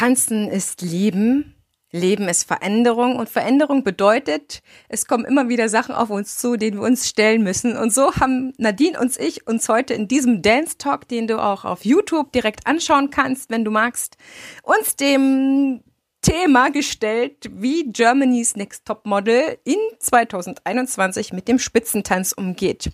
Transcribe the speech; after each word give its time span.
Tanzen 0.00 0.48
ist 0.48 0.80
Leben. 0.80 1.56
Leben 1.92 2.26
ist 2.26 2.44
Veränderung 2.44 3.16
und 3.16 3.28
Veränderung 3.28 3.84
bedeutet, 3.84 4.62
es 4.88 5.06
kommen 5.06 5.26
immer 5.26 5.50
wieder 5.50 5.68
Sachen 5.68 5.94
auf 5.94 6.08
uns 6.08 6.38
zu, 6.38 6.56
denen 6.56 6.78
wir 6.78 6.86
uns 6.86 7.06
stellen 7.06 7.42
müssen. 7.42 7.76
Und 7.76 7.92
so 7.92 8.14
haben 8.14 8.54
Nadine 8.56 8.98
und 8.98 9.14
ich 9.18 9.46
uns 9.46 9.68
heute 9.68 9.92
in 9.92 10.08
diesem 10.08 10.40
Dance 10.40 10.78
Talk, 10.78 11.06
den 11.08 11.26
du 11.26 11.38
auch 11.38 11.66
auf 11.66 11.84
YouTube 11.84 12.32
direkt 12.32 12.66
anschauen 12.66 13.10
kannst, 13.10 13.50
wenn 13.50 13.62
du 13.62 13.70
magst, 13.70 14.16
uns 14.62 14.96
dem 14.96 15.82
Thema 16.22 16.70
gestellt, 16.70 17.50
wie 17.52 17.92
Germany's 17.92 18.56
Next 18.56 18.86
Top 18.86 19.04
Model 19.04 19.58
in 19.64 19.76
2021 19.98 21.34
mit 21.34 21.46
dem 21.46 21.58
Spitzentanz 21.58 22.32
umgeht. 22.32 22.90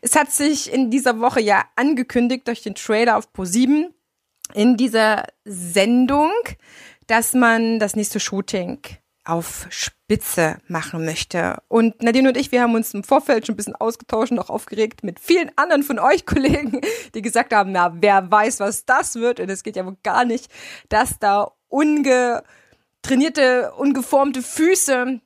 Es 0.00 0.16
hat 0.16 0.32
sich 0.32 0.72
in 0.72 0.90
dieser 0.90 1.20
Woche 1.20 1.40
ja 1.40 1.62
angekündigt 1.76 2.48
durch 2.48 2.64
den 2.64 2.74
Trailer 2.74 3.16
auf 3.16 3.28
Pro7 3.32 3.90
in 4.54 4.76
dieser 4.76 5.24
Sendung, 5.44 6.30
dass 7.06 7.34
man 7.34 7.78
das 7.78 7.96
nächste 7.96 8.20
Shooting 8.20 8.78
auf 9.24 9.66
Spitze 9.70 10.58
machen 10.66 11.04
möchte. 11.04 11.62
Und 11.68 12.02
Nadine 12.02 12.30
und 12.30 12.36
ich, 12.36 12.50
wir 12.50 12.62
haben 12.62 12.74
uns 12.74 12.92
im 12.92 13.04
Vorfeld 13.04 13.46
schon 13.46 13.54
ein 13.54 13.56
bisschen 13.56 13.76
ausgetauscht 13.76 14.32
und 14.32 14.38
auch 14.38 14.50
aufgeregt 14.50 15.04
mit 15.04 15.20
vielen 15.20 15.50
anderen 15.56 15.82
von 15.82 15.98
euch 15.98 16.26
Kollegen, 16.26 16.80
die 17.14 17.22
gesagt 17.22 17.54
haben, 17.54 17.72
na, 17.72 17.94
wer 18.00 18.30
weiß, 18.30 18.60
was 18.60 18.84
das 18.84 19.14
wird. 19.14 19.40
Und 19.40 19.48
es 19.48 19.62
geht 19.62 19.76
ja 19.76 19.86
wohl 19.86 19.96
gar 20.02 20.24
nicht, 20.24 20.50
dass 20.88 21.18
da 21.18 21.52
ungetrainierte, 21.68 23.72
ungeformte 23.76 24.42
Füße 24.42 25.20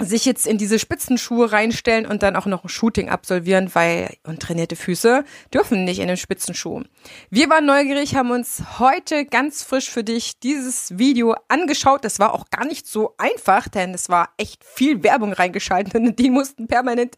sich 0.00 0.24
jetzt 0.24 0.46
in 0.46 0.58
diese 0.58 0.78
Spitzenschuhe 0.78 1.52
reinstellen 1.52 2.06
und 2.06 2.22
dann 2.22 2.36
auch 2.36 2.46
noch 2.46 2.64
ein 2.64 2.68
Shooting 2.68 3.08
absolvieren, 3.08 3.74
weil 3.74 4.16
untrainierte 4.24 4.76
Füße 4.76 5.24
dürfen 5.52 5.84
nicht 5.84 6.00
in 6.00 6.08
den 6.08 6.16
Spitzenschuh. 6.16 6.82
Wir 7.30 7.50
waren 7.50 7.66
neugierig, 7.66 8.14
haben 8.14 8.30
uns 8.30 8.62
heute 8.78 9.24
ganz 9.24 9.62
frisch 9.62 9.90
für 9.90 10.04
dich 10.04 10.38
dieses 10.38 10.98
Video 10.98 11.34
angeschaut. 11.48 12.04
Das 12.04 12.18
war 12.18 12.34
auch 12.34 12.50
gar 12.50 12.66
nicht 12.66 12.86
so 12.86 13.14
einfach, 13.18 13.68
denn 13.68 13.94
es 13.94 14.08
war 14.08 14.30
echt 14.36 14.64
viel 14.64 15.02
Werbung 15.02 15.32
reingeschaltet 15.32 15.94
und 15.94 16.18
die 16.18 16.30
mussten 16.30 16.66
permanent 16.66 17.14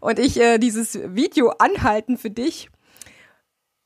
und 0.00 0.18
ich 0.18 0.40
äh, 0.40 0.58
dieses 0.58 0.98
Video 1.14 1.50
anhalten 1.58 2.18
für 2.18 2.30
dich 2.30 2.70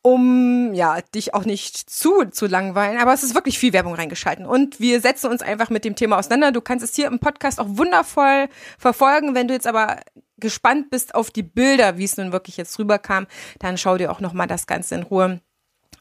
um 0.02 0.72
ja 0.72 1.00
dich 1.14 1.34
auch 1.34 1.44
nicht 1.44 1.90
zu 1.90 2.24
zu 2.30 2.46
langweilen, 2.46 2.98
aber 2.98 3.12
es 3.12 3.22
ist 3.22 3.34
wirklich 3.34 3.58
viel 3.58 3.72
Werbung 3.72 3.94
reingeschalten 3.94 4.46
und 4.46 4.80
wir 4.80 5.00
setzen 5.00 5.30
uns 5.30 5.42
einfach 5.42 5.70
mit 5.70 5.84
dem 5.84 5.96
Thema 5.96 6.18
auseinander. 6.18 6.52
Du 6.52 6.60
kannst 6.60 6.84
es 6.84 6.94
hier 6.94 7.06
im 7.06 7.18
Podcast 7.18 7.60
auch 7.60 7.68
wundervoll 7.68 8.48
verfolgen, 8.78 9.34
wenn 9.34 9.48
du 9.48 9.54
jetzt 9.54 9.66
aber 9.66 10.00
gespannt 10.38 10.90
bist 10.90 11.14
auf 11.14 11.30
die 11.30 11.42
Bilder, 11.42 11.98
wie 11.98 12.04
es 12.04 12.16
nun 12.16 12.32
wirklich 12.32 12.56
jetzt 12.56 12.78
rüberkam, 12.78 13.26
dann 13.58 13.76
schau 13.76 13.98
dir 13.98 14.10
auch 14.10 14.20
noch 14.20 14.32
mal 14.32 14.46
das 14.46 14.66
ganze 14.66 14.94
in 14.94 15.02
Ruhe 15.02 15.40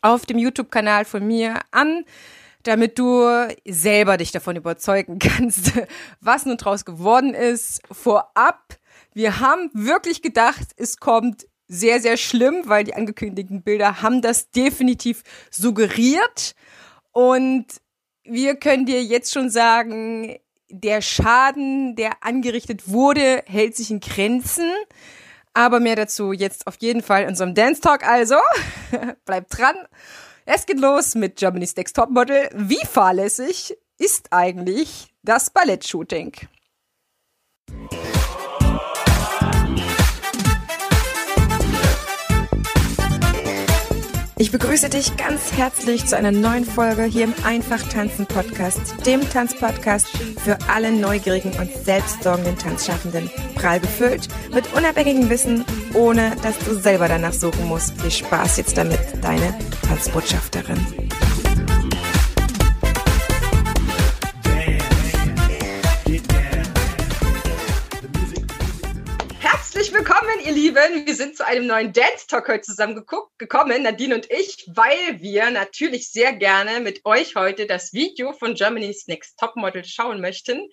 auf 0.01 0.25
dem 0.25 0.37
YouTube 0.37 0.71
Kanal 0.71 1.03
von 1.03 1.27
mir 1.27 1.59
an 1.71 2.05
damit 2.63 2.99
du 2.99 3.25
selber 3.65 4.17
dich 4.17 4.31
davon 4.31 4.55
überzeugen 4.55 5.19
kannst, 5.19 5.71
was 6.19 6.45
nun 6.45 6.57
draus 6.57 6.85
geworden 6.85 7.33
ist. 7.33 7.81
Vorab, 7.91 8.77
wir 9.13 9.39
haben 9.39 9.69
wirklich 9.73 10.21
gedacht, 10.21 10.67
es 10.77 10.97
kommt 10.97 11.47
sehr, 11.69 12.01
sehr 12.01 12.17
schlimm, 12.17 12.63
weil 12.65 12.83
die 12.83 12.95
angekündigten 12.95 13.61
Bilder 13.61 14.01
haben 14.01 14.21
das 14.21 14.49
definitiv 14.49 15.23
suggeriert. 15.51 16.55
Und 17.11 17.67
wir 18.23 18.55
können 18.55 18.85
dir 18.85 19.03
jetzt 19.03 19.31
schon 19.31 19.49
sagen, 19.49 20.37
der 20.69 21.01
Schaden, 21.01 21.95
der 21.95 22.23
angerichtet 22.23 22.89
wurde, 22.89 23.43
hält 23.45 23.75
sich 23.75 23.91
in 23.91 23.99
Grenzen. 23.99 24.69
Aber 25.53 25.79
mehr 25.79 25.95
dazu 25.95 26.33
jetzt 26.33 26.67
auf 26.67 26.75
jeden 26.79 27.01
Fall 27.01 27.23
in 27.23 27.29
unserem 27.29 27.55
Dance 27.55 27.81
Talk. 27.81 28.05
Also, 28.05 28.35
bleibt 29.25 29.57
dran. 29.57 29.75
Es 30.45 30.65
geht 30.65 30.79
los 30.79 31.15
mit 31.15 31.37
Germany's 31.37 31.75
Next 31.75 31.95
Top 31.95 32.09
Model. 32.09 32.49
Wie 32.55 32.83
fahrlässig 32.85 33.77
ist 33.99 34.31
eigentlich 34.31 35.13
das 35.21 35.49
Ballettshooting? 35.49 36.33
Ich 44.41 44.53
begrüße 44.53 44.87
dich 44.87 45.17
ganz 45.17 45.51
herzlich 45.51 46.05
zu 46.05 46.15
einer 46.15 46.31
neuen 46.31 46.63
Folge 46.63 47.03
hier 47.03 47.25
im 47.25 47.33
Einfach 47.43 47.83
Tanzen 47.89 48.25
Podcast, 48.25 49.05
dem 49.05 49.19
Tanzpodcast 49.29 50.07
für 50.07 50.57
alle 50.69 50.93
neugierigen 50.93 51.51
und 51.59 51.69
selbstsorgenden 51.83 52.57
Tanzschaffenden. 52.57 53.29
Prall 53.55 53.81
gefüllt 53.81 54.29
mit 54.53 54.73
unabhängigem 54.73 55.29
Wissen, 55.29 55.65
ohne 55.93 56.37
dass 56.41 56.57
du 56.59 56.73
selber 56.73 57.09
danach 57.09 57.33
suchen 57.33 57.65
musst. 57.65 57.99
Viel 57.99 58.11
Spaß 58.11 58.55
jetzt 58.55 58.77
damit, 58.77 59.01
deine 59.21 59.53
Tanzbotschafterin. 59.85 60.87
Ihr 70.49 70.55
Lieben. 70.55 71.05
Wir 71.05 71.13
sind 71.13 71.37
zu 71.37 71.45
einem 71.45 71.67
neuen 71.67 71.93
Dance 71.93 72.25
Talk 72.27 72.47
heute 72.47 72.61
zusammengekommen, 72.61 73.83
Nadine 73.83 74.15
und 74.15 74.31
ich, 74.31 74.67
weil 74.73 75.19
wir 75.19 75.51
natürlich 75.51 76.09
sehr 76.11 76.33
gerne 76.33 76.79
mit 76.79 77.05
euch 77.05 77.35
heute 77.35 77.67
das 77.67 77.93
Video 77.93 78.33
von 78.33 78.55
Germany's 78.55 79.05
Next 79.07 79.37
Top 79.37 79.55
Model 79.55 79.85
schauen 79.85 80.21
möchten, 80.21 80.67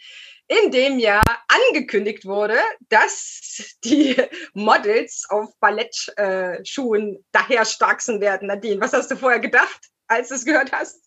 in 0.48 0.70
dem 0.70 0.98
ja 0.98 1.20
angekündigt 1.48 2.24
wurde, 2.24 2.56
dass 2.88 3.76
die 3.84 4.16
Models 4.54 5.26
auf 5.28 5.50
Ballettschuhen 5.60 7.16
äh, 7.16 7.18
daher 7.32 7.66
starksen 7.66 8.22
werden. 8.22 8.48
Nadine, 8.48 8.80
was 8.80 8.94
hast 8.94 9.10
du 9.10 9.16
vorher 9.16 9.40
gedacht, 9.40 9.90
als 10.06 10.28
du 10.28 10.36
es 10.36 10.46
gehört 10.46 10.72
hast? 10.72 11.04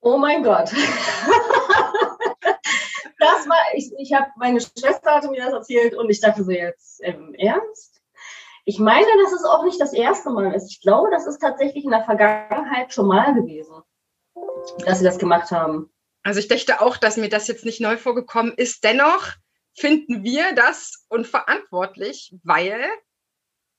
Oh 0.00 0.16
mein 0.16 0.42
Gott. 0.42 0.70
das 3.46 3.48
war, 3.48 3.64
ich, 3.74 3.92
ich 3.98 4.12
habe, 4.12 4.26
meine 4.36 4.60
Schwester 4.60 5.14
hatte 5.14 5.30
mir 5.30 5.44
das 5.44 5.52
erzählt 5.52 5.94
und 5.94 6.10
ich 6.10 6.20
dachte 6.20 6.44
so, 6.44 6.50
jetzt 6.50 7.00
im 7.00 7.34
Ernst? 7.34 8.00
Ich 8.64 8.78
meine, 8.78 9.06
dass 9.22 9.32
es 9.32 9.44
auch 9.44 9.64
nicht 9.64 9.80
das 9.80 9.92
erste 9.92 10.30
Mal 10.30 10.52
ist. 10.52 10.70
Ich 10.70 10.80
glaube, 10.80 11.10
das 11.10 11.26
ist 11.26 11.38
tatsächlich 11.38 11.84
in 11.84 11.90
der 11.90 12.04
Vergangenheit 12.04 12.92
schon 12.92 13.06
mal 13.06 13.32
gewesen, 13.32 13.82
dass 14.84 14.98
sie 14.98 15.04
das 15.04 15.18
gemacht 15.18 15.50
haben. 15.52 15.92
Also 16.24 16.40
ich 16.40 16.48
dachte 16.48 16.80
auch, 16.80 16.96
dass 16.96 17.16
mir 17.16 17.28
das 17.28 17.46
jetzt 17.46 17.64
nicht 17.64 17.80
neu 17.80 17.96
vorgekommen 17.96 18.54
ist. 18.56 18.82
Dennoch 18.82 19.28
finden 19.74 20.24
wir 20.24 20.52
das 20.54 21.06
unverantwortlich, 21.08 22.34
weil 22.42 22.84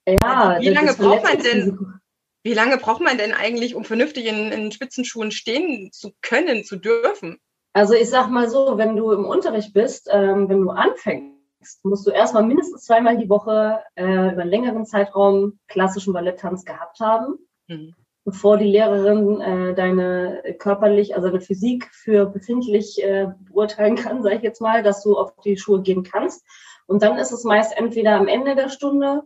ja, 0.07 0.57
wie 0.61 0.69
lange 0.69 0.93
braucht 0.93 1.23
man 1.23 1.43
denn? 1.43 1.99
Wie 2.43 2.53
lange 2.53 2.77
braucht 2.77 3.01
man 3.01 3.17
denn 3.17 3.33
eigentlich, 3.33 3.75
um 3.75 3.83
vernünftig 3.83 4.25
in, 4.25 4.53
in 4.53 4.71
Spitzenschuhen 4.71 5.31
stehen 5.31 5.91
zu 5.91 6.13
können, 6.21 6.63
zu 6.63 6.77
dürfen? 6.77 7.41
Also 7.73 7.93
ich 7.93 8.09
sag 8.09 8.29
mal 8.29 8.49
so, 8.49 8.77
wenn 8.77 8.95
du 8.95 9.11
im 9.11 9.25
Unterricht 9.25 9.73
bist, 9.73 10.09
ähm, 10.11 10.49
wenn 10.49 10.61
du 10.61 10.71
anfängst, 10.71 11.37
musst 11.83 12.07
du 12.07 12.11
erstmal 12.11 12.43
mindestens 12.43 12.85
zweimal 12.85 13.17
die 13.17 13.29
Woche 13.29 13.81
äh, 13.95 14.31
über 14.31 14.41
einen 14.41 14.49
längeren 14.49 14.85
Zeitraum 14.85 15.59
klassischen 15.67 16.13
Balletttanz 16.13 16.65
gehabt 16.65 16.99
haben, 16.99 17.37
mhm. 17.67 17.93
bevor 18.25 18.57
die 18.57 18.69
Lehrerin 18.69 19.41
äh, 19.41 19.75
deine 19.75 20.43
körperlich, 20.59 21.15
also 21.15 21.27
deine 21.27 21.41
Physik 21.41 21.89
für 21.91 22.25
befindlich 22.25 23.03
äh, 23.03 23.27
beurteilen 23.41 23.95
kann, 23.95 24.23
sage 24.23 24.35
ich 24.35 24.43
jetzt 24.43 24.61
mal, 24.61 24.83
dass 24.83 25.03
du 25.03 25.17
auf 25.17 25.33
die 25.43 25.57
Schuhe 25.57 25.81
gehen 25.81 26.03
kannst. 26.03 26.43
Und 26.87 27.03
dann 27.03 27.17
ist 27.17 27.31
es 27.31 27.43
meist 27.43 27.77
entweder 27.77 28.15
am 28.15 28.27
Ende 28.27 28.55
der 28.55 28.69
Stunde 28.69 29.23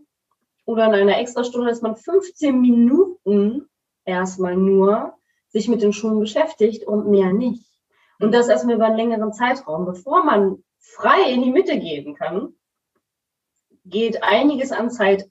oder 0.65 0.85
in 0.87 0.93
einer 0.93 1.19
Extrastunde, 1.19 1.69
dass 1.69 1.81
man 1.81 1.95
15 1.95 2.59
Minuten 2.59 3.67
erstmal 4.05 4.55
nur 4.55 5.13
sich 5.49 5.67
mit 5.67 5.81
den 5.81 5.93
Schuhen 5.93 6.19
beschäftigt 6.19 6.85
und 6.85 7.07
mehr 7.07 7.33
nicht. 7.33 7.70
Und 8.21 8.31
das 8.33 8.49
erstmal 8.49 8.75
über 8.75 8.85
einen 8.85 8.97
längeren 8.97 9.33
Zeitraum. 9.33 9.85
Bevor 9.85 10.23
man 10.23 10.63
frei 10.77 11.31
in 11.31 11.41
die 11.41 11.51
Mitte 11.51 11.79
gehen 11.79 12.15
kann, 12.15 12.53
geht 13.83 14.21
einiges 14.21 14.71
an 14.71 14.91
Zeit 14.91 15.27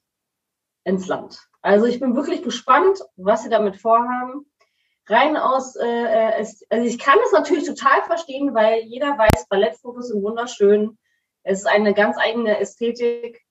ins 0.82 1.06
Land. 1.06 1.38
Also 1.62 1.86
ich 1.86 2.00
bin 2.00 2.16
wirklich 2.16 2.42
gespannt, 2.42 3.00
was 3.16 3.44
sie 3.44 3.48
damit 3.48 3.76
vorhaben. 3.76 4.46
Rein 5.06 5.36
aus, 5.36 5.76
äh, 5.76 5.86
äh 5.86 6.46
also 6.68 6.87
ich 6.87 6.98
kann 6.98 7.19
es 7.25 7.32
natürlich 7.32 7.66
total 7.66 8.02
verstehen, 8.02 8.54
weil 8.54 8.81
jeder 8.82 9.16
weiß, 9.16 9.46
Ballettfotos 9.48 10.08
sind 10.08 10.22
wunderschön. 10.22 10.98
Es 11.44 11.60
ist 11.60 11.66
eine 11.66 11.94
ganz 11.94 12.19
eigene 12.19 12.58
Ästhetik. 12.58 13.44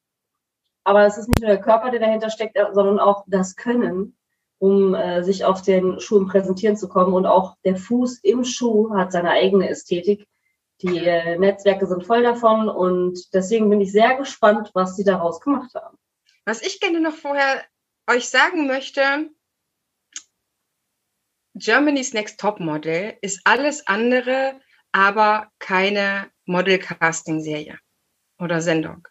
Aber 0.84 1.06
es 1.06 1.18
ist 1.18 1.30
nicht 1.30 1.42
nur 1.42 1.50
der 1.50 1.62
Körper, 1.62 1.92
der 1.92 2.02
dahinter 2.02 2.30
steckt, 2.30 2.58
sondern 2.74 3.00
auch 3.00 3.24
das 3.28 3.56
Können 3.56 4.19
um 4.60 4.94
äh, 4.94 5.24
sich 5.24 5.46
auf 5.46 5.62
den 5.62 6.00
Schuhen 6.00 6.28
präsentieren 6.28 6.78
zu 6.78 6.88
kommen. 6.88 7.14
Und 7.14 7.26
auch 7.26 7.56
der 7.66 7.78
Fuß 7.78 8.20
im 8.24 8.44
Schuh 8.44 8.94
hat 8.94 9.12
seine 9.12 9.32
eigene 9.32 9.70
Ästhetik. 9.70 10.28
Die 10.82 10.98
äh, 11.00 11.38
Netzwerke 11.38 11.88
sind 11.88 12.06
voll 12.06 12.24
davon 12.24 12.70
und 12.70 13.34
deswegen 13.34 13.70
bin 13.70 13.82
ich 13.82 13.92
sehr 13.92 14.16
gespannt, 14.16 14.72
was 14.74 14.96
sie 14.96 15.04
daraus 15.04 15.42
gemacht 15.42 15.74
haben. 15.76 15.98
Was 16.46 16.62
ich 16.62 16.80
gerne 16.80 17.02
noch 17.02 17.16
vorher 17.16 17.64
euch 18.10 18.30
sagen 18.30 18.68
möchte, 18.68 19.30
Germany's 21.56 22.14
Next 22.14 22.40
Top 22.40 22.60
Model 22.60 23.18
ist 23.22 23.42
alles 23.44 23.88
andere, 23.88 24.60
aber 24.92 25.52
keine 25.60 26.32
Model-Casting-Serie 26.46 27.78
oder 28.40 28.62
Sendung. 28.62 29.08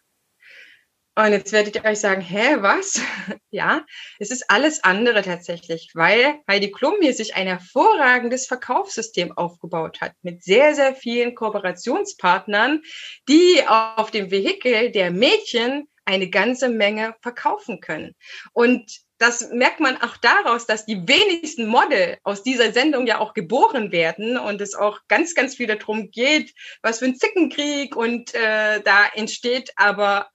Und 1.19 1.33
jetzt 1.33 1.51
werdet 1.51 1.75
ihr 1.75 1.83
euch 1.83 1.99
sagen, 1.99 2.21
hä, 2.21 2.55
was? 2.59 3.01
ja, 3.51 3.85
es 4.19 4.31
ist 4.31 4.49
alles 4.49 4.85
andere 4.85 5.21
tatsächlich, 5.21 5.89
weil 5.93 6.39
Heidi 6.49 6.71
Klum 6.71 6.95
hier 7.01 7.13
sich 7.13 7.35
ein 7.35 7.45
hervorragendes 7.45 8.47
Verkaufssystem 8.47 9.37
aufgebaut 9.37 9.99
hat 9.99 10.13
mit 10.21 10.45
sehr, 10.45 10.75
sehr 10.75 10.95
vielen 10.95 11.35
Kooperationspartnern, 11.35 12.83
die 13.27 13.61
auf 13.67 14.11
dem 14.11 14.31
Vehikel 14.31 14.91
der 14.91 15.11
Mädchen 15.11 15.89
eine 16.05 16.29
ganze 16.29 16.69
Menge 16.69 17.13
verkaufen 17.21 17.81
können. 17.81 18.15
Und 18.53 18.89
das 19.17 19.49
merkt 19.51 19.81
man 19.81 20.01
auch 20.01 20.15
daraus, 20.15 20.67
dass 20.67 20.85
die 20.85 21.05
wenigsten 21.05 21.67
Model 21.67 22.17
aus 22.23 22.43
dieser 22.43 22.71
Sendung 22.71 23.05
ja 23.05 23.19
auch 23.19 23.33
geboren 23.33 23.91
werden 23.91 24.37
und 24.37 24.61
es 24.61 24.73
auch 24.73 25.01
ganz, 25.09 25.35
ganz 25.35 25.55
viel 25.55 25.67
darum 25.67 26.11
geht, 26.11 26.53
was 26.81 26.99
für 26.99 27.05
ein 27.05 27.17
Zickenkrieg 27.17 27.97
und 27.97 28.33
äh, 28.33 28.79
da 28.81 29.07
entsteht. 29.13 29.71
Aber 29.75 30.29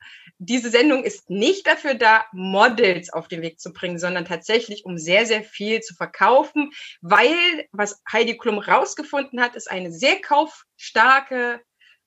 diese 0.46 0.70
Sendung 0.70 1.04
ist 1.04 1.30
nicht 1.30 1.66
dafür 1.66 1.94
da, 1.94 2.24
Models 2.32 3.12
auf 3.12 3.28
den 3.28 3.42
Weg 3.42 3.60
zu 3.60 3.72
bringen, 3.72 3.98
sondern 3.98 4.24
tatsächlich, 4.24 4.84
um 4.84 4.98
sehr, 4.98 5.26
sehr 5.26 5.42
viel 5.42 5.80
zu 5.80 5.94
verkaufen, 5.94 6.70
weil 7.00 7.34
was 7.72 8.02
Heidi 8.10 8.36
Klum 8.36 8.58
rausgefunden 8.58 9.40
hat, 9.40 9.56
ist 9.56 9.70
eine 9.70 9.92
sehr 9.92 10.20
kaufstarke 10.20 11.60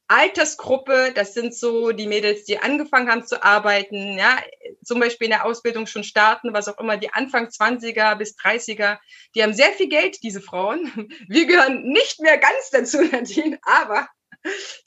Altersgruppe, 0.10 1.12
das 1.13 1.34
sind 1.34 1.54
so 1.54 1.92
die 1.92 2.07
Mädels, 2.07 2.45
die 2.45 2.60
angefangen 2.60 3.12
haben 3.12 3.25
zu 3.25 3.44
arbeiten, 3.44 4.18
ja, 4.18 4.42
zum 4.81 5.01
Beispiel 5.01 5.25
in 5.25 5.31
der 5.31 5.45
Ausbildung 5.45 5.86
schon 5.86 6.06
starten, 6.06 6.54
was 6.54 6.69
auch 6.69 6.80
immer, 6.80 6.95
die 6.95 7.13
Anfang 7.13 7.48
20er 7.48 8.16
bis 8.16 8.38
30er, 8.38 9.00
die 9.36 9.44
haben 9.44 9.54
sehr 9.54 9.72
viel 9.72 9.90
Geld, 9.90 10.24
diese 10.24 10.40
Frauen. 10.40 11.10
Wir 11.28 11.45
gehören 11.45 11.83
nicht 11.83 12.22
mehr 12.22 12.38
ganz 12.38 12.69
dazu, 12.72 13.01
Nadine, 13.01 13.60
aber 13.63 14.07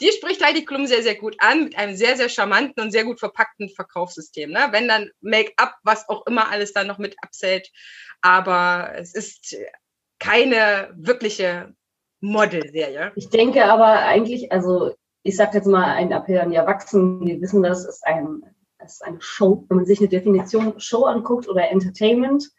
die 0.00 0.10
spricht 0.12 0.44
Heidi 0.44 0.64
Klum 0.64 0.86
sehr, 0.86 1.02
sehr 1.02 1.16
gut 1.16 1.36
an, 1.38 1.64
mit 1.64 1.78
einem 1.78 1.96
sehr, 1.96 2.16
sehr 2.16 2.28
charmanten 2.28 2.82
und 2.82 2.90
sehr 2.90 3.04
gut 3.04 3.20
verpackten 3.20 3.68
Verkaufssystem. 3.68 4.50
Ne? 4.50 4.68
Wenn 4.70 4.88
dann 4.88 5.10
Make-up, 5.20 5.74
was 5.82 6.08
auch 6.08 6.26
immer 6.26 6.50
alles 6.50 6.72
dann 6.72 6.86
noch 6.86 6.98
mit 6.98 7.16
abzählt, 7.22 7.70
aber 8.20 8.92
es 8.96 9.14
ist 9.14 9.56
keine 10.18 10.92
wirkliche 10.96 11.74
Modelserie. 12.20 13.12
Ich 13.16 13.30
denke 13.30 13.64
aber 13.64 14.00
eigentlich, 14.00 14.52
also 14.52 14.94
ich 15.22 15.36
sage 15.36 15.58
jetzt 15.58 15.66
mal 15.66 15.84
ein 15.84 16.12
Appell 16.12 16.38
an 16.38 16.50
die 16.50 16.56
Erwachsenen, 16.56 17.26
die 17.26 17.40
wissen, 17.40 17.62
das 17.62 17.84
ist, 17.84 18.06
ein, 18.06 18.42
das 18.78 18.94
ist 18.94 19.04
eine 19.04 19.20
Show. 19.20 19.64
Wenn 19.68 19.78
man 19.78 19.86
sich 19.86 20.00
eine 20.00 20.08
Definition 20.08 20.78
Show 20.78 21.04
anguckt 21.04 21.48
oder 21.48 21.70
Entertainment, 21.70 22.50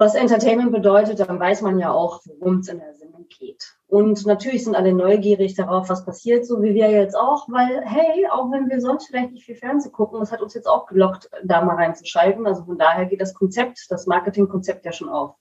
was 0.00 0.14
Entertainment 0.14 0.72
bedeutet, 0.72 1.20
dann 1.20 1.38
weiß 1.38 1.60
man 1.60 1.78
ja 1.78 1.92
auch, 1.92 2.22
worum 2.24 2.60
es 2.60 2.68
in 2.68 2.78
der 2.78 2.94
Sendung 2.94 3.26
geht. 3.28 3.76
Und 3.86 4.24
natürlich 4.24 4.64
sind 4.64 4.74
alle 4.74 4.94
neugierig 4.94 5.54
darauf, 5.54 5.90
was 5.90 6.06
passiert, 6.06 6.46
so 6.46 6.62
wie 6.62 6.72
wir 6.72 6.90
jetzt 6.90 7.14
auch, 7.14 7.46
weil, 7.50 7.82
hey, 7.84 8.26
auch 8.32 8.50
wenn 8.50 8.70
wir 8.70 8.80
sonst 8.80 9.08
vielleicht 9.08 9.32
nicht 9.32 9.44
viel 9.44 9.56
Fernsehen 9.56 9.92
gucken, 9.92 10.18
das 10.18 10.32
hat 10.32 10.40
uns 10.40 10.54
jetzt 10.54 10.66
auch 10.66 10.86
gelockt, 10.86 11.28
da 11.44 11.62
mal 11.62 11.76
reinzuschalten. 11.76 12.46
Also 12.46 12.64
von 12.64 12.78
daher 12.78 13.04
geht 13.04 13.20
das 13.20 13.34
Konzept, 13.34 13.78
das 13.90 14.06
Marketingkonzept 14.06 14.86
ja 14.86 14.92
schon 14.92 15.10
auf. 15.10 15.34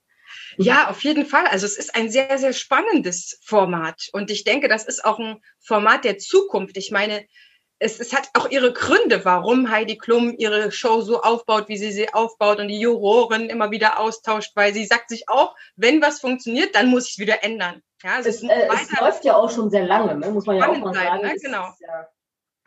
Ja, 0.57 0.89
auf 0.89 1.01
jeden 1.05 1.25
Fall. 1.25 1.45
Also 1.49 1.65
es 1.65 1.77
ist 1.77 1.95
ein 1.95 2.09
sehr, 2.09 2.37
sehr 2.37 2.51
spannendes 2.51 3.39
Format. 3.41 4.09
Und 4.11 4.29
ich 4.29 4.43
denke, 4.43 4.67
das 4.67 4.83
ist 4.83 5.05
auch 5.05 5.19
ein 5.19 5.41
Format 5.61 6.03
der 6.03 6.17
Zukunft. 6.17 6.75
Ich 6.75 6.91
meine, 6.91 7.25
es, 7.79 7.99
es 7.99 8.13
hat 8.13 8.29
auch 8.33 8.49
ihre 8.49 8.73
Gründe, 8.73 9.23
warum 9.25 9.69
Heidi 9.69 9.97
Klum 9.97 10.35
ihre 10.37 10.71
Show 10.71 11.01
so 11.01 11.21
aufbaut, 11.21 11.69
wie 11.69 11.77
sie 11.77 11.91
sie 11.91 12.13
aufbaut 12.13 12.59
und 12.59 12.67
die 12.67 12.79
Juroren 12.79 13.49
immer 13.49 13.71
wieder 13.71 13.99
austauscht, 13.99 14.51
weil 14.55 14.73
sie 14.73 14.85
sagt 14.85 15.09
sich 15.09 15.29
auch, 15.29 15.55
wenn 15.75 16.01
was 16.01 16.19
funktioniert, 16.19 16.75
dann 16.75 16.87
muss 16.89 17.07
ich 17.07 17.13
es 17.13 17.19
wieder 17.19 17.43
ändern. 17.43 17.81
Ja, 18.03 18.15
also 18.15 18.29
es, 18.29 18.43
es, 18.43 18.49
äh, 18.49 18.69
es 18.71 18.99
läuft 18.99 19.25
ja 19.25 19.35
auch 19.35 19.49
schon 19.49 19.69
sehr 19.69 19.85
lange, 19.85 20.15
ne? 20.15 20.29
muss 20.29 20.45
man 20.45 20.57
ja 20.57 20.69
auch 20.69 20.77
mal 20.77 20.93
sagen. 20.93 21.21
Ne? 21.21 21.35
Genau. 21.41 21.73
Ja 21.79 22.07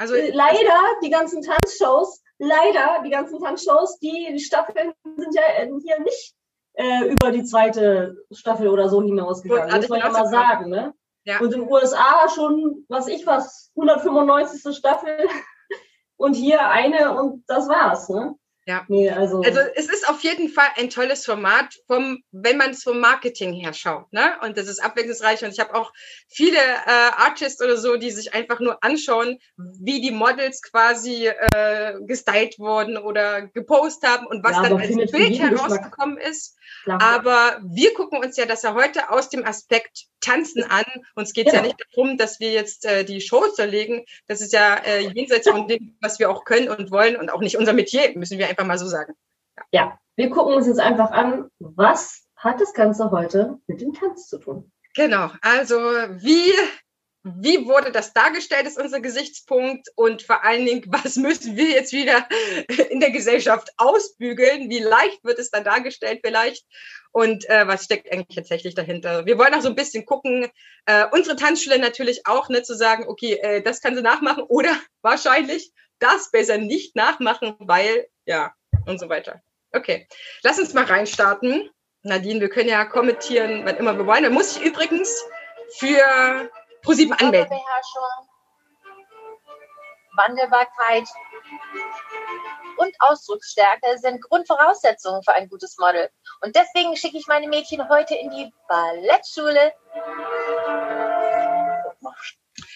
also 0.02 0.14
äh, 0.16 0.30
leider 0.30 0.78
die 1.02 1.10
ganzen 1.10 1.42
Tanzshows, 1.42 2.22
leider 2.38 3.02
die 3.04 3.10
ganzen 3.10 3.40
Tanzshows, 3.40 3.98
die, 4.00 4.38
Staffeln 4.40 4.92
sind 5.16 5.34
ja 5.34 5.42
hier 5.56 6.00
nicht 6.00 6.34
äh, 6.74 7.08
über 7.08 7.30
die 7.30 7.44
zweite 7.44 8.16
Staffel 8.32 8.68
oder 8.68 8.88
so 8.88 9.00
hinausgegangen. 9.00 9.70
Gut, 9.70 9.76
muss 9.76 9.88
man 9.88 10.00
ja 10.00 10.10
mal 10.10 10.26
sagen, 10.26 10.70
ne? 10.70 10.92
Ja. 11.24 11.38
Und 11.40 11.52
in 11.52 11.60
den 11.60 11.70
USA 11.70 12.28
schon, 12.34 12.84
was 12.88 13.06
ich 13.06 13.26
was, 13.26 13.70
195. 13.76 14.76
Staffel 14.76 15.28
und 16.16 16.34
hier 16.34 16.68
eine 16.68 17.14
und 17.16 17.44
das 17.46 17.68
war's, 17.68 18.08
ne? 18.08 18.34
Ja. 18.64 18.84
Nee, 18.86 19.10
also, 19.10 19.40
also 19.40 19.58
es 19.74 19.86
ist 19.86 20.08
auf 20.08 20.22
jeden 20.22 20.48
Fall 20.48 20.68
ein 20.76 20.88
tolles 20.88 21.26
Format, 21.26 21.74
vom, 21.88 22.22
wenn 22.30 22.56
man 22.58 22.70
es 22.70 22.84
vom 22.84 23.00
Marketing 23.00 23.52
her 23.52 23.72
schaut. 23.72 24.12
Ne? 24.12 24.36
Und 24.42 24.56
das 24.56 24.68
ist 24.68 24.78
abwechslungsreich. 24.78 25.42
Und 25.42 25.50
ich 25.50 25.58
habe 25.58 25.74
auch 25.74 25.92
viele 26.28 26.58
äh, 26.58 27.10
Artists 27.16 27.60
oder 27.60 27.76
so, 27.76 27.96
die 27.96 28.12
sich 28.12 28.34
einfach 28.34 28.60
nur 28.60 28.82
anschauen, 28.84 29.38
wie 29.56 30.00
die 30.00 30.12
Models 30.12 30.62
quasi 30.62 31.26
äh, 31.26 31.98
gestylt 32.02 32.60
wurden 32.60 32.96
oder 32.98 33.48
gepostet 33.48 34.08
haben 34.08 34.26
und 34.28 34.44
was 34.44 34.56
ja, 34.56 34.62
dann 34.62 34.80
als 34.80 35.10
Bild 35.10 35.40
herausgekommen 35.40 36.18
ist. 36.18 36.56
Klar. 36.84 37.02
Aber 37.02 37.60
wir 37.64 37.92
gucken 37.94 38.20
uns 38.20 38.36
ja 38.36 38.46
das 38.46 38.62
ja 38.62 38.74
heute 38.74 39.10
aus 39.10 39.28
dem 39.28 39.44
Aspekt 39.44 40.06
Tanzen 40.22 40.64
an. 40.64 40.84
Uns 41.14 41.32
geht 41.32 41.48
es 41.48 41.52
ja. 41.52 41.60
ja. 41.60 41.66
nicht 41.66 41.84
darum, 41.94 42.16
dass 42.16 42.40
wir 42.40 42.52
jetzt 42.52 42.86
äh, 42.86 43.04
die 43.04 43.20
Show 43.20 43.46
zerlegen. 43.48 44.04
Das 44.26 44.40
ist 44.40 44.52
ja 44.52 44.76
äh, 44.76 45.00
jenseits 45.00 45.48
von 45.48 45.68
dem, 45.68 45.96
was 46.00 46.18
wir 46.18 46.30
auch 46.30 46.44
können 46.44 46.68
und 46.68 46.90
wollen 46.90 47.16
und 47.16 47.30
auch 47.30 47.40
nicht 47.40 47.58
unser 47.58 47.74
Metier, 47.74 48.16
müssen 48.16 48.38
wir 48.38 48.48
einfach 48.48 48.64
mal 48.64 48.78
so 48.78 48.86
sagen. 48.86 49.14
Ja. 49.56 49.64
ja, 49.72 49.98
wir 50.16 50.30
gucken 50.30 50.54
uns 50.54 50.66
jetzt 50.66 50.80
einfach 50.80 51.10
an, 51.10 51.50
was 51.58 52.26
hat 52.36 52.60
das 52.60 52.72
Ganze 52.72 53.10
heute 53.10 53.58
mit 53.66 53.80
dem 53.80 53.92
Tanz 53.92 54.28
zu 54.28 54.38
tun? 54.38 54.72
Genau, 54.94 55.30
also 55.40 55.76
wie 55.76 56.52
wie 57.24 57.66
wurde 57.66 57.92
das 57.92 58.12
dargestellt, 58.12 58.66
ist 58.66 58.80
unser 58.80 59.00
Gesichtspunkt 59.00 59.88
und 59.94 60.22
vor 60.22 60.44
allen 60.44 60.66
Dingen, 60.66 60.84
was 60.88 61.16
müssen 61.16 61.56
wir 61.56 61.70
jetzt 61.70 61.92
wieder 61.92 62.28
in 62.90 63.00
der 63.00 63.10
Gesellschaft 63.10 63.70
ausbügeln? 63.76 64.70
Wie 64.70 64.80
leicht 64.80 65.22
wird 65.24 65.38
es 65.38 65.50
dann 65.50 65.64
dargestellt 65.64 66.20
vielleicht? 66.24 66.64
Und 67.12 67.48
äh, 67.48 67.66
was 67.66 67.84
steckt 67.84 68.10
eigentlich 68.10 68.36
tatsächlich 68.36 68.74
dahinter? 68.74 69.26
Wir 69.26 69.38
wollen 69.38 69.54
auch 69.54 69.60
so 69.60 69.68
ein 69.68 69.74
bisschen 69.74 70.06
gucken, 70.06 70.48
äh, 70.86 71.04
unsere 71.12 71.36
Tanzschule 71.36 71.78
natürlich 71.78 72.26
auch, 72.26 72.48
ne, 72.48 72.62
zu 72.62 72.74
sagen, 72.74 73.04
okay, 73.06 73.34
äh, 73.34 73.62
das 73.62 73.80
kann 73.80 73.94
sie 73.94 74.02
nachmachen 74.02 74.44
oder 74.44 74.74
wahrscheinlich 75.02 75.72
das 75.98 76.30
besser 76.30 76.58
nicht 76.58 76.96
nachmachen, 76.96 77.54
weil, 77.58 78.08
ja, 78.24 78.52
und 78.86 78.98
so 78.98 79.08
weiter. 79.08 79.42
Okay, 79.72 80.08
lass 80.42 80.58
uns 80.58 80.74
mal 80.74 80.84
reinstarten. 80.84 81.70
Nadine, 82.02 82.40
wir 82.40 82.48
können 82.48 82.68
ja 82.68 82.84
kommentieren, 82.84 83.62
wann 83.64 83.76
immer 83.76 83.96
wir 83.96 84.06
wollen. 84.06 84.24
Da 84.24 84.30
muss 84.30 84.56
ich 84.56 84.64
übrigens 84.64 85.24
für 85.78 86.50
ProSieben 86.82 87.12
anmelden. 87.14 87.58
Wandelbarkeit 90.14 91.08
und 92.76 92.94
Ausdrucksstärke 93.00 93.98
sind 93.98 94.20
Grundvoraussetzungen 94.22 95.22
für 95.22 95.32
ein 95.32 95.48
gutes 95.48 95.78
Model. 95.78 96.10
Und 96.42 96.54
deswegen 96.54 96.96
schicke 96.96 97.16
ich 97.16 97.26
meine 97.26 97.48
Mädchen 97.48 97.88
heute 97.88 98.14
in 98.14 98.30
die 98.30 98.52
Ballettschule. 98.68 99.72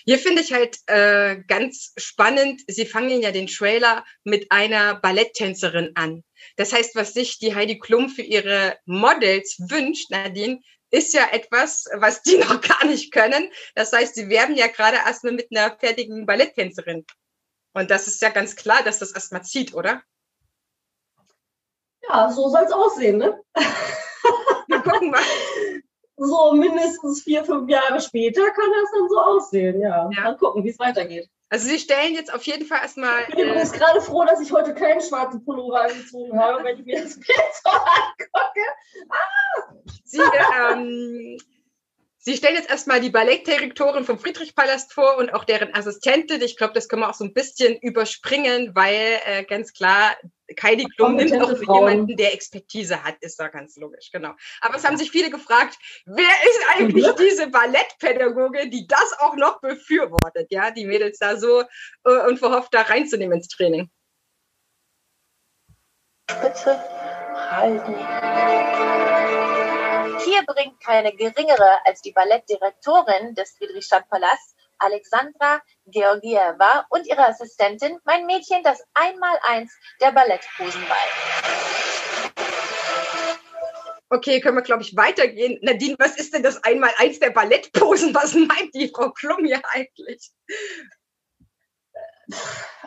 Hier 0.04 0.18
finde 0.18 0.42
ich 0.42 0.52
halt 0.52 0.78
äh, 0.86 1.42
ganz 1.48 1.92
spannend, 1.96 2.62
Sie 2.68 2.86
fangen 2.86 3.20
ja 3.20 3.32
den 3.32 3.48
Trailer 3.48 4.04
mit 4.24 4.52
einer 4.52 4.94
Balletttänzerin 4.94 5.92
an. 5.96 6.22
Das 6.56 6.72
heißt, 6.72 6.94
was 6.94 7.12
sich 7.12 7.38
die 7.38 7.54
Heidi 7.54 7.78
Klum 7.78 8.08
für 8.08 8.22
ihre 8.22 8.78
Models 8.84 9.56
wünscht, 9.68 10.10
Nadine, 10.10 10.60
ist 10.90 11.14
ja 11.14 11.28
etwas, 11.32 11.88
was 11.94 12.22
die 12.22 12.38
noch 12.38 12.60
gar 12.60 12.84
nicht 12.84 13.12
können. 13.12 13.50
Das 13.74 13.92
heißt, 13.92 14.14
sie 14.14 14.28
werben 14.28 14.54
ja 14.54 14.66
gerade 14.68 14.96
erstmal 14.96 15.32
mit 15.32 15.48
einer 15.50 15.76
fertigen 15.76 16.26
Balletttänzerin. 16.26 17.04
Und 17.74 17.90
das 17.90 18.06
ist 18.06 18.22
ja 18.22 18.30
ganz 18.30 18.56
klar, 18.56 18.82
dass 18.84 18.98
das 18.98 19.12
erstmal 19.12 19.42
zieht, 19.42 19.74
oder? 19.74 20.02
Ja, 22.08 22.30
so 22.30 22.48
soll 22.48 22.62
es 22.64 22.72
aussehen, 22.72 23.18
ne? 23.18 23.40
Wir 24.68 24.80
gucken 24.80 25.10
mal. 25.10 25.22
So 26.16 26.52
mindestens 26.52 27.22
vier, 27.22 27.44
fünf 27.44 27.68
Jahre 27.68 28.00
später 28.00 28.42
kann 28.50 28.70
das 28.80 28.90
dann 28.92 29.08
so 29.08 29.20
aussehen, 29.20 29.80
ja. 29.80 30.08
ja. 30.10 30.20
Mal 30.22 30.36
gucken, 30.38 30.64
wie 30.64 30.70
es 30.70 30.78
weitergeht. 30.78 31.28
Also 31.48 31.68
Sie 31.68 31.78
stellen 31.78 32.14
jetzt 32.14 32.32
auf 32.34 32.42
jeden 32.42 32.66
Fall 32.66 32.80
erstmal. 32.82 33.22
Ich 33.28 33.34
bin 33.34 33.46
äh, 33.46 33.50
übrigens 33.50 33.72
gerade 33.72 34.00
froh, 34.00 34.24
dass 34.24 34.40
ich 34.40 34.52
heute 34.52 34.74
keinen 34.74 35.00
schwarzen 35.00 35.44
Pullover 35.44 35.82
angezogen 35.82 36.38
habe, 36.38 36.64
wenn 36.64 36.78
ich 36.78 36.84
mir 36.84 37.02
das 37.02 37.14
Bild 37.14 37.28
so 37.62 37.70
angucke. 37.70 38.60
Ah! 39.08 39.72
Sie, 40.04 40.18
ähm, 40.18 41.38
Sie 42.26 42.36
stellen 42.36 42.56
jetzt 42.56 42.68
erstmal 42.68 43.00
die 43.00 43.10
Ballettdirektorin 43.10 44.04
vom 44.04 44.18
Friedrichpalast 44.18 44.92
vor 44.92 45.16
und 45.16 45.32
auch 45.32 45.44
deren 45.44 45.72
Assistentin. 45.72 46.42
Ich 46.42 46.56
glaube, 46.56 46.74
das 46.74 46.88
können 46.88 47.02
wir 47.02 47.08
auch 47.08 47.14
so 47.14 47.22
ein 47.22 47.32
bisschen 47.32 47.78
überspringen, 47.78 48.74
weil 48.74 49.20
äh, 49.24 49.44
ganz 49.44 49.72
klar 49.72 50.16
Heidi 50.60 50.86
Klum 50.96 51.14
nimmt 51.14 51.40
auch 51.40 51.56
für 51.56 51.72
jemanden, 51.72 52.16
der 52.16 52.34
Expertise 52.34 53.04
hat, 53.04 53.14
ist 53.20 53.38
da 53.38 53.46
ganz 53.46 53.76
logisch, 53.76 54.10
genau. 54.10 54.32
Aber 54.60 54.74
es 54.74 54.84
haben 54.84 54.96
sich 54.96 55.12
viele 55.12 55.30
gefragt, 55.30 55.78
wer 56.04 56.24
ist 56.24 56.60
eigentlich 56.74 57.06
diese 57.14 57.46
Ballettpädagoge, 57.46 58.70
die 58.70 58.88
das 58.88 59.16
auch 59.20 59.36
noch 59.36 59.60
befürwortet, 59.60 60.48
ja, 60.50 60.72
die 60.72 60.84
Mädels 60.84 61.18
da 61.18 61.36
so 61.36 61.62
äh, 62.06 62.26
unverhofft 62.26 62.74
da 62.74 62.82
reinzunehmen 62.82 63.38
ins 63.38 63.46
Training. 63.46 63.88
Spitze 66.28 66.76
halten. 67.52 67.94
Hier 70.24 70.42
bringt 70.46 70.80
keine 70.80 71.12
geringere 71.14 71.84
als 71.84 72.00
die 72.02 72.12
Ballettdirektorin 72.12 73.34
des 73.34 73.56
Friedrichstadtpalasts 73.56 74.54
Alexandra 74.78 75.60
Georgieva 75.86 76.86
und 76.90 77.06
ihre 77.06 77.26
Assistentin 77.26 77.98
mein 78.04 78.26
Mädchen 78.26 78.62
das 78.62 78.84
Einmaleins 78.94 79.72
der 80.00 80.12
Ballettposen 80.12 80.82
bei. 80.88 80.96
Okay, 84.08 84.40
können 84.40 84.56
wir, 84.56 84.62
glaube 84.62 84.82
ich, 84.82 84.96
weitergehen. 84.96 85.58
Nadine, 85.62 85.96
was 85.98 86.16
ist 86.16 86.32
denn 86.32 86.44
das 86.44 86.62
Einmaleins 86.62 87.18
der 87.18 87.30
Ballettposen? 87.30 88.14
Was 88.14 88.34
meint 88.34 88.72
die 88.74 88.88
Frau 88.88 89.10
Klum 89.10 89.44
hier 89.44 89.60
eigentlich? 89.70 90.30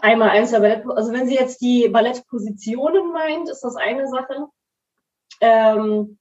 Einmal 0.01 0.29
eins 0.29 0.51
der 0.51 0.59
Ballettposen. 0.59 0.97
Also 0.97 1.11
wenn 1.11 1.27
sie 1.27 1.35
jetzt 1.35 1.59
die 1.59 1.89
Ballettpositionen 1.89 3.11
meint, 3.11 3.49
ist 3.49 3.61
das 3.61 3.75
eine 3.75 4.07
Sache. 4.07 4.47
Ähm, 5.41 6.19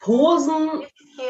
Posen, 0.00 0.84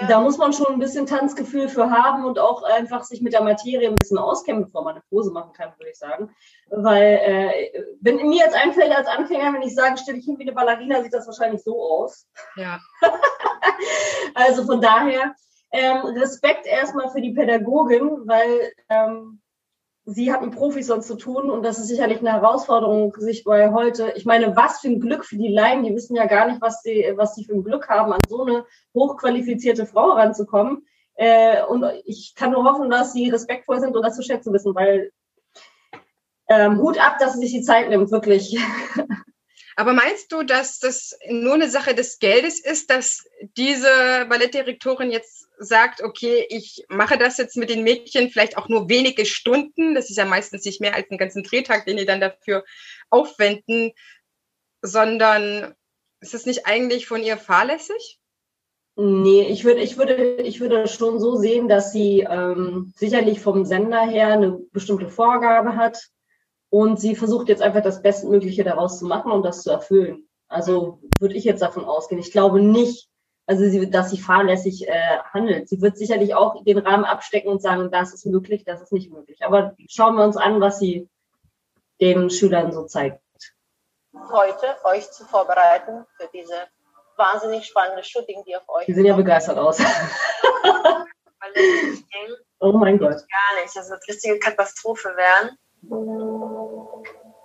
da 0.09 0.21
muss 0.21 0.37
man 0.37 0.53
schon 0.53 0.75
ein 0.75 0.79
bisschen 0.79 1.07
Tanzgefühl 1.07 1.69
für 1.69 1.91
haben 1.91 2.25
und 2.25 2.39
auch 2.39 2.63
einfach 2.63 3.03
sich 3.03 3.23
mit 3.23 3.33
der 3.33 3.43
Materie 3.43 3.89
ein 3.89 3.95
bisschen 3.95 4.19
auskennen, 4.19 4.65
bevor 4.65 4.85
man 4.85 4.95
eine 4.95 5.05
Pose 5.09 5.31
machen 5.31 5.53
kann, 5.55 5.73
würde 5.79 5.91
ich 5.91 5.99
sagen. 5.99 6.31
Weil, 6.69 7.19
äh, 7.23 7.83
wenn 8.01 8.17
mir 8.29 8.45
jetzt 8.45 8.57
einfällt 8.57 8.93
als 8.93 9.09
Anfänger, 9.09 9.55
wenn 9.55 9.63
ich 9.63 9.75
sage, 9.75 9.97
stelle 9.97 10.19
ich 10.19 10.27
hin 10.27 10.39
wie 10.39 10.43
eine 10.43 10.53
Ballerina, 10.53 11.03
sieht 11.03 11.15
das 11.15 11.27
wahrscheinlich 11.27 11.63
so 11.63 11.81
aus. 11.81 12.29
Ja. 12.57 12.79
also 14.35 14.65
von 14.65 14.81
daher, 14.81 15.35
ähm, 15.71 15.99
Respekt 15.99 16.67
erstmal 16.67 17.11
für 17.11 17.21
die 17.21 17.33
Pädagogin, 17.33 18.23
weil 18.27 18.73
ähm, 18.89 19.41
sie 20.11 20.33
hat 20.33 20.41
mit 20.41 20.53
Profis 20.53 20.87
sonst 20.87 21.07
zu 21.07 21.17
tun 21.17 21.51
und 21.51 21.63
das 21.63 21.79
ist 21.79 21.89
sicherlich 21.89 22.21
eine 22.21 22.33
Herausforderung, 22.33 23.15
sich 23.19 23.45
bei 23.45 23.73
heute, 23.73 24.13
ich 24.17 24.25
meine, 24.25 24.57
was 24.57 24.81
für 24.81 24.89
ein 24.89 25.01
Glück 25.01 25.25
für 25.25 25.37
die 25.37 25.53
Laien, 25.53 25.85
die 25.85 25.95
wissen 25.95 26.17
ja 26.17 26.25
gar 26.27 26.49
nicht, 26.49 26.63
was 26.63 26.81
sie, 26.81 27.13
was 27.17 27.35
sie 27.35 27.45
für 27.45 27.53
ein 27.53 27.63
Glück 27.63 27.89
haben, 27.91 28.13
an 28.13 28.21
so 28.27 28.43
eine 28.43 28.65
hochqualifizierte 28.95 29.85
Frau 29.85 30.13
ranzukommen. 30.13 30.87
Äh, 31.15 31.63
und 31.63 31.85
ich 32.07 32.35
kann 32.35 32.53
nur 32.53 32.65
hoffen, 32.65 32.89
dass 32.89 33.13
sie 33.13 33.29
respektvoll 33.29 33.81
sind 33.81 33.95
und 33.95 34.03
das 34.03 34.17
zu 34.17 34.23
schätzen 34.23 34.55
wissen, 34.55 34.75
weil 34.75 35.13
ähm, 36.49 36.79
Hut 36.79 36.99
ab, 36.99 37.19
dass 37.19 37.35
sie 37.35 37.41
sich 37.41 37.53
die 37.53 37.63
Zeit 37.63 37.91
nimmt, 37.91 38.11
wirklich. 38.11 38.59
Aber 39.79 39.93
meinst 39.93 40.33
du, 40.33 40.43
dass 40.43 40.81
das 40.81 41.17
nur 41.29 41.55
eine 41.55 41.71
Sache 41.71 41.95
des 41.95 42.19
Geldes 42.19 42.59
ist, 42.59 42.91
dass 42.91 43.29
diese 43.57 44.27
Ballettdirektorin 44.29 45.13
jetzt 45.13 45.47
sagt, 45.57 46.03
okay, 46.03 46.45
ich 46.49 46.85
mache 46.89 47.17
das 47.17 47.37
jetzt 47.37 47.57
mit 47.57 47.71
den 47.71 47.85
Mädchen 47.85 48.31
vielleicht 48.31 48.57
auch 48.57 48.69
nur 48.69 48.89
wenige 48.89 49.25
Stunden, 49.25 49.95
das 49.95 50.11
ist 50.11 50.17
ja 50.17 50.25
meistens 50.25 50.65
nicht 50.65 50.81
mehr 50.81 50.97
als 50.97 51.09
einen 51.09 51.19
ganzen 51.19 51.45
Drehtag, 51.45 51.87
den 51.87 51.97
die 51.97 52.07
dann 52.07 52.21
dafür 52.21 52.65
aufwenden, 53.09 53.93
sondern 54.83 55.77
ist 56.19 56.35
es 56.35 56.45
nicht 56.45 56.67
eigentlich 56.67 57.07
von 57.07 57.23
ihr 57.23 57.37
fahrlässig? 57.37 58.19
Nee, 58.97 59.47
ich 59.47 59.65
würde, 59.65 59.81
ich 59.81 59.97
würde, 59.97 60.43
ich 60.43 60.59
würde 60.59 60.89
schon 60.89 61.21
so 61.21 61.37
sehen, 61.37 61.69
dass 61.69 61.93
sie 61.93 62.27
ähm, 62.29 62.93
sicherlich 62.97 63.39
vom 63.39 63.65
Sender 63.65 64.05
her 64.05 64.33
eine 64.33 64.59
bestimmte 64.73 65.09
Vorgabe 65.09 65.77
hat 65.77 66.11
und 66.71 67.01
sie 67.01 67.17
versucht 67.17 67.49
jetzt 67.49 67.63
einfach 67.63 67.83
das 67.83 68.03
Bestmögliche 68.03 68.65
daraus 68.65 68.99
zu 68.99 69.07
machen 69.07 69.33
und 69.33 69.43
das 69.43 69.63
zu 69.63 69.71
erfüllen. 69.71 70.29
Also 70.49 71.01
würde 71.19 71.35
ich 71.35 71.45
jetzt 71.45 71.63
davon 71.63 71.85
ausgehen. 71.85 72.21
Ich 72.21 72.33
glaube 72.33 72.61
nicht, 72.61 73.09
also 73.47 73.65
sie, 73.65 73.91
dass 73.91 74.11
sie 74.11 74.19
fahrlässig 74.19 74.89
äh, 74.89 75.19
handelt. 75.33 75.69
Sie 75.69 75.81
wird 75.81 75.97
sicherlich 75.97 76.35
auch 76.35 76.63
den 76.65 76.79
Rahmen 76.79 77.05
abstecken 77.05 77.51
und 77.51 77.63
sagen, 77.63 77.91
das 77.91 78.13
ist 78.13 78.27
möglich, 78.27 78.65
das 78.65 78.83
ist 78.83 78.93
nicht 78.93 79.11
möglich. 79.11 79.39
Aber 79.43 79.75
schauen 79.89 80.17
wir 80.17 80.25
uns 80.25 80.37
an, 80.37 80.61
was 80.61 80.79
sie 80.79 81.09
den 82.01 82.31
Schülern 82.31 82.73
so 82.73 82.85
zeigt. 82.85 83.21
Heute 84.31 84.77
euch 84.85 85.11
zu 85.11 85.25
vorbereiten 85.25 86.05
für 86.17 86.29
diese 86.33 86.55
wahnsinnig 87.17 87.67
spannende 87.67 88.05
Shooting, 88.05 88.43
die 88.47 88.57
auf 88.57 88.69
euch. 88.69 88.87
Die 88.87 88.95
sehen 88.95 89.07
ja 89.07 89.17
begeistert 89.17 89.59
aus. 89.59 89.79
oh 92.61 92.73
mein 92.73 92.99
Gott. 92.99 93.17
Gar 93.17 93.63
nicht. 93.63 93.75
Das 93.75 93.91
wird 93.91 94.03
eine 94.07 94.15
richtige 94.15 94.39
Katastrophe 94.39 95.15
werden. 95.17 95.59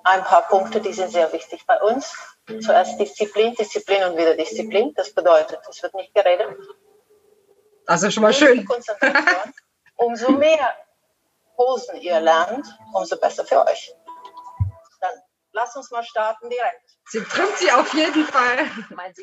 Ein 0.05 0.23
paar 0.23 0.47
Punkte, 0.47 0.81
die 0.81 0.93
sind 0.93 1.11
sehr 1.11 1.31
wichtig 1.31 1.65
bei 1.65 1.81
uns. 1.81 2.13
Zuerst 2.61 2.99
Disziplin, 2.99 3.53
Disziplin 3.55 4.03
und 4.03 4.17
wieder 4.17 4.35
Disziplin. 4.35 4.93
Das 4.95 5.13
bedeutet, 5.13 5.59
es 5.69 5.81
wird 5.81 5.93
nicht 5.93 6.13
geredet. 6.13 6.57
Das 7.85 8.03
ist 8.03 8.13
schon 8.13 8.23
mal 8.23 8.33
schön. 8.33 8.67
Umso 9.95 10.31
mehr 10.31 10.75
Posen 11.55 11.97
ihr 12.01 12.19
lernt, 12.19 12.65
umso 12.93 13.17
besser 13.17 13.45
für 13.45 13.65
euch. 13.65 13.93
Lasst 15.55 15.77
uns 15.77 15.91
mal 15.91 16.03
starten 16.03 16.49
direkt. 16.49 16.97
Sie 17.09 17.19
trifft 17.19 17.59
sie 17.59 17.71
auf 17.71 17.93
jeden 17.93 18.25
Fall. 18.25 18.57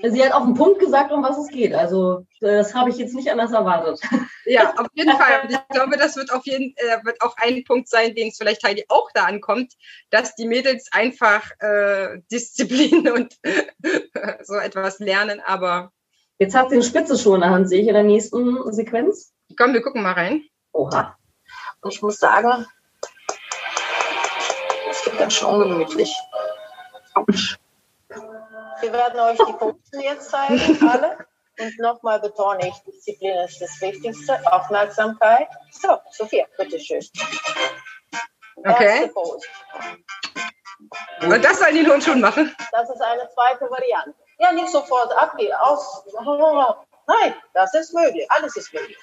Sie 0.03 0.25
hat 0.25 0.33
auf 0.33 0.45
den 0.45 0.55
Punkt 0.55 0.79
gesagt, 0.79 1.11
um 1.11 1.25
was 1.25 1.37
es 1.37 1.49
geht. 1.49 1.75
Also 1.75 2.25
das 2.41 2.73
habe 2.73 2.91
ich 2.91 2.99
jetzt 2.99 3.15
nicht 3.15 3.31
anders 3.31 3.53
erwartet. 3.53 4.01
Ja, 4.45 4.73
auf 4.77 4.87
jeden 4.95 5.17
Fall. 5.17 5.43
Und 5.43 5.51
ich 5.51 5.69
glaube, 5.69 5.97
das 5.97 6.17
wird 6.17 6.33
auf 6.33 6.45
jeden 6.45 6.75
äh, 6.77 7.05
wird 7.05 7.21
auch 7.21 7.37
ein 7.37 7.65
Punkt 7.65 7.89
sein, 7.89 8.15
den 8.15 8.29
es 8.29 8.39
vielleicht 8.39 8.63
Heidi 8.63 8.85
auch 8.89 9.11
da 9.13 9.25
ankommt, 9.25 9.75
dass 10.11 10.35
die 10.37 10.47
Mädels 10.47 10.89
einfach 10.93 11.51
äh, 11.59 12.21
Disziplin 12.31 13.11
und 13.11 13.37
so 14.43 14.55
etwas 14.55 15.01
lernen. 15.01 15.41
Aber 15.45 15.91
jetzt 16.39 16.55
hat 16.55 16.71
sie 16.71 16.77
eine 16.77 16.85
Spitze 16.85 17.19
schon 17.19 17.37
in 17.37 17.41
der 17.41 17.51
Hand, 17.51 17.69
sehe 17.69 17.83
ich 17.83 17.89
in 17.89 17.95
der 17.95 18.05
nächsten 18.05 18.73
Sequenz. 18.73 19.33
Komm, 19.57 19.73
wir 19.73 19.83
gucken 19.83 20.03
mal 20.03 20.13
rein. 20.13 20.45
Oha. 20.73 21.17
Und 21.81 21.93
ich 21.93 22.03
muss 22.03 22.19
sagen, 22.19 22.67
ganz 25.21 25.35
schön 25.35 25.49
ungemütlich. 25.49 26.17
Wir 28.81 28.93
werden 28.93 29.21
euch 29.21 29.37
die 29.37 29.53
Punkte 29.53 29.99
jetzt 30.03 30.31
zeigen, 30.31 30.89
alle. 30.89 31.19
Und 31.59 31.79
nochmal 31.79 32.19
betone 32.21 32.69
ich, 32.69 32.75
Disziplin 32.85 33.39
ist 33.41 33.61
das 33.61 33.79
Wichtigste, 33.83 34.41
Aufmerksamkeit. 34.51 35.49
So, 35.73 35.99
Sophia, 36.11 36.47
bitteschön. 36.57 37.07
Okay. 38.57 39.11
Und 41.21 41.45
das 41.45 41.59
sollen 41.59 41.75
die 41.75 41.83
nun 41.83 42.01
schon 42.01 42.23
machen? 42.23 42.57
Das 42.73 42.89
ist 42.89 43.03
eine 43.03 43.29
zweite 43.35 43.71
Variante. 43.71 44.15
Ja, 44.39 44.53
nicht 44.53 44.71
sofort 44.71 45.13
abgehen, 45.19 45.53
aus. 45.53 46.03
Nein, 47.07 47.35
das 47.53 47.75
ist 47.75 47.93
möglich. 47.93 48.27
Alles 48.31 48.57
ist 48.57 48.73
möglich. 48.73 48.97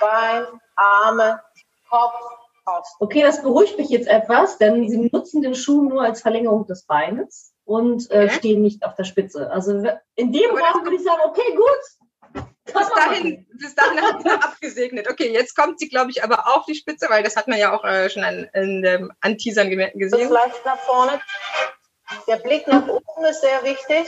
Bein, 0.00 0.46
Arme, 0.74 1.40
Kopf, 1.88 2.41
Kopf. 2.64 2.86
Okay, 3.00 3.22
das 3.22 3.42
beruhigt 3.42 3.78
mich 3.78 3.88
jetzt 3.88 4.08
etwas, 4.08 4.58
denn 4.58 4.88
Sie 4.88 5.10
nutzen 5.12 5.42
den 5.42 5.54
Schuh 5.54 5.82
nur 5.82 6.02
als 6.02 6.22
Verlängerung 6.22 6.66
des 6.66 6.84
Beines 6.84 7.52
und 7.64 8.10
äh, 8.10 8.24
okay. 8.24 8.30
stehen 8.30 8.62
nicht 8.62 8.84
auf 8.84 8.94
der 8.94 9.04
Spitze. 9.04 9.50
Also 9.50 9.72
in 10.14 10.32
dem 10.32 10.50
Raum 10.50 10.84
würde 10.84 10.96
ich 10.96 11.02
sagen, 11.02 11.20
okay, 11.24 11.54
gut. 11.54 12.44
Bis 12.64 12.88
dahin, 12.94 13.46
bis 13.58 13.74
dahin 13.74 14.00
hat 14.00 14.22
sie 14.22 14.30
abgesegnet. 14.30 15.10
Okay, 15.10 15.32
jetzt 15.32 15.56
kommt 15.56 15.80
sie, 15.80 15.88
glaube 15.88 16.10
ich, 16.10 16.22
aber 16.22 16.46
auf 16.54 16.64
die 16.66 16.74
Spitze, 16.74 17.06
weil 17.10 17.22
das 17.22 17.36
hat 17.36 17.48
man 17.48 17.58
ja 17.58 17.76
auch 17.76 17.84
äh, 17.84 18.08
schon 18.08 18.22
an, 18.22 18.48
in 18.54 18.82
dem 18.82 19.12
Anteasern 19.20 19.68
gesehen. 19.68 20.30
Leicht 20.30 20.64
nach 20.64 20.78
vorne. 20.78 21.20
Der 22.28 22.36
Blick 22.36 22.66
nach 22.68 22.86
oben 22.86 23.24
ist 23.28 23.40
sehr 23.40 23.62
wichtig. 23.64 24.06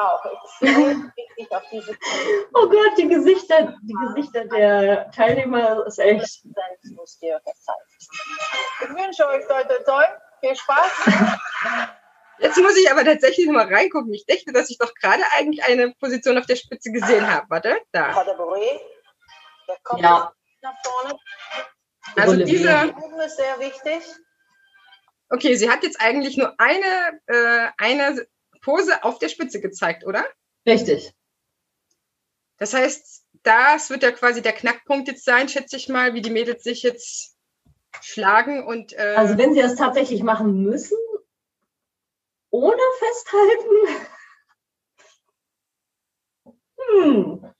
Auch. 0.00 0.24
wichtig 0.60 1.52
auf 1.52 1.62
diese 1.70 1.96
oh 2.54 2.68
Gott, 2.68 2.96
die 2.96 3.08
Gesichter, 3.08 3.76
die 3.82 3.94
Gesichter 4.06 4.46
der 4.46 5.10
Teilnehmer 5.10 5.84
ist 5.86 5.98
echt. 5.98 6.42
Ich 6.42 6.48
wünsche 8.88 9.26
euch 9.26 9.46
toi, 9.46 9.62
toi, 9.64 9.78
toi. 9.84 10.04
Viel 10.40 10.56
Spaß. 10.56 11.10
Jetzt 12.38 12.56
muss 12.56 12.76
ich 12.78 12.90
aber 12.90 13.04
tatsächlich 13.04 13.46
mal 13.48 13.66
reingucken. 13.66 14.14
Ich 14.14 14.24
dachte, 14.24 14.52
dass 14.54 14.70
ich 14.70 14.78
doch 14.78 14.94
gerade 14.94 15.22
eigentlich 15.36 15.62
eine 15.64 15.92
Position 16.00 16.38
auf 16.38 16.46
der 16.46 16.56
Spitze 16.56 16.90
gesehen 16.90 17.30
habe. 17.30 17.44
Warte, 17.50 17.76
da. 17.92 18.14
Ja. 19.98 20.32
Nach 20.62 20.74
vorne. 20.82 21.18
Also 22.16 22.36
diese. 22.44 22.94
ist 23.26 23.36
sehr 23.36 23.58
wichtig. 23.60 24.02
Okay, 25.28 25.54
sie 25.54 25.70
hat 25.70 25.82
jetzt 25.82 26.00
eigentlich 26.00 26.36
nur 26.36 26.54
eine, 26.58 27.20
äh, 27.26 27.68
eine 27.78 28.26
Pose 28.60 29.04
auf 29.04 29.18
der 29.18 29.28
Spitze 29.28 29.60
gezeigt, 29.60 30.04
oder? 30.04 30.24
Richtig. 30.66 31.12
Das 32.58 32.74
heißt, 32.74 33.24
das 33.42 33.90
wird 33.90 34.02
ja 34.02 34.12
quasi 34.12 34.42
der 34.42 34.52
Knackpunkt 34.52 35.08
jetzt 35.08 35.24
sein, 35.24 35.48
schätze 35.48 35.76
ich 35.76 35.88
mal, 35.88 36.14
wie 36.14 36.20
die 36.20 36.30
Mädels 36.30 36.62
sich 36.62 36.82
jetzt 36.82 37.36
schlagen 38.02 38.66
und. 38.66 38.92
Äh 38.92 39.14
also 39.16 39.38
wenn 39.38 39.54
sie 39.54 39.62
das 39.62 39.76
tatsächlich 39.76 40.22
machen 40.22 40.62
müssen, 40.62 40.98
ohne 42.50 42.82
festhalten? 42.98 44.06
Hm. 46.92 47.52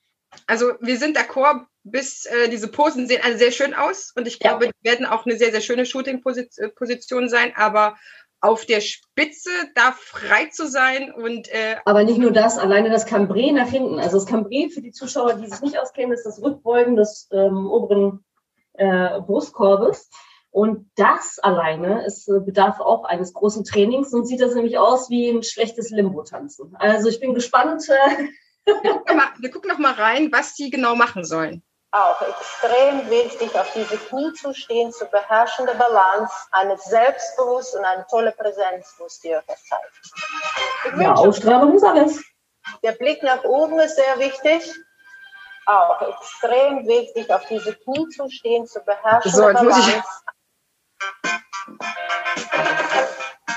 Also 0.47 0.75
wir 0.81 0.99
sind 0.99 1.17
d'accord, 1.17 1.67
bis 1.83 2.27
äh, 2.27 2.49
diese 2.49 2.69
Posen 2.69 3.07
sehen 3.07 3.23
alle 3.23 3.39
sehr 3.39 3.53
schön 3.53 3.75
aus 3.75 4.13
und 4.15 4.27
ich 4.27 4.39
glaube, 4.39 4.67
ja. 4.67 4.73
die 4.73 4.89
werden 4.89 5.07
auch 5.07 5.25
eine 5.25 5.37
sehr, 5.37 5.51
sehr 5.51 5.61
schöne 5.61 5.87
Shooting-Position 5.87 7.29
sein, 7.29 7.53
aber 7.57 7.97
auf 8.41 8.65
der 8.65 8.81
Spitze 8.81 9.51
da 9.75 9.93
frei 9.93 10.47
zu 10.47 10.67
sein 10.67 11.13
und 11.13 11.49
äh, 11.49 11.77
aber 11.85 12.05
nicht 12.05 12.19
nur 12.19 12.33
das, 12.33 12.59
alleine 12.59 12.89
das 12.89 13.07
Cambré 13.07 13.53
nach 13.53 13.69
hinten. 13.69 13.99
Also 13.99 14.19
das 14.19 14.27
Cambré 14.27 14.71
für 14.71 14.81
die 14.81 14.93
Zuschauer, 14.93 15.35
die 15.35 15.47
sich 15.47 15.61
nicht 15.61 15.79
auskennen, 15.79 16.13
ist 16.13 16.25
das 16.25 16.43
Rückbeugen 16.43 16.97
des 16.97 17.29
ähm, 17.33 17.67
oberen 17.71 18.25
äh, 18.75 19.21
Brustkorbes. 19.21 20.09
Und 20.53 20.91
das 20.97 21.39
alleine 21.39 22.05
ist, 22.05 22.29
äh, 22.29 22.41
bedarf 22.41 22.81
auch 22.81 23.05
eines 23.05 23.35
großen 23.35 23.65
Trainings 23.65 24.13
und 24.13 24.27
sieht 24.27 24.41
das 24.41 24.55
nämlich 24.55 24.79
aus 24.79 25.11
wie 25.11 25.29
ein 25.29 25.43
schlechtes 25.43 25.91
Limbo-Tanzen. 25.91 26.75
Also 26.77 27.09
ich 27.09 27.21
bin 27.21 27.35
gespannt. 27.35 27.89
Äh, 27.89 28.29
wir, 28.83 28.93
gucken 28.93 29.17
mal, 29.17 29.29
wir 29.39 29.51
gucken 29.51 29.71
noch 29.71 29.79
mal 29.79 29.93
rein, 29.93 30.33
was 30.33 30.57
sie 30.57 30.71
genau 30.71 30.97
machen 30.97 31.25
sollen. 31.25 31.63
Auch 31.93 32.23
extrem 32.23 33.09
wichtig, 33.11 33.55
auf 33.59 33.73
diese 33.73 33.99
Knie 33.99 34.33
zu 34.35 34.55
stehen, 34.55 34.93
zu 34.93 35.07
beherrschende 35.07 35.75
Balance, 35.75 36.33
eine 36.53 36.79
Selbstbewusst 36.79 37.75
und 37.75 37.85
eine 37.85 38.07
tolle 38.09 38.33
Präsenz 38.33 38.95
muss 38.99 39.21
dir 39.21 39.43
zeigen. 39.47 41.03
Ja, 41.03 41.15
Ausstrahlung 41.15 41.75
ist 41.75 41.85
alles. 41.85 42.23
Der 42.83 42.93
Blick 42.93 43.23
nach 43.23 43.43
oben 43.45 43.81
ist 43.81 43.97
sehr 43.97 44.19
wichtig. 44.19 44.73
Auch 45.67 46.01
extrem 46.03 46.87
wichtig, 46.87 47.33
auf 47.33 47.45
diese 47.47 47.75
Knie 47.75 48.09
zu 48.09 48.29
stehen, 48.31 48.67
zu 48.67 48.81
beherrschende 48.81 49.37
So, 49.37 49.49
jetzt 49.51 49.63
muss 49.63 49.89
ich-. 49.89 50.03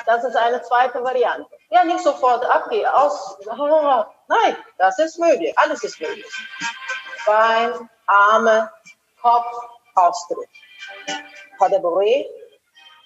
Das 0.05 0.23
ist 0.23 0.35
eine 0.35 0.61
zweite 0.61 1.03
Variante. 1.03 1.49
Ja, 1.69 1.83
nicht 1.83 2.03
sofort 2.03 2.45
abgehen, 2.45 2.85
aus. 2.85 3.37
Nein, 3.47 4.57
das 4.77 4.99
ist 4.99 5.17
möglich. 5.17 5.57
Alles 5.57 5.83
ist 5.83 5.99
möglich. 5.99 6.25
Bein, 7.25 7.89
Arme, 8.07 8.69
Kopf, 9.21 9.45
Ausdruck. 9.95 10.45
Bruit. 11.59 12.25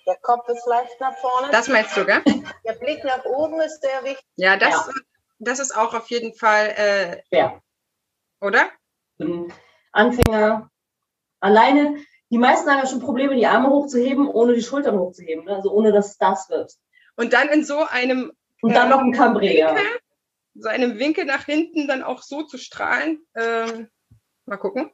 Der 0.07 0.15
Kopf 0.21 0.47
ist 0.49 0.65
leicht 0.65 0.99
nach 0.99 1.15
vorne. 1.17 1.49
Das 1.51 1.67
meinst 1.67 1.95
du, 1.95 2.05
gell? 2.05 2.23
Der 2.65 2.73
Blick 2.73 3.03
nach 3.03 3.23
oben 3.25 3.59
ist 3.61 3.81
sehr 3.81 4.03
wichtig. 4.03 4.25
Ja, 4.35 4.57
das, 4.57 4.73
Ja. 4.87 4.93
das 5.39 5.59
ist 5.59 5.75
auch 5.75 5.93
auf 5.93 6.09
jeden 6.09 6.33
Fall, 6.33 6.73
äh, 6.77 7.21
Ja. 7.35 7.59
oder? 8.41 8.69
Anfänger 9.91 10.69
alleine. 11.39 12.03
Die 12.29 12.37
meisten 12.37 12.69
haben 12.69 12.79
ja 12.79 12.87
schon 12.87 12.99
Probleme, 12.99 13.35
die 13.35 13.45
Arme 13.47 13.69
hochzuheben, 13.69 14.27
ohne 14.27 14.53
die 14.53 14.63
Schultern 14.63 14.97
hochzuheben. 14.97 15.45
Ne? 15.45 15.55
Also 15.55 15.71
ohne, 15.71 15.91
dass 15.91 16.07
es 16.11 16.17
das 16.17 16.49
wird. 16.49 16.73
Und 17.15 17.33
dann 17.33 17.49
in 17.49 17.63
so 17.63 17.83
einem, 17.83 18.31
Und 18.61 18.73
dann 18.73 18.89
noch 18.89 18.99
ein 18.99 19.13
Cambré. 19.13 19.51
Ja. 19.57 19.69
Winkel, 19.75 19.99
so 20.55 20.69
einem 20.69 20.99
Winkel 20.99 21.25
nach 21.25 21.45
hinten 21.45 21.87
dann 21.87 22.01
auch 22.03 22.21
so 22.21 22.43
zu 22.43 22.57
strahlen. 22.57 23.25
Ähm, 23.35 23.89
mal 24.47 24.57
gucken. 24.57 24.91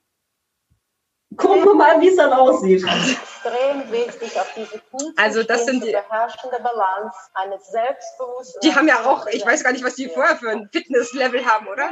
Gucken 1.36 1.63
wir 1.65 1.74
mal, 1.74 2.00
wie 2.00 2.10
es 2.10 2.15
dann 2.15 2.31
aussieht. 2.31 2.83
Extrem 2.83 3.91
wichtig, 3.91 4.39
auf 4.39 4.53
diese 4.55 4.77
Knie 4.79 5.13
Also 5.17 5.41
das 5.41 5.65
sind 5.65 5.83
die- 5.83 5.91
beherrschende 5.91 6.60
Balance, 6.62 7.17
eine 7.33 7.57
selbstbewusste. 7.60 8.60
Die 8.62 8.75
haben 8.75 8.88
ja 8.88 9.03
auch, 9.05 9.25
ich 9.25 9.43
weiß 9.43 9.63
gar 9.63 9.72
nicht, 9.72 9.83
was 9.83 9.95
die 9.95 10.10
vorher 10.10 10.36
für 10.36 10.51
ein 10.51 10.69
Fitnesslevel 10.72 11.43
haben, 11.43 11.67
oder? 11.67 11.89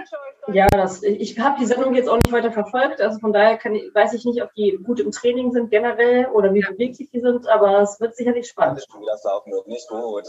Ja, 0.54 0.68
das, 0.68 1.02
ich 1.02 1.40
habe 1.40 1.60
die 1.60 1.66
Sendung 1.66 1.96
jetzt 1.96 2.08
auch 2.08 2.18
nicht 2.18 2.32
weiter 2.32 2.52
verfolgt. 2.52 3.02
Also 3.02 3.18
von 3.20 3.34
daher 3.34 3.58
kann 3.58 3.74
ich, 3.74 3.94
weiß 3.96 4.14
ich 4.14 4.26
nicht, 4.26 4.44
ob 4.44 4.54
die 4.54 4.78
gut 4.84 5.00
im 5.00 5.12
Training 5.12 5.52
sind 5.52 5.72
generell 5.72 6.28
oder 6.28 6.54
wie 6.54 6.62
beweglich 6.62 7.10
die 7.10 7.20
sind, 7.20 7.48
aber 7.48 7.82
es 7.82 8.00
wird 8.00 8.16
sicherlich 8.16 8.48
spannend. 8.48 8.86
Wie 9.00 9.06
das 9.08 9.24
Laufen 9.24 9.52
wird 9.52 9.68
nicht 9.68 9.88
gut. 9.88 10.28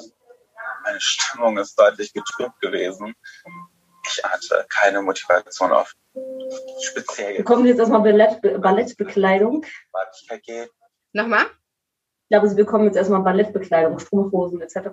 Meine 0.85 1.01
Stimmung 1.01 1.59
ist 1.59 1.79
deutlich 1.79 2.15
getrübt 2.15 2.59
gewesen. 2.63 3.15
Ich 4.07 4.23
hatte 4.25 4.67
keine 4.69 5.03
Motivation 5.03 5.73
auf 5.73 5.95
speziell 6.83 7.37
Bekommen 7.37 7.63
Sie 7.63 7.71
jetzt 7.71 7.79
erstmal 7.79 8.03
Ballett, 8.03 8.41
Ballettbekleidung? 8.61 9.65
Nochmal? 11.13 11.45
Ich 11.45 12.29
glaube, 12.29 12.49
Sie 12.49 12.57
bekommen 12.57 12.87
jetzt 12.87 12.97
erstmal 12.97 13.21
Ballettbekleidung, 13.21 13.99
Strumpfhosen 13.99 14.61
etc. 14.61 14.89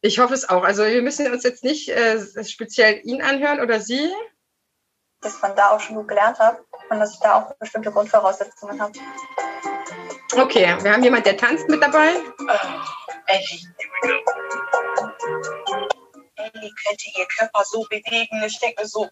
Ich 0.00 0.18
hoffe 0.18 0.34
es 0.34 0.48
auch. 0.48 0.62
Also 0.62 0.84
wir 0.84 1.02
müssen 1.02 1.30
uns 1.32 1.42
jetzt 1.42 1.64
nicht 1.64 1.88
äh, 1.88 2.18
speziell 2.44 3.00
ihn 3.04 3.22
anhören 3.22 3.60
oder 3.60 3.80
sie. 3.80 4.12
dass 5.20 5.34
von 5.36 5.54
da 5.56 5.70
auch 5.70 5.80
schon 5.80 5.96
gut 5.96 6.08
gelernt 6.08 6.38
habe 6.38 6.64
und 6.90 7.00
dass 7.00 7.14
ich 7.14 7.20
da 7.20 7.34
auch 7.34 7.54
bestimmte 7.56 7.90
Grundvoraussetzungen 7.90 8.80
habe. 8.80 8.92
Okay, 10.36 10.76
wir 10.82 10.92
haben 10.92 11.02
jemand, 11.02 11.26
der 11.26 11.36
tanzt 11.36 11.68
mit 11.68 11.82
dabei. 11.82 12.10
Ellie. 13.26 13.60
Ellie 16.68 16.74
könnte 16.86 17.04
ihr 17.18 17.26
Körper 17.26 17.64
so 17.64 17.84
bewegen. 17.88 18.42
Ich 18.46 18.58
denke 18.58 18.86
so, 18.86 19.08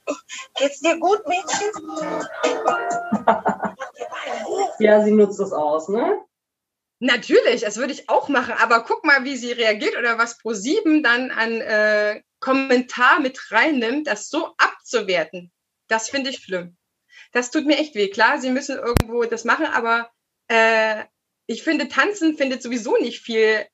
geht's 0.58 0.80
dir 0.80 0.98
gut, 0.98 1.26
Mädchen? 1.26 1.72
Ja, 4.78 5.04
sie 5.04 5.12
nutzt 5.12 5.40
das 5.40 5.52
aus, 5.52 5.88
ne? 5.88 6.20
Natürlich, 6.98 7.60
das 7.60 7.76
würde 7.76 7.92
ich 7.92 8.08
auch 8.08 8.28
machen, 8.28 8.54
aber 8.58 8.84
guck 8.84 9.04
mal, 9.04 9.24
wie 9.24 9.36
sie 9.36 9.52
reagiert 9.52 9.96
oder 9.98 10.16
was 10.16 10.40
Pro7 10.40 11.02
dann 11.02 11.30
an 11.30 11.60
äh, 11.60 12.22
Kommentar 12.40 13.20
mit 13.20 13.38
reinnimmt, 13.50 14.06
das 14.06 14.30
so 14.30 14.54
abzuwerten. 14.56 15.52
Das 15.88 16.08
finde 16.08 16.30
ich 16.30 16.38
schlimm. 16.38 16.76
Das 17.32 17.50
tut 17.50 17.66
mir 17.66 17.76
echt 17.78 17.94
weh. 17.94 18.08
Klar, 18.08 18.40
sie 18.40 18.50
müssen 18.50 18.78
irgendwo 18.78 19.24
das 19.24 19.44
machen, 19.44 19.66
aber 19.66 20.10
äh, 20.48 21.04
ich 21.46 21.62
finde, 21.62 21.88
Tanzen 21.88 22.36
findet 22.36 22.62
sowieso 22.62 22.96
nicht 22.96 23.20
viel 23.20 23.66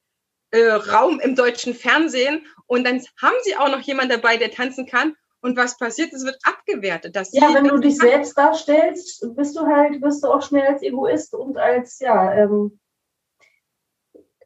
äh, 0.53 0.71
Raum 0.71 1.21
im 1.21 1.35
deutschen 1.35 1.75
Fernsehen. 1.75 2.47
Und 2.67 2.85
dann 2.85 3.03
haben 3.21 3.35
sie 3.43 3.57
auch 3.57 3.69
noch 3.69 3.81
jemand 3.81 4.11
dabei, 4.11 4.37
der 4.37 4.51
tanzen 4.51 4.87
kann. 4.87 5.15
Und 5.41 5.57
was 5.57 5.77
passiert? 5.77 6.12
Es 6.12 6.25
wird 6.25 6.38
abgewertet. 6.45 7.17
Dass 7.17 7.33
Ja, 7.33 7.53
wenn 7.53 7.65
du 7.67 7.79
dich 7.79 7.99
kann. 7.99 8.09
selbst 8.09 8.38
darstellst, 8.38 9.27
bist 9.35 9.57
du 9.57 9.67
halt, 9.67 10.01
bist 10.01 10.23
du 10.23 10.29
auch 10.29 10.43
schnell 10.43 10.67
als 10.67 10.83
Egoist 10.83 11.35
und 11.35 11.59
als, 11.59 11.99
ja, 11.99 12.33
ähm, 12.35 12.79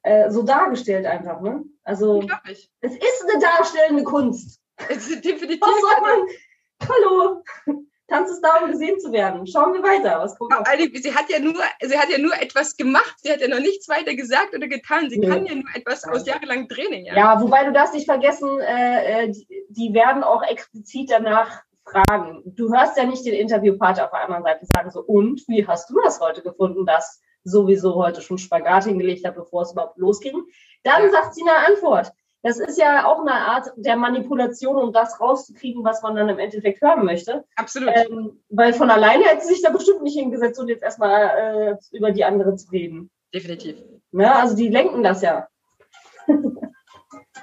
äh, 0.03 0.31
so 0.31 0.43
dargestellt 0.43 1.05
einfach, 1.05 1.41
ne? 1.43 1.65
Also, 1.85 2.21
Unglaublich. 2.21 2.71
es 2.81 2.93
ist 2.95 3.27
eine 3.29 3.41
darstellende 3.43 4.05
Kunst. 4.05 4.61
Es 4.89 5.09
ist 5.09 5.25
definitiv. 5.25 5.61
Was 5.61 5.81
soll 5.81 6.01
man? 6.01 6.27
Hallo! 6.89 7.43
Tanz 8.09 8.31
ist 8.31 8.41
da, 8.41 8.63
um 8.63 8.71
gesehen 8.71 9.01
zu 9.01 9.11
werden. 9.13 9.47
Schauen 9.47 9.73
wir 9.75 9.83
weiter. 9.83 10.21
Was 10.21 10.39
kommt 10.39 10.53
sie 10.95 11.15
hat 11.15 11.29
ja 11.29 11.41
nur, 11.41 11.55
sie 11.83 11.99
hat 11.99 12.09
ja 12.09 12.19
nur 12.19 12.35
etwas 12.41 12.77
gemacht. 12.77 13.15
Sie 13.19 13.33
hat 13.33 13.41
ja 13.41 13.49
noch 13.49 13.59
nichts 13.59 13.89
weiter 13.89 14.15
gesagt 14.15 14.55
oder 14.55 14.69
getan. 14.69 15.11
Sie 15.11 15.19
Nee. 15.19 15.27
kann 15.27 15.45
ja 15.47 15.55
nur 15.55 15.65
etwas 15.75 16.05
aus 16.05 16.25
jahrelangem 16.27 16.69
Training. 16.69 17.07
Ja. 17.07 17.17
Ja, 17.17 17.41
wobei 17.41 17.65
du 17.65 17.73
darfst 17.73 17.95
nicht 17.95 18.07
vergessen, 18.07 18.61
äh, 18.61 19.25
äh, 19.25 19.31
die, 19.33 19.47
die 19.71 19.93
werden 19.95 20.23
auch 20.23 20.43
explizit 20.45 21.11
danach 21.11 21.63
fragen. 21.85 22.43
Du 22.47 22.73
hörst 22.73 22.97
ja 22.97 23.05
nicht 23.05 23.25
den 23.27 23.35
Interviewpartner 23.35 24.05
auf 24.05 24.11
der 24.11 24.23
anderen 24.23 24.43
Seite 24.45 24.67
sagen 24.75 24.91
so, 24.91 25.01
und 25.01 25.43
wie 25.49 25.67
hast 25.67 25.91
du 25.91 26.01
das 26.05 26.21
heute 26.21 26.43
gefunden, 26.43 26.87
dass 26.87 27.21
sowieso 27.45 27.95
heute 27.95 28.23
schon 28.23 28.39
Spagat 28.39 28.85
hingelegt 28.85 29.25
hat, 29.27 29.35
bevor 29.37 29.63
es 29.63 29.73
überhaupt 29.73 29.99
losging? 29.99 30.43
Dann 30.85 31.03
Ja. 31.05 31.11
sagt 31.11 31.35
sie 31.35 31.43
eine 31.43 31.67
Antwort. 31.75 32.13
Das 32.47 32.61
ist 32.61 32.79
ja 32.79 33.07
auch 33.07 33.23
eine 33.23 33.35
Art 33.35 33.73
der 33.75 33.97
Manipulation, 33.97 34.77
um 34.77 34.93
das 34.93 35.21
rauszukriegen, 35.21 35.83
was 35.83 36.03
man 36.03 36.15
dann 36.15 36.29
im 36.29 36.39
Endeffekt 36.39 36.81
hören 36.81 37.05
möchte. 37.05 37.45
Absolut. 37.57 37.91
Ähm, 37.93 38.41
weil 38.51 38.73
von 38.73 38.89
alleine 38.89 39.25
hätte 39.25 39.45
sie 39.45 39.55
sich 39.55 39.63
da 39.63 39.71
bestimmt 39.71 40.03
nicht 40.03 40.17
hingesetzt 40.17 40.61
und 40.61 40.69
jetzt 40.69 40.85
erstmal 40.85 41.23
äh, 41.73 41.97
über 41.97 42.13
die 42.13 42.25
andere 42.25 42.55
zu 42.55 42.71
reden. 42.71 43.11
Definitiv. 43.35 43.79
Ne? 44.13 44.33
Also 44.33 44.55
die 44.55 44.69
lenken 44.69 45.03
das 45.03 45.23
ja. 45.23 45.49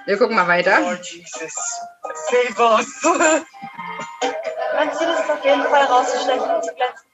Wir 0.06 0.16
gucken 0.16 0.36
mal 0.36 0.48
weiter. 0.48 0.78
Oh, 0.80 0.94
Jesus. 0.94 1.82
Save 2.14 2.76
us. 2.76 3.02
Mein 4.74 4.90
Ziel 4.94 5.08
ist 5.08 5.20
es 5.22 5.30
auf 5.30 5.44
jeden 5.44 5.64
Fall 5.64 5.84
rauszustechen 5.84 6.50
und 6.50 6.64
zu 6.64 6.74
glänzen. 6.74 7.10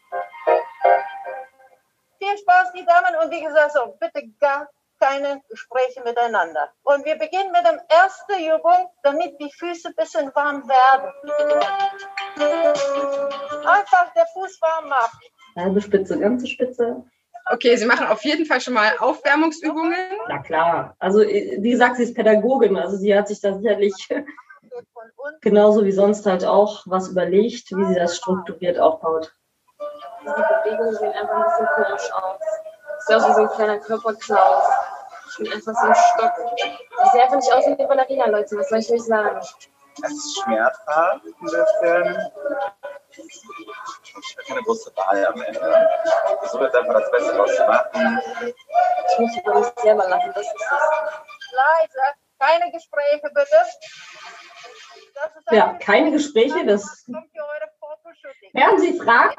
Viel 2.18 2.38
Spaß, 2.38 2.72
die 2.72 2.85
Damen. 2.85 3.16
Und 3.20 3.33
wie 3.33 3.42
gesagt, 3.42 3.72
so, 3.72 3.96
bitte 3.98 4.29
gar 4.38 4.68
keine 5.01 5.41
Gespräche 5.49 6.03
miteinander. 6.05 6.71
Und 6.83 7.05
wir 7.05 7.17
beginnen 7.17 7.51
mit 7.53 7.65
der 7.65 7.83
ersten 7.89 8.33
Übung, 8.33 8.91
damit 9.03 9.41
die 9.41 9.51
Füße 9.51 9.89
ein 9.89 9.95
bisschen 9.95 10.35
warm 10.35 10.69
werden. 10.69 11.13
Einfach 13.67 14.13
der 14.15 14.27
Fuß 14.35 14.61
warm 14.61 14.89
machen. 14.89 15.19
Halbe 15.57 15.81
Spitze, 15.81 16.19
ganze 16.19 16.47
Spitze. 16.47 17.05
Okay, 17.53 17.75
sie 17.77 17.87
machen 17.87 18.07
auf 18.07 18.23
jeden 18.25 18.47
Fall 18.47 18.61
schon 18.61 18.75
mal 18.75 18.93
Aufwärmungsübungen. 18.99 19.97
Na 20.29 20.39
klar. 20.39 20.95
Also, 20.99 21.21
wie 21.21 21.71
gesagt, 21.71 21.97
sie 21.97 22.05
ist 22.05 22.15
Pädagogin. 22.15 22.77
Also, 22.77 22.97
sie 22.97 23.17
hat 23.17 23.27
sich 23.29 23.41
da 23.41 23.55
sicherlich 23.55 23.95
genauso 25.41 25.85
wie 25.85 25.93
sonst 25.93 26.27
halt 26.27 26.45
auch 26.45 26.83
was 26.87 27.09
überlegt, 27.09 27.71
wie 27.73 27.85
sie 27.87 27.95
das 27.95 28.17
strukturiert 28.17 28.79
aufbaut. 28.79 29.35
Die 30.23 30.27
Bewegungen 30.27 30.95
sehen 30.95 31.13
einfach 31.13 31.35
ein 31.35 31.45
bisschen 31.45 31.67
komisch 31.75 32.13
aus. 32.13 32.41
Sieht 33.07 33.17
aus 33.17 33.29
wie 33.29 33.33
so 33.33 33.41
ein 33.41 33.49
kleiner 33.49 33.79
Körperklaus. 33.79 34.65
Ich 35.31 35.37
bin 35.38 35.53
einfach 35.53 35.75
so 35.75 35.87
ein 35.87 35.95
Stock. 35.95 36.33
Ich 36.57 37.11
sehe 37.12 37.23
einfach 37.23 37.37
nicht 37.37 37.53
aus 37.53 37.66
wie 37.66 37.73
eine 37.73 37.87
Ballerina, 37.88 38.27
Leute. 38.29 38.57
Was 38.59 38.69
soll 38.69 38.79
ich 38.79 38.93
euch 38.93 39.03
sagen? 39.05 39.40
Es 40.03 40.11
ist 40.12 40.40
schmerzhaft, 40.43 41.25
ein 41.25 41.33
bisschen. 41.40 42.33
Ich 43.11 43.43
habe 44.37 44.47
keine 44.47 44.62
große 44.62 44.97
Wahl 44.97 45.27
am 45.27 45.40
Ende. 45.43 45.88
Ich 46.05 46.38
versuche 46.40 46.64
jetzt 46.64 46.77
einfach 46.77 47.01
das 47.01 47.11
Beste 47.11 47.35
draus 47.35 47.57
zu 47.57 47.64
machen. 47.66 48.21
Ich 49.12 49.19
muss 49.19 49.37
über 49.37 49.55
mich 49.61 49.66
selber 49.83 50.09
lachen. 50.09 50.33
Das 50.35 50.47
ist 50.47 50.55
es. 50.55 51.53
Leise. 51.53 52.01
Keine 52.38 52.73
Gespräche, 52.73 53.29
bitte. 53.35 53.57
Das 55.14 55.31
Ja, 55.51 55.69
eine- 55.71 55.79
keine 55.81 56.11
Gespräche. 56.12 56.64
Das, 56.64 57.05
während 58.53 58.81
sie 58.81 58.99
fragt, 58.99 59.38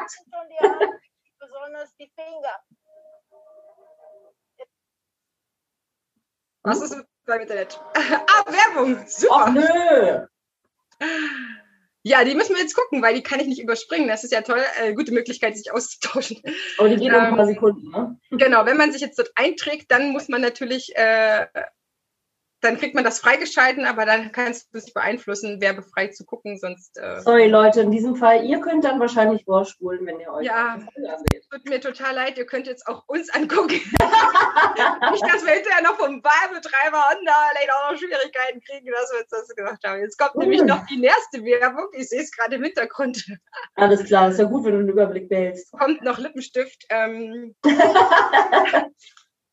besonders 1.39 1.95
die 1.95 2.11
Finger. 2.15 2.59
Was 6.63 6.81
ist 6.81 6.95
beim 7.25 7.41
Internet? 7.41 7.79
ah, 7.93 8.45
Werbung. 8.45 9.03
Super. 9.07 9.51
nö. 9.51 10.27
Ja, 12.03 12.23
die 12.23 12.33
müssen 12.33 12.55
wir 12.55 12.61
jetzt 12.61 12.75
gucken, 12.75 13.01
weil 13.01 13.13
die 13.13 13.21
kann 13.21 13.39
ich 13.39 13.47
nicht 13.47 13.61
überspringen. 13.61 14.07
Das 14.07 14.23
ist 14.23 14.31
ja 14.31 14.41
toll. 14.41 14.61
Äh, 14.81 14.93
gute 14.93 15.13
Möglichkeit, 15.13 15.55
sich 15.55 15.71
auszutauschen. 15.71 16.41
Aber 16.77 16.89
die 16.89 16.95
geht 16.95 17.13
um 17.13 17.19
ein 17.19 17.29
Ähm, 17.29 17.35
paar 17.35 17.45
Sekunden, 17.45 17.89
ne? 17.91 18.19
Genau, 18.31 18.65
wenn 18.65 18.77
man 18.77 18.91
sich 18.91 19.01
jetzt 19.01 19.19
dort 19.19 19.31
einträgt, 19.35 19.91
dann 19.91 20.11
muss 20.11 20.27
man 20.27 20.41
natürlich 20.41 20.95
äh, 20.95 21.45
dann 22.61 22.77
kriegt 22.77 22.95
man 22.95 23.03
das 23.03 23.19
freigeschalten, 23.19 23.85
aber 23.85 24.05
dann 24.05 24.31
kannst 24.31 24.73
du 24.73 24.77
es 24.77 24.93
beeinflussen, 24.93 25.57
wer 25.59 25.73
befreit 25.73 26.15
zu 26.15 26.25
gucken, 26.25 26.57
sonst. 26.57 26.97
Äh, 26.97 27.21
Sorry, 27.21 27.47
Leute, 27.47 27.81
in 27.81 27.91
diesem 27.91 28.15
Fall, 28.15 28.45
ihr 28.45 28.59
könnt 28.59 28.83
dann 28.83 28.99
wahrscheinlich 28.99 29.43
vorspulen, 29.45 30.05
wenn 30.05 30.19
ihr 30.19 30.31
euch 30.31 30.45
Ja. 30.45 30.73
anseht. 30.75 31.47
tut 31.51 31.65
mir 31.67 31.81
total 31.81 32.15
leid, 32.15 32.37
ihr 32.37 32.45
könnt 32.45 32.67
jetzt 32.67 32.87
auch 32.87 33.03
uns 33.07 33.29
angucken. 33.33 33.69
Nicht, 35.11 35.33
dass 35.33 35.45
wir 35.45 35.53
hinterher 35.53 35.83
noch 35.83 35.97
vom 35.97 36.23
Wahlbetreiber 36.23 37.01
vielleicht 37.61 37.71
auch 37.73 37.91
noch 37.91 37.97
Schwierigkeiten 37.97 38.61
kriegen, 38.61 38.91
dass 38.91 39.11
wir 39.11 39.19
uns 39.19 39.29
das 39.29 39.55
gemacht 39.55 39.79
haben. 39.85 40.01
Jetzt 40.01 40.17
kommt 40.17 40.35
nämlich 40.35 40.61
Ui. 40.61 40.67
noch 40.67 40.85
die 40.85 40.97
nächste 40.97 41.43
Werbung. 41.43 41.87
Ich 41.93 42.09
sehe 42.09 42.21
es 42.21 42.31
gerade 42.31 42.55
im 42.55 42.63
Hintergrund. 42.63 43.25
Alles 43.75 44.03
klar, 44.05 44.29
ist 44.29 44.39
ja 44.39 44.45
gut, 44.45 44.65
wenn 44.65 44.73
du 44.73 44.79
einen 44.79 44.89
Überblick 44.89 45.29
behältst. 45.29 45.71
Kommt 45.71 46.01
noch 46.03 46.17
Lippenstift. 46.17 46.85
Ähm, 46.89 47.55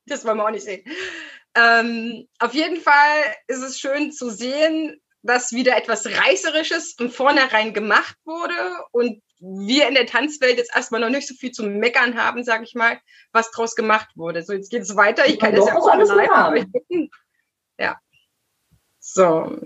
das 0.06 0.24
wollen 0.24 0.38
wir 0.38 0.44
auch 0.46 0.50
nicht 0.50 0.64
sehen. 0.64 0.84
Ähm, 1.54 2.28
auf 2.38 2.54
jeden 2.54 2.80
Fall 2.80 3.22
ist 3.46 3.62
es 3.62 3.78
schön 3.80 4.12
zu 4.12 4.30
sehen, 4.30 5.00
dass 5.22 5.52
wieder 5.52 5.76
etwas 5.76 6.06
Reißerisches 6.06 6.96
im 6.98 7.10
Vornherein 7.10 7.74
gemacht 7.74 8.16
wurde 8.24 8.54
und 8.92 9.22
wir 9.40 9.86
in 9.88 9.94
der 9.94 10.06
Tanzwelt 10.06 10.58
jetzt 10.58 10.74
erstmal 10.74 11.00
noch 11.00 11.10
nicht 11.10 11.28
so 11.28 11.34
viel 11.34 11.52
zu 11.52 11.62
meckern 11.64 12.20
haben, 12.20 12.44
sage 12.44 12.64
ich 12.64 12.74
mal, 12.74 12.98
was 13.32 13.50
draus 13.50 13.74
gemacht 13.76 14.08
wurde. 14.16 14.42
So, 14.42 14.52
jetzt 14.52 14.70
geht 14.70 14.82
es 14.82 14.96
weiter. 14.96 15.26
Ich 15.26 15.38
kann 15.38 15.52
Ja, 15.52 15.58
das 15.60 15.68
ja 15.68 15.76
auch 15.76 15.88
alles 15.88 16.08
live. 16.10 16.30
aber 16.30 16.56
ich- 16.56 17.10
Ja. 17.78 17.96
So. 19.00 19.56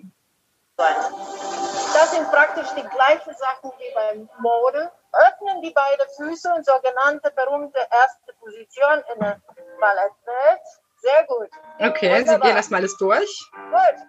Das 0.76 2.10
sind 2.12 2.28
praktisch 2.30 2.68
die 2.76 2.88
gleichen 2.88 3.34
Sachen 3.34 3.70
wie 3.78 3.94
beim 3.94 4.28
Mode. 4.40 4.90
Öffnen 5.12 5.62
die 5.62 5.70
beiden 5.72 6.06
Füße 6.16 6.52
und 6.54 6.64
sogenannte 6.64 7.30
berühmte 7.32 7.78
erste 7.90 8.32
Position 8.40 9.02
in 9.14 9.20
der 9.20 9.40
Ballettwelt. 9.78 10.60
Sehr 11.02 11.24
gut. 11.26 11.48
Okay, 11.78 12.06
Sie 12.10 12.20
Wunderbar. 12.20 12.40
gehen 12.48 12.56
erstmal 12.56 12.80
alles 12.80 12.96
durch. 12.96 13.50
Gut. 13.52 14.06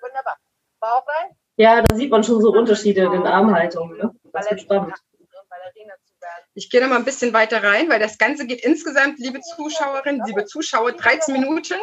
Wunderbar. 0.00 0.38
Bauch 0.80 1.04
rein. 1.06 1.36
Ja, 1.56 1.82
da 1.82 1.96
sieht 1.96 2.10
man 2.10 2.22
schon 2.22 2.40
so 2.40 2.52
Unterschiede 2.52 3.04
in 3.04 3.12
den 3.12 3.26
Armhaltungen. 3.26 3.96
Ne? 3.98 4.14
Das 4.32 4.48
wird 4.50 4.60
spannend. 4.60 4.94
Ich 6.54 6.70
gehe 6.70 6.80
noch 6.80 6.88
mal 6.88 6.96
ein 6.96 7.04
bisschen 7.04 7.32
weiter 7.32 7.62
rein, 7.62 7.88
weil 7.90 7.98
das 7.98 8.16
Ganze 8.18 8.46
geht 8.46 8.62
insgesamt, 8.64 9.18
liebe 9.18 9.40
Zuschauerinnen, 9.40 10.24
liebe 10.26 10.44
Zuschauer, 10.46 10.92
13 10.92 11.32
Minuten. 11.34 11.74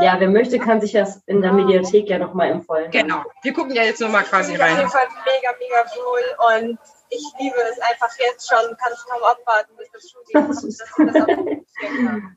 Ja, 0.00 0.18
wer 0.18 0.28
möchte, 0.28 0.58
kann 0.58 0.80
sich 0.80 0.92
das 0.92 1.22
in 1.26 1.40
der 1.42 1.52
Mediathek 1.52 2.08
ja 2.08 2.18
nochmal 2.18 2.50
im 2.50 2.62
Vollen. 2.62 2.90
Genau. 2.90 3.22
Wir 3.42 3.52
gucken 3.52 3.74
ja 3.74 3.82
jetzt 3.82 4.00
noch 4.00 4.08
mal 4.08 4.24
quasi 4.24 4.52
Ich 4.52 4.58
bin 4.58 4.64
auf 4.66 4.70
rein. 4.72 4.78
jeden 4.78 4.90
Fall 4.90 5.06
mega, 5.24 5.52
mega 5.58 5.84
wohl 5.96 6.66
und 6.66 6.78
ich 7.10 7.22
liebe 7.38 7.56
es 7.70 7.78
einfach 7.80 8.10
jetzt 8.18 8.48
schon, 8.48 8.76
kann 8.76 8.92
es 8.92 9.04
kaum 9.04 9.22
abwarten, 9.22 9.76
bis 9.76 9.90
das 9.92 10.10
Shooting 10.10 10.34
kommt, 10.46 10.48
dass 10.56 10.64
ich 10.64 10.78
das 10.78 10.90
auch 10.98 11.26
funktionieren 11.26 12.06
kann. 12.06 12.36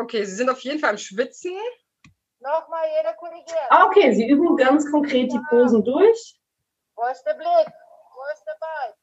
Okay, 0.00 0.24
Sie 0.24 0.34
sind 0.34 0.50
auf 0.50 0.60
jeden 0.60 0.80
Fall 0.80 0.90
am 0.90 0.98
Schwitzen. 0.98 1.52
Nochmal 2.40 2.84
jeder 2.98 3.14
korrigieren. 3.14 3.66
Ah, 3.70 3.86
okay, 3.86 4.12
Sie 4.14 4.28
üben 4.28 4.56
ganz 4.56 4.90
konkret 4.90 5.32
die 5.32 5.40
Posen 5.48 5.84
durch. 5.84 6.38
Wo 6.96 7.06
ist 7.10 7.22
der 7.24 7.34
Blick? 7.34 7.46
Wo 7.46 8.20
ist 8.34 8.44
der 8.46 8.56
Ball? 8.60 8.94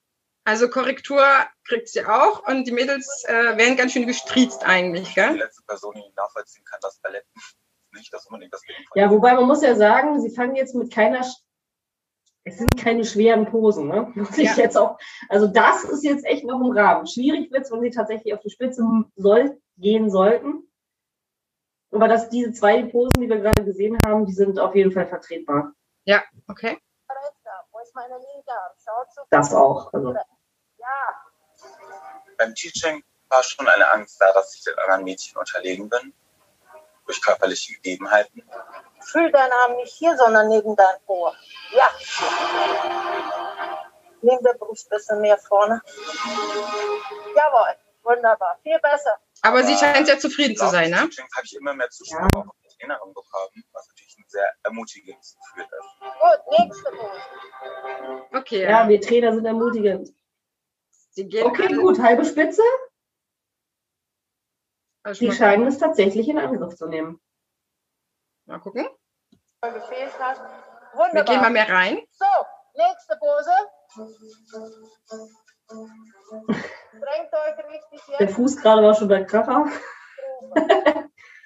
Also 0.43 0.69
Korrektur 0.69 1.23
kriegt 1.67 1.87
sie 1.89 2.03
auch 2.05 2.47
und 2.47 2.65
die 2.65 2.71
Mädels 2.71 3.23
äh, 3.27 3.57
werden 3.57 3.77
ganz 3.77 3.91
schön 3.93 4.07
gestriezt 4.07 4.63
eigentlich, 4.65 5.09
Die 5.09 5.13
gell? 5.15 5.37
letzte 5.37 5.63
Person, 5.67 5.93
die 5.95 6.13
nachvollziehen 6.15 6.63
kann, 6.65 6.79
das 6.81 6.99
Ballett 6.99 7.25
nicht 7.93 8.11
das 8.13 8.25
unbedingt 8.27 8.53
das 8.53 8.65
Leben 8.65 8.83
Ja, 8.95 9.09
wobei 9.11 9.33
man 9.35 9.45
muss 9.45 9.61
ja 9.61 9.75
sagen, 9.75 10.19
Sie 10.21 10.33
fangen 10.33 10.55
jetzt 10.55 10.73
mit 10.73 10.91
keiner, 10.93 11.19
es 12.43 12.57
sind 12.57 12.75
keine 12.77 13.03
schweren 13.05 13.45
Posen, 13.45 13.87
ne? 13.87 14.11
Muss 14.15 14.37
ich 14.37 14.49
Ja. 14.49 14.55
jetzt 14.63 14.77
auch, 14.77 14.97
also 15.29 15.45
das 15.47 15.83
ist 15.83 16.03
jetzt 16.03 16.25
echt 16.25 16.43
noch 16.45 16.59
im 16.59 16.71
Rahmen. 16.71 17.05
Schwierig 17.05 17.51
wird 17.51 17.63
es, 17.65 17.71
wenn 17.71 17.81
Sie 17.81 17.91
tatsächlich 17.91 18.33
auf 18.33 18.39
die 18.41 18.49
Spitze 18.49 18.83
soll, 19.17 19.61
gehen 19.77 20.09
sollten. 20.09 20.70
Aber 21.91 22.07
dass 22.07 22.29
diese 22.29 22.53
zwei 22.53 22.83
Posen, 22.83 23.21
die 23.21 23.29
wir 23.29 23.39
gerade 23.39 23.65
gesehen 23.65 23.97
haben, 24.05 24.25
die 24.25 24.33
sind 24.33 24.57
auf 24.59 24.75
jeden 24.75 24.91
Fall 24.91 25.07
vertretbar. 25.07 25.73
Ja, 26.05 26.23
okay. 26.47 26.79
Das 29.29 29.53
auch. 29.53 29.93
Also, 29.93 30.13
Ja. 30.77 30.87
Beim 32.37 32.55
Teaching 32.55 33.03
war 33.29 33.43
schon 33.43 33.67
eine 33.67 33.89
Angst 33.91 34.19
da, 34.19 34.31
dass 34.33 34.55
ich 34.55 34.63
den 34.63 34.77
anderen 34.79 35.03
Mädchen 35.03 35.37
unterlegen 35.37 35.89
bin. 35.89 36.13
Durch 37.05 37.21
körperliche 37.21 37.73
Gegebenheiten. 37.75 38.43
Fühl 39.01 39.31
deinen 39.31 39.51
Arm 39.51 39.75
nicht 39.77 39.93
hier, 39.93 40.15
sondern 40.15 40.47
neben 40.47 40.75
dein 40.75 40.95
Ohr. 41.07 41.35
Ja. 41.71 41.89
Nimm 44.21 44.39
der 44.43 44.53
Brust 44.53 44.87
ein 44.91 44.97
bisschen 44.97 45.21
mehr 45.21 45.37
vorne. 45.37 45.81
Jawohl. 47.35 47.75
Wunderbar. 48.03 48.57
Viel 48.63 48.79
besser. 48.79 49.17
Aber 49.43 49.63
sie 49.63 49.75
scheint 49.75 50.05
sehr 50.05 50.19
zufrieden 50.19 50.55
zu 50.55 50.67
sein, 50.69 50.91
ne? 50.91 50.97
Teachings 51.09 51.35
habe 51.35 51.45
ich 51.45 51.55
immer 51.55 51.73
mehr 51.73 51.89
Zuschauer 51.89 52.21
Ja. 52.33 52.39
auch 52.41 52.47
auf 52.47 52.55
der 52.63 52.69
Trainerin 52.71 53.13
bekommen, 53.13 53.63
was 53.73 53.87
natürlich 53.87 54.15
ein 54.17 54.25
sehr 54.27 54.53
ermutigendes 54.63 55.35
Gefühl 55.35 55.63
ist. 55.63 55.71
Gut. 55.99 56.59
Nächste 56.59 56.91
Pose. 56.91 57.21
Okay. 58.37 58.63
ja, 58.69 58.87
wir 58.87 59.01
Trainer 59.01 59.33
sind 59.33 59.45
ermutigend. 59.45 60.09
Sie 61.11 61.25
gehen 61.27 61.45
Okay, 61.45 61.67
alle- 61.67 61.77
gut, 61.81 61.99
halbe 61.99 62.23
Spitze. 62.25 62.61
Also 65.03 65.19
Sie 65.19 65.27
mal, 65.29 65.35
scheinen 65.35 65.67
es 65.67 65.79
tatsächlich 65.79 66.27
in 66.29 66.37
Angriff 66.37 66.75
zu 66.75 66.85
nehmen. 66.87 67.19
mal 68.45 68.59
gucken. 68.59 68.87
gefehlt 69.63 70.19
hat. 70.19 70.37
Wir 70.37 71.23
gehen 71.23 71.41
mal 71.41 71.47
Wunderbar. 71.47 71.49
mehr 71.49 71.69
rein. 71.69 72.01
So, 72.11 72.25
nächste 72.75 73.17
Pose. 73.17 73.51
Der. 78.19 78.29
Fuß 78.29 78.57
gerade 78.57 78.83
war 78.83 78.93
schon 78.93 79.09
der 79.09 79.25
Kracher. 79.25 79.65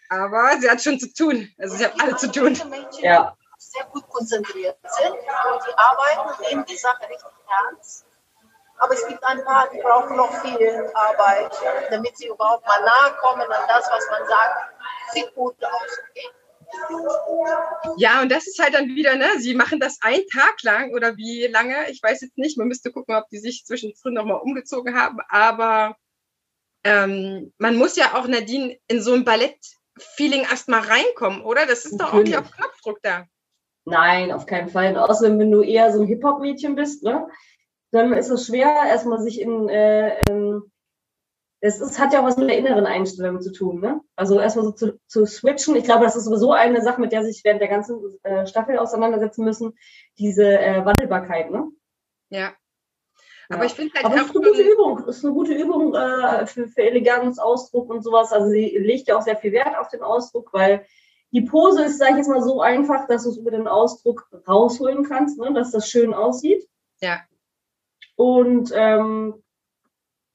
Aber 0.10 0.58
sie 0.60 0.70
hat 0.70 0.82
schon 0.82 1.00
zu 1.00 1.14
tun. 1.14 1.50
Also 1.58 1.78
sie 1.78 1.86
hat 1.86 1.94
alle 2.02 2.16
zu 2.16 2.32
tun. 2.32 2.58
Ja. 3.02 3.36
sehr 3.58 3.86
gut 3.86 4.08
konzentriert 4.10 4.78
sind 4.84 5.14
und 5.14 5.62
die 5.68 5.78
arbeiten 5.78 6.30
und 6.30 6.50
nehmen 6.50 6.66
die 6.66 6.78
Sache 6.78 7.02
richtig 7.10 7.28
ernst. 7.68 8.06
Aber 8.78 8.94
es 8.94 9.08
gibt 9.08 9.24
ein 9.24 9.44
paar, 9.44 9.70
die 9.74 9.80
brauchen 9.80 10.18
noch 10.18 10.32
viel 10.42 10.92
Arbeit, 10.94 11.52
damit 11.90 12.18
sie 12.18 12.28
überhaupt 12.28 12.66
mal 12.68 12.82
nahe 12.82 13.16
kommen 13.22 13.42
an 13.42 13.64
das, 13.68 13.90
was 13.90 14.06
man 14.10 14.28
sagt. 14.28 14.74
Sieht 15.14 15.34
gut 15.34 15.56
aus. 15.64 16.00
Okay? 16.10 16.30
Ja, 17.98 18.22
und 18.22 18.30
das 18.30 18.48
ist 18.48 18.60
halt 18.62 18.74
dann 18.74 18.88
wieder, 18.88 19.16
ne? 19.16 19.30
Sie 19.38 19.56
machen 19.56 19.80
das 19.80 20.00
einen 20.02 20.28
Tag 20.28 20.62
lang 20.64 20.94
oder 20.94 21.16
wie 21.16 21.48
lange? 21.48 21.90
Ich 21.90 22.02
weiß 22.04 22.22
jetzt 22.22 22.38
nicht. 22.38 22.58
Man 22.58 22.68
müsste 22.68 22.92
gucken, 22.92 23.16
ob 23.16 23.30
die 23.30 23.38
sich 23.38 23.64
zwischendrin 23.66 24.14
nochmal 24.14 24.42
umgezogen 24.42 25.00
haben. 25.00 25.20
Aber 25.30 25.96
ähm, 26.86 27.52
man 27.58 27.76
muss 27.76 27.98
ja 27.98 28.14
auch, 28.14 28.28
Nadine, 28.28 28.78
in 28.88 29.02
so 29.02 29.14
ein 29.14 29.26
Ballett-Feeling 29.26 30.44
erstmal 30.44 30.82
reinkommen, 30.82 31.42
oder? 31.42 31.66
Das 31.66 31.84
ist 31.84 32.00
doch 32.00 32.14
auch 32.14 32.22
nicht 32.22 32.38
auf 32.38 32.52
Knopfdruck 32.52 33.00
da. 33.02 33.26
Nein, 33.86 34.32
auf 34.32 34.46
keinen 34.46 34.70
Fall. 34.70 34.92
Und 34.92 34.98
außerdem, 34.98 35.40
wenn 35.40 35.52
du 35.52 35.64
eher 35.64 35.92
so 35.92 36.02
ein 36.02 36.08
Hip-Hop-Mädchen 36.08 36.76
bist, 36.76 37.04
ne, 37.04 37.28
dann 37.92 38.14
ist 38.14 38.30
es 38.30 38.46
schwer, 38.46 38.68
erstmal 38.88 39.20
sich 39.20 39.42
in, 39.42 39.68
äh, 39.68 40.20
ähm, 40.30 40.72
es 41.60 41.82
ist, 41.82 41.98
hat 41.98 42.14
ja 42.14 42.20
auch 42.20 42.26
was 42.26 42.38
mit 42.38 42.50
der 42.50 42.58
inneren 42.60 42.86
Einstellung 42.86 43.42
zu 43.42 43.52
tun, 43.52 43.80
ne? 43.80 44.02
Also 44.16 44.40
erstmal 44.40 44.66
so 44.66 44.72
zu, 44.72 45.00
zu 45.08 45.26
switchen. 45.26 45.76
Ich 45.76 45.86
glaube, 45.86 46.04
das 46.04 46.16
ist 46.16 46.26
sowieso 46.26 46.52
eine 46.52 46.82
Sache, 46.84 47.02
mit 47.02 47.12
der 47.12 47.24
sich 47.24 47.44
während 47.44 47.62
der 47.62 47.70
ganzen 47.70 48.00
äh, 48.22 48.46
Staffel 48.46 48.78
auseinandersetzen 48.78 49.44
müssen, 49.44 49.74
diese 50.20 50.60
äh, 50.60 50.86
Wandelbarkeit, 50.86 51.50
ne? 51.50 51.72
Ja. 52.30 52.54
Aber 53.50 53.60
Ja. 53.60 53.66
ich 53.66 53.74
finde 53.74 53.94
halt 53.96 54.06
Aber 54.06 54.16
ist 54.16 54.36
eine 54.36 54.46
gute 54.46 54.62
Übung. 54.62 55.08
Ist 55.08 55.24
eine 55.24 55.34
gute 55.34 55.54
Übung 55.54 55.94
äh, 55.94 56.46
für, 56.46 56.68
für 56.68 56.82
Eleganz, 56.82 57.40
Ausdruck 57.40 57.90
und 57.90 58.04
sowas. 58.04 58.32
Also 58.32 58.50
sie 58.50 58.78
legt 58.78 59.08
ja 59.08 59.18
auch 59.18 59.22
sehr 59.22 59.38
viel 59.38 59.52
Wert 59.52 59.78
auf 59.78 59.90
den 59.90 60.02
Ausdruck, 60.02 60.52
weil 60.54 60.86
die 61.32 61.42
Pose 61.42 61.84
ist, 61.84 61.98
sage 61.98 62.12
ich 62.12 62.18
jetzt 62.18 62.30
mal, 62.30 62.42
so 62.42 62.62
einfach, 62.62 63.08
dass 63.08 63.24
du 63.24 63.30
es 63.30 63.38
über 63.38 63.52
den 63.52 63.68
Ausdruck 63.68 64.28
rausholen 64.48 65.04
kannst, 65.04 65.38
ne? 65.38 65.54
dass 65.54 65.72
das 65.72 65.90
schön 65.90 66.14
aussieht. 66.14 66.68
Ja. 67.02 67.20
Und 68.16 68.72
ähm, 68.74 69.44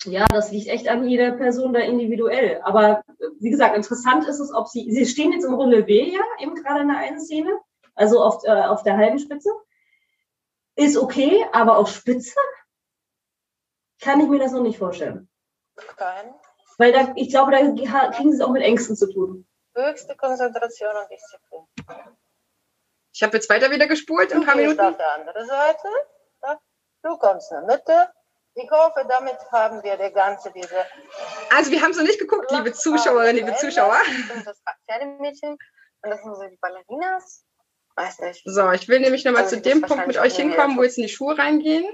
ja, 0.05 0.27
das 0.27 0.51
liegt 0.53 0.69
echt 0.69 0.89
an 0.89 1.07
jeder 1.09 1.33
Person 1.33 1.73
da 1.73 1.81
individuell. 1.81 2.61
Aber 2.63 3.03
wie 3.39 3.51
gesagt, 3.51 3.77
interessant 3.77 4.27
ist 4.27 4.41
es, 4.41 4.53
ob 4.53 4.69
sie, 4.69 4.91
sie 4.91 5.07
stehen 5.07 5.33
jetzt 5.33 5.45
im 5.45 5.55
Relevé 5.55 6.13
ja, 6.13 6.21
eben 6.39 6.55
gerade 6.55 6.83
in 6.83 6.89
der 6.89 6.99
einen 6.99 7.21
Szene, 7.21 7.51
also 7.95 8.23
auf, 8.23 8.43
äh, 8.45 8.51
auf 8.51 8.83
der 8.83 8.97
halben 8.97 9.19
Spitze. 9.19 9.51
Ist 10.77 10.97
okay, 10.97 11.45
aber 11.53 11.77
auf 11.77 11.91
Spitze 11.91 12.39
kann 14.01 14.21
ich 14.21 14.29
mir 14.29 14.39
das 14.39 14.53
noch 14.53 14.63
nicht 14.63 14.79
vorstellen. 14.79 15.29
Kein. 15.97 16.35
Weil 16.79 16.93
da, 16.93 17.13
ich 17.17 17.31
glaube, 17.31 17.53
da 17.53 17.59
kriegen 18.11 18.31
sie 18.33 18.39
es 18.39 18.41
auch 18.41 18.51
mit 18.51 18.63
Ängsten 18.63 18.97
zu 18.97 19.13
tun. 19.13 19.47
Höchste 19.75 20.17
Konzentration 20.17 20.91
und 20.97 21.11
Disziplin. 21.11 21.67
Ich 23.13 23.23
habe 23.23 23.37
jetzt 23.37 23.51
weiter 23.51 23.71
wieder 23.71 23.87
gespult 23.87 24.31
in 24.31 24.39
ein 24.39 24.41
Du 24.41 24.47
paar 24.47 24.57
gehst 24.57 24.69
Minuten. 24.77 24.81
auf 24.93 24.97
der 24.97 25.15
anderen 25.15 25.47
Seite. 25.47 25.89
Du 27.03 27.17
kommst 27.17 27.51
in 27.51 27.67
der 27.67 27.77
Mitte. 27.77 28.13
Ich 28.55 28.71
hoffe, 28.71 29.07
damit 29.09 29.39
haben 29.53 29.83
wir 29.83 29.97
der 29.97 30.11
ganze 30.11 30.51
diese 30.51 30.85
Also 31.55 31.71
wir 31.71 31.81
haben 31.81 31.93
es 31.93 31.97
noch 31.99 32.05
nicht 32.05 32.19
geguckt, 32.19 32.51
liebe 32.51 32.73
Zuschauerinnen, 32.73 33.37
liebe 33.37 33.57
Zuschauer. 33.57 33.97
Das 34.29 34.35
sind 34.35 34.47
das 34.47 34.61
Pferdemädchen 34.87 35.57
und 36.03 36.11
das 36.11 36.23
sind 36.23 36.35
so 36.35 36.43
die 36.43 36.59
Ballerinas. 36.61 37.45
Weiß 37.95 38.19
nicht. 38.21 38.43
So, 38.45 38.71
ich 38.73 38.89
will 38.89 39.01
nämlich 39.01 39.25
nochmal 39.25 39.45
Also 39.45 39.57
zu 39.57 39.63
dem 39.63 39.83
Punkt 39.83 40.07
mit 40.07 40.19
euch 40.19 40.37
hinkommen, 40.37 40.77
wo 40.77 40.83
jetzt 40.83 40.99
in 40.99 41.05
die 41.05 41.09
Schuhe 41.09 41.39
reingehen. 41.39 41.87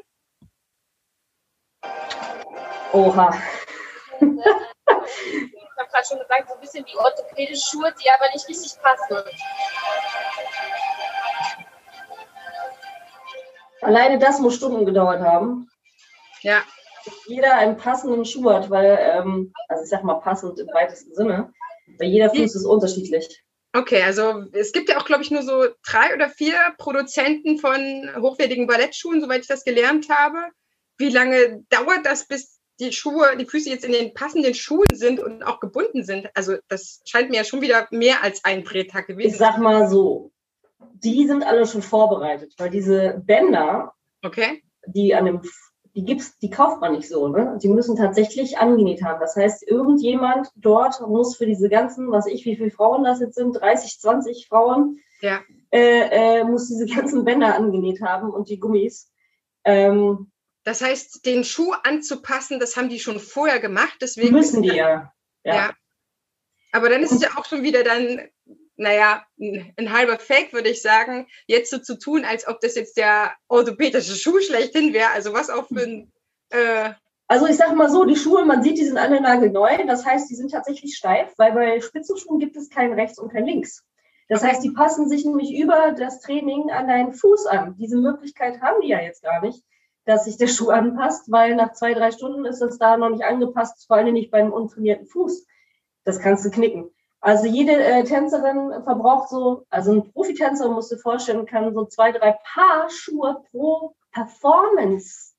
Oha. 2.92 3.34
Ich 4.20 4.26
habe 5.78 5.90
gerade 5.90 6.06
schon 6.08 6.18
gesagt, 6.18 6.48
so 6.48 6.54
ein 6.54 6.60
bisschen 6.60 6.84
wie 6.86 6.96
orthopädische 6.96 7.62
Schuhe, 7.70 7.94
die 8.02 8.10
aber 8.10 8.32
nicht 8.32 8.48
richtig 8.48 8.72
passen. 8.80 9.30
Alleine 13.82 14.18
das 14.18 14.38
muss 14.40 14.56
Stunden 14.56 14.86
gedauert 14.86 15.20
haben. 15.20 15.68
Ja. 16.40 16.62
Jeder 17.26 17.54
einen 17.54 17.76
passenden 17.76 18.24
Schuh 18.24 18.50
hat, 18.50 18.70
weil, 18.70 18.98
ähm, 19.00 19.52
also 19.68 19.84
ich 19.84 19.90
sag 19.90 20.02
mal 20.02 20.20
passend 20.20 20.58
im 20.58 20.68
weitesten 20.68 21.14
Sinne, 21.14 21.52
weil 21.98 22.08
jeder 22.08 22.30
Fuß 22.30 22.54
ist 22.54 22.64
unterschiedlich. 22.64 23.44
Okay, 23.72 24.02
also 24.02 24.44
es 24.52 24.72
gibt 24.72 24.88
ja 24.88 24.98
auch, 24.98 25.04
glaube 25.04 25.22
ich, 25.22 25.30
nur 25.30 25.42
so 25.42 25.66
drei 25.86 26.14
oder 26.14 26.30
vier 26.30 26.58
Produzenten 26.78 27.58
von 27.58 28.10
hochwertigen 28.16 28.66
Ballettschuhen, 28.66 29.20
soweit 29.20 29.42
ich 29.42 29.48
das 29.48 29.64
gelernt 29.64 30.08
habe. 30.08 30.38
Wie 30.98 31.10
lange 31.10 31.64
dauert 31.68 32.04
das, 32.04 32.26
bis 32.26 32.58
die 32.80 32.92
Schuhe, 32.92 33.36
die 33.38 33.46
Füße 33.46 33.70
jetzt 33.70 33.84
in 33.84 33.92
den 33.92 34.12
passenden 34.14 34.54
Schuhen 34.54 34.86
sind 34.94 35.20
und 35.20 35.42
auch 35.42 35.60
gebunden 35.60 36.04
sind? 36.04 36.28
Also 36.34 36.56
das 36.68 37.00
scheint 37.06 37.30
mir 37.30 37.36
ja 37.38 37.44
schon 37.44 37.60
wieder 37.62 37.86
mehr 37.90 38.22
als 38.22 38.44
ein 38.44 38.64
Drehtag 38.64 39.06
gewesen. 39.06 39.28
Ich 39.30 39.36
sag 39.36 39.58
mal 39.58 39.88
so, 39.88 40.30
die 40.94 41.26
sind 41.26 41.44
alle 41.44 41.66
schon 41.66 41.82
vorbereitet, 41.82 42.54
weil 42.58 42.70
diese 42.70 43.22
Bänder, 43.26 43.92
Okay. 44.22 44.62
die 44.86 45.14
an 45.14 45.24
dem, 45.26 45.40
die 45.94 46.04
gibt's, 46.04 46.36
die 46.38 46.50
kauft 46.50 46.80
man 46.82 46.92
nicht 46.92 47.08
so, 47.08 47.28
ne? 47.28 47.58
Die 47.62 47.68
müssen 47.68 47.96
tatsächlich 47.96 48.58
angenäht 48.58 49.02
haben. 49.02 49.20
Das 49.20 49.36
heißt, 49.36 49.66
irgendjemand 49.66 50.48
dort 50.56 51.00
muss 51.06 51.36
für 51.36 51.46
diese 51.46 51.68
ganzen, 51.70 52.10
was 52.10 52.26
ich, 52.26 52.44
wie 52.44 52.56
viele 52.56 52.70
Frauen 52.70 53.04
das 53.04 53.20
jetzt 53.20 53.34
sind, 53.36 53.52
30, 53.58 53.98
20 54.00 54.46
Frauen, 54.48 54.98
Ja. 55.22 55.40
äh, 55.70 56.40
äh, 56.40 56.44
muss 56.44 56.68
diese 56.68 56.84
ganzen 56.86 57.24
Bänder 57.24 57.54
angenäht 57.54 58.02
haben 58.02 58.28
und 58.30 58.50
die 58.50 58.58
Gummis. 58.60 59.10
Ähm, 59.64 60.30
Das 60.66 60.80
heißt, 60.80 61.24
den 61.24 61.44
Schuh 61.44 61.74
anzupassen, 61.84 62.58
das 62.58 62.76
haben 62.76 62.88
die 62.88 62.98
schon 62.98 63.20
vorher 63.20 63.60
gemacht. 63.60 63.98
Deswegen 64.00 64.32
müssen 64.32 64.62
die 64.62 64.70
ja. 64.70 65.12
Ja. 65.44 65.54
Ja. 65.54 65.74
Aber 66.72 66.88
dann 66.88 67.04
ist 67.04 67.12
es 67.12 67.22
ja 67.22 67.28
auch 67.36 67.44
schon 67.44 67.62
wieder 67.62 67.84
dann, 67.84 68.20
naja, 68.74 69.24
ein, 69.38 69.92
halber 69.92 70.18
Fake, 70.18 70.52
würde 70.52 70.70
ich 70.70 70.82
sagen, 70.82 71.28
jetzt 71.46 71.70
so 71.70 71.78
zu 71.78 71.96
tun, 71.96 72.24
als 72.24 72.48
ob 72.48 72.58
das 72.58 72.74
jetzt 72.74 72.96
der 72.96 73.32
orthopädische 73.46 74.16
Schuh 74.16 74.40
schlechthin 74.40 74.92
wäre. 74.92 75.10
Also 75.10 75.32
was 75.32 75.50
auch 75.50 75.68
für 75.68 75.82
ein, 75.82 76.12
äh, 76.50 76.90
Also 77.28 77.46
ich 77.46 77.56
sag 77.56 77.72
mal 77.76 77.88
so, 77.88 78.04
die 78.04 78.16
Schuhe, 78.16 78.44
man 78.44 78.64
sieht, 78.64 78.78
die 78.78 78.86
sind 78.86 78.98
alle 78.98 79.20
nagelneu. 79.20 79.86
Das 79.86 80.04
heißt, 80.04 80.28
die 80.28 80.34
sind 80.34 80.50
tatsächlich 80.50 80.96
steif, 80.96 81.32
weil 81.36 81.52
bei 81.52 81.80
Spitzenschuhen 81.80 82.40
gibt 82.40 82.56
es 82.56 82.70
kein 82.70 82.92
rechts 82.92 83.20
und 83.20 83.32
kein 83.32 83.46
links. 83.46 83.84
Das 84.28 84.42
heißt, 84.42 84.64
die 84.64 84.72
passen 84.72 85.08
sich 85.08 85.24
nämlich 85.24 85.56
über 85.56 85.94
das 85.96 86.22
Training 86.22 86.72
an 86.72 86.88
deinen 86.88 87.12
Fuß 87.12 87.46
an. 87.46 87.76
Diese 87.78 87.98
Möglichkeit 87.98 88.60
haben 88.60 88.80
die 88.80 88.88
ja 88.88 89.00
jetzt 89.00 89.22
gar 89.22 89.40
nicht, 89.40 89.62
dass 90.06 90.24
sich 90.24 90.38
der 90.38 90.46
Schuh 90.46 90.70
anpasst, 90.70 91.30
weil 91.30 91.56
nach 91.56 91.72
zwei, 91.72 91.92
drei 91.92 92.12
Stunden 92.12 92.46
ist 92.46 92.60
das 92.60 92.78
da 92.78 92.96
noch 92.96 93.10
nicht 93.10 93.24
angepasst, 93.24 93.86
vor 93.86 93.96
allem 93.96 94.14
nicht 94.14 94.30
beim 94.30 94.52
untrainierten 94.52 95.06
Fuß. 95.06 95.46
Das 96.04 96.20
kannst 96.20 96.44
du 96.44 96.50
knicken. 96.50 96.90
Also 97.20 97.46
jede 97.46 97.72
äh, 97.72 98.04
Tänzerin 98.04 98.84
verbraucht 98.84 99.28
so, 99.28 99.66
also 99.68 99.92
ein 99.92 100.12
Profitänzer, 100.12 100.70
musst 100.70 100.92
du 100.92 100.94
dir 100.94 101.02
vorstellen, 101.02 101.44
kann 101.44 101.74
so 101.74 101.86
zwei, 101.86 102.12
drei 102.12 102.38
Paar 102.54 102.88
Schuhe 102.88 103.42
pro 103.50 103.96
Performance 104.12 105.34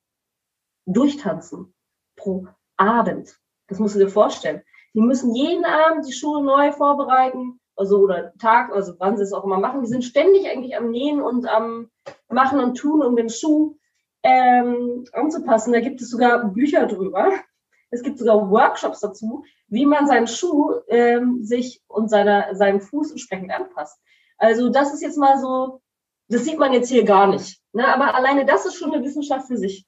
durchtanzen. 0.85 1.73
Pro 2.17 2.47
Abend. 2.75 3.39
Das 3.67 3.79
musst 3.79 3.95
du 3.95 3.99
dir 3.99 4.09
vorstellen. 4.09 4.63
Die 4.93 5.01
müssen 5.01 5.33
jeden 5.33 5.63
Abend 5.63 6.05
die 6.05 6.13
Schuhe 6.13 6.43
neu 6.43 6.73
vorbereiten, 6.73 7.59
also 7.77 7.99
oder 7.99 8.33
Tag, 8.37 8.73
also 8.73 8.95
wann 8.97 9.15
sie 9.15 9.23
es 9.23 9.31
auch 9.31 9.45
immer 9.45 9.59
machen. 9.59 9.81
Die 9.81 9.87
sind 9.87 10.03
ständig 10.03 10.49
eigentlich 10.49 10.75
am 10.75 10.89
Nähen 10.89 11.21
und 11.21 11.47
am 11.47 11.89
Machen 12.27 12.59
und 12.59 12.77
Tun, 12.77 13.01
um 13.01 13.15
den 13.15 13.29
Schuh 13.29 13.77
ähm, 14.23 15.05
anzupassen. 15.13 15.73
Da 15.73 15.79
gibt 15.79 16.01
es 16.01 16.09
sogar 16.09 16.45
Bücher 16.45 16.87
drüber. 16.87 17.31
Es 17.89 18.03
gibt 18.03 18.19
sogar 18.19 18.49
Workshops 18.49 18.99
dazu, 18.99 19.45
wie 19.67 19.85
man 19.85 20.07
seinen 20.07 20.27
Schuh 20.27 20.73
ähm, 20.87 21.43
sich 21.43 21.81
und 21.87 22.09
seiner, 22.09 22.53
seinem 22.55 22.81
Fuß 22.81 23.11
entsprechend 23.11 23.51
anpasst. 23.51 23.99
Also 24.37 24.69
das 24.69 24.93
ist 24.93 25.01
jetzt 25.01 25.17
mal 25.17 25.39
so, 25.39 25.81
das 26.27 26.43
sieht 26.43 26.59
man 26.59 26.73
jetzt 26.73 26.89
hier 26.89 27.05
gar 27.05 27.27
nicht. 27.27 27.61
Ne? 27.71 27.87
Aber 27.87 28.13
alleine 28.15 28.45
das 28.45 28.65
ist 28.65 28.75
schon 28.75 28.93
eine 28.93 29.03
Wissenschaft 29.03 29.47
für 29.47 29.57
sich. 29.57 29.85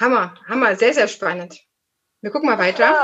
Hammer, 0.00 0.34
Hammer, 0.46 0.76
sehr, 0.76 0.94
sehr 0.94 1.08
spannend. 1.08 1.60
Wir 2.22 2.30
gucken 2.30 2.48
mal 2.48 2.58
weiter. 2.58 2.94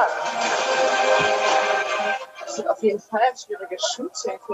Das 2.40 2.56
wird 2.56 2.70
auf 2.70 2.82
jeden 2.82 3.00
Fall 3.00 3.20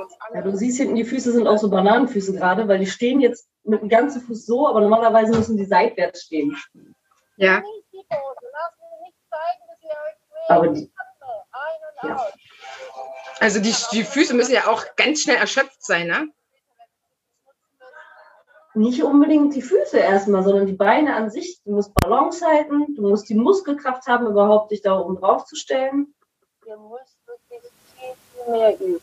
uns 0.03 0.15
alle. 0.19 0.37
Ja, 0.37 0.43
du 0.43 0.57
siehst 0.57 0.79
hinten, 0.79 0.97
die 0.97 1.05
Füße 1.05 1.33
sind 1.33 1.47
auch 1.47 1.59
so 1.59 1.71
Bananenfüße 1.71 2.33
gerade, 2.33 2.67
weil 2.67 2.81
die 2.81 2.87
stehen 2.87 3.21
jetzt 3.21 3.49
mit 3.65 3.81
dem 3.81 3.89
ganzen 3.89 4.21
Fuß 4.23 4.47
so, 4.47 4.67
aber 4.67 4.81
normalerweise 4.81 5.33
müssen 5.33 5.57
die 5.57 5.65
seitwärts 5.65 6.25
stehen. 6.25 6.57
Ja. 7.37 7.63
Aber 10.49 10.69
die, 10.69 10.93
Ja. 12.03 12.27
Also 13.41 13.61
die, 13.61 13.75
die 13.93 14.05
Füße 14.05 14.35
müssen 14.35 14.53
ja 14.53 14.67
auch 14.67 14.85
ganz 14.97 15.23
schnell 15.23 15.37
erschöpft 15.37 15.85
sein, 15.85 16.07
ne? 16.07 16.29
nicht 18.75 19.03
unbedingt 19.03 19.55
die 19.55 19.63
Füße 19.63 19.99
erstmal, 19.99 20.43
sondern 20.43 20.67
die 20.67 20.73
Beine 20.73 21.15
an 21.15 21.31
sich. 21.31 21.61
Du 21.65 21.73
musst 21.73 21.95
Balance 21.95 22.47
halten, 22.47 22.95
du 22.95 23.03
musst 23.03 23.29
die 23.29 23.35
Muskelkraft 23.35 24.07
haben, 24.07 24.27
überhaupt 24.27 24.71
dich 24.71 24.83
da 24.83 24.99
oben 24.99 25.17
drauf 25.17 25.45
zu 25.45 25.57
stellen. 25.57 26.15
Ihr 26.67 26.77
müsst 26.79 27.17
wirklich 27.27 27.73
viel, 27.99 28.15
viel 28.45 28.53
mehr 28.53 28.81
üben. 28.81 29.03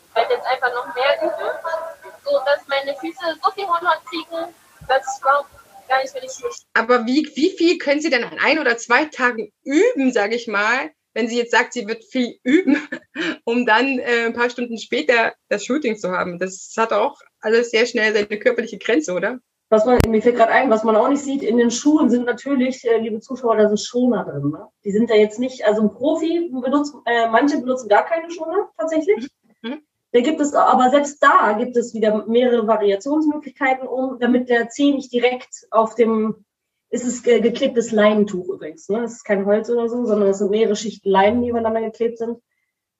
Aber 6.90 7.06
wie, 7.06 7.30
wie 7.36 7.50
viel 7.50 7.78
können 7.78 8.00
Sie 8.00 8.10
denn 8.10 8.24
an 8.24 8.38
ein 8.40 8.58
oder 8.58 8.76
zwei 8.76 9.04
Tagen 9.04 9.52
üben, 9.62 10.12
sage 10.12 10.34
ich 10.34 10.48
mal, 10.48 10.90
wenn 11.14 11.28
sie 11.28 11.36
jetzt 11.36 11.52
sagt, 11.52 11.72
sie 11.72 11.86
wird 11.86 12.02
viel 12.04 12.38
üben, 12.42 12.78
um 13.44 13.64
dann 13.64 14.00
äh, 14.00 14.26
ein 14.26 14.32
paar 14.32 14.50
Stunden 14.50 14.76
später 14.76 15.32
das 15.48 15.64
Shooting 15.64 15.96
zu 15.98 16.10
haben? 16.10 16.40
Das 16.40 16.74
hat 16.76 16.92
auch 16.92 17.20
alles 17.40 17.70
sehr 17.70 17.86
schnell 17.86 18.12
seine 18.12 18.40
körperliche 18.40 18.78
Grenze, 18.78 19.12
oder? 19.12 19.38
Was 19.68 19.86
man, 19.86 20.00
mir 20.08 20.20
fällt 20.20 20.34
gerade 20.34 20.50
ein, 20.50 20.68
was 20.68 20.82
man 20.82 20.96
auch 20.96 21.08
nicht 21.08 21.22
sieht, 21.22 21.44
in 21.44 21.58
den 21.58 21.70
Schuhen 21.70 22.10
sind 22.10 22.26
natürlich, 22.26 22.84
äh, 22.84 22.98
liebe 22.98 23.20
Zuschauer, 23.20 23.56
da 23.56 23.68
sind 23.68 23.78
Schoner 23.78 24.24
drin. 24.24 24.50
Ne? 24.50 24.66
Die 24.84 24.90
sind 24.90 25.10
ja 25.10 25.16
jetzt 25.16 25.38
nicht, 25.38 25.64
also 25.64 25.82
ein 25.82 25.92
Profi 25.92 26.50
benutzt, 26.52 26.92
äh, 27.06 27.28
manche 27.28 27.58
benutzen 27.58 27.88
gar 27.88 28.04
keine 28.04 28.28
Schoner 28.32 28.68
tatsächlich. 28.76 29.28
Mhm. 29.62 29.82
Da 30.10 30.20
gibt 30.22 30.40
es, 30.40 30.54
aber 30.54 30.90
selbst 30.90 31.22
da 31.22 31.52
gibt 31.52 31.76
es 31.76 31.94
wieder 31.94 32.26
mehrere 32.26 32.66
Variationsmöglichkeiten, 32.66 33.86
um, 33.86 34.18
damit 34.18 34.48
der 34.48 34.68
Zeh 34.70 34.92
nicht 34.92 35.12
direkt 35.12 35.68
auf 35.70 35.94
dem, 35.94 36.44
es 36.90 37.22
ge 37.22 37.40
geklebtes 37.40 37.92
Leinentuch 37.92 38.48
übrigens, 38.48 38.88
ne? 38.88 39.04
Es 39.04 39.12
ist 39.14 39.24
kein 39.24 39.46
Holz 39.46 39.70
oder 39.70 39.88
so, 39.88 40.04
sondern 40.04 40.28
es 40.28 40.38
sind 40.38 40.50
mehrere 40.50 40.76
Schichten 40.76 41.08
Leinen, 41.08 41.42
die 41.42 41.48
übereinander 41.48 41.82
geklebt 41.82 42.18
sind. 42.18 42.38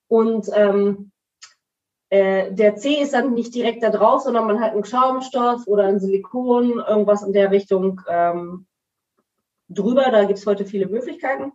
Und 0.07 0.49
ähm, 0.53 1.11
äh, 2.09 2.51
der 2.53 2.75
C 2.75 3.01
ist 3.01 3.13
dann 3.13 3.33
nicht 3.33 3.55
direkt 3.55 3.83
da 3.83 3.89
drauf, 3.89 4.21
sondern 4.21 4.45
man 4.45 4.59
hat 4.59 4.73
einen 4.73 4.85
Schaumstoff 4.85 5.65
oder 5.67 5.85
ein 5.85 5.99
Silikon, 5.99 6.79
irgendwas 6.79 7.23
in 7.23 7.33
der 7.33 7.51
Richtung 7.51 8.01
ähm, 8.07 8.67
drüber. 9.69 10.09
Da 10.11 10.25
gibt 10.25 10.39
es 10.39 10.45
heute 10.45 10.65
viele 10.65 10.87
Möglichkeiten. 10.87 11.53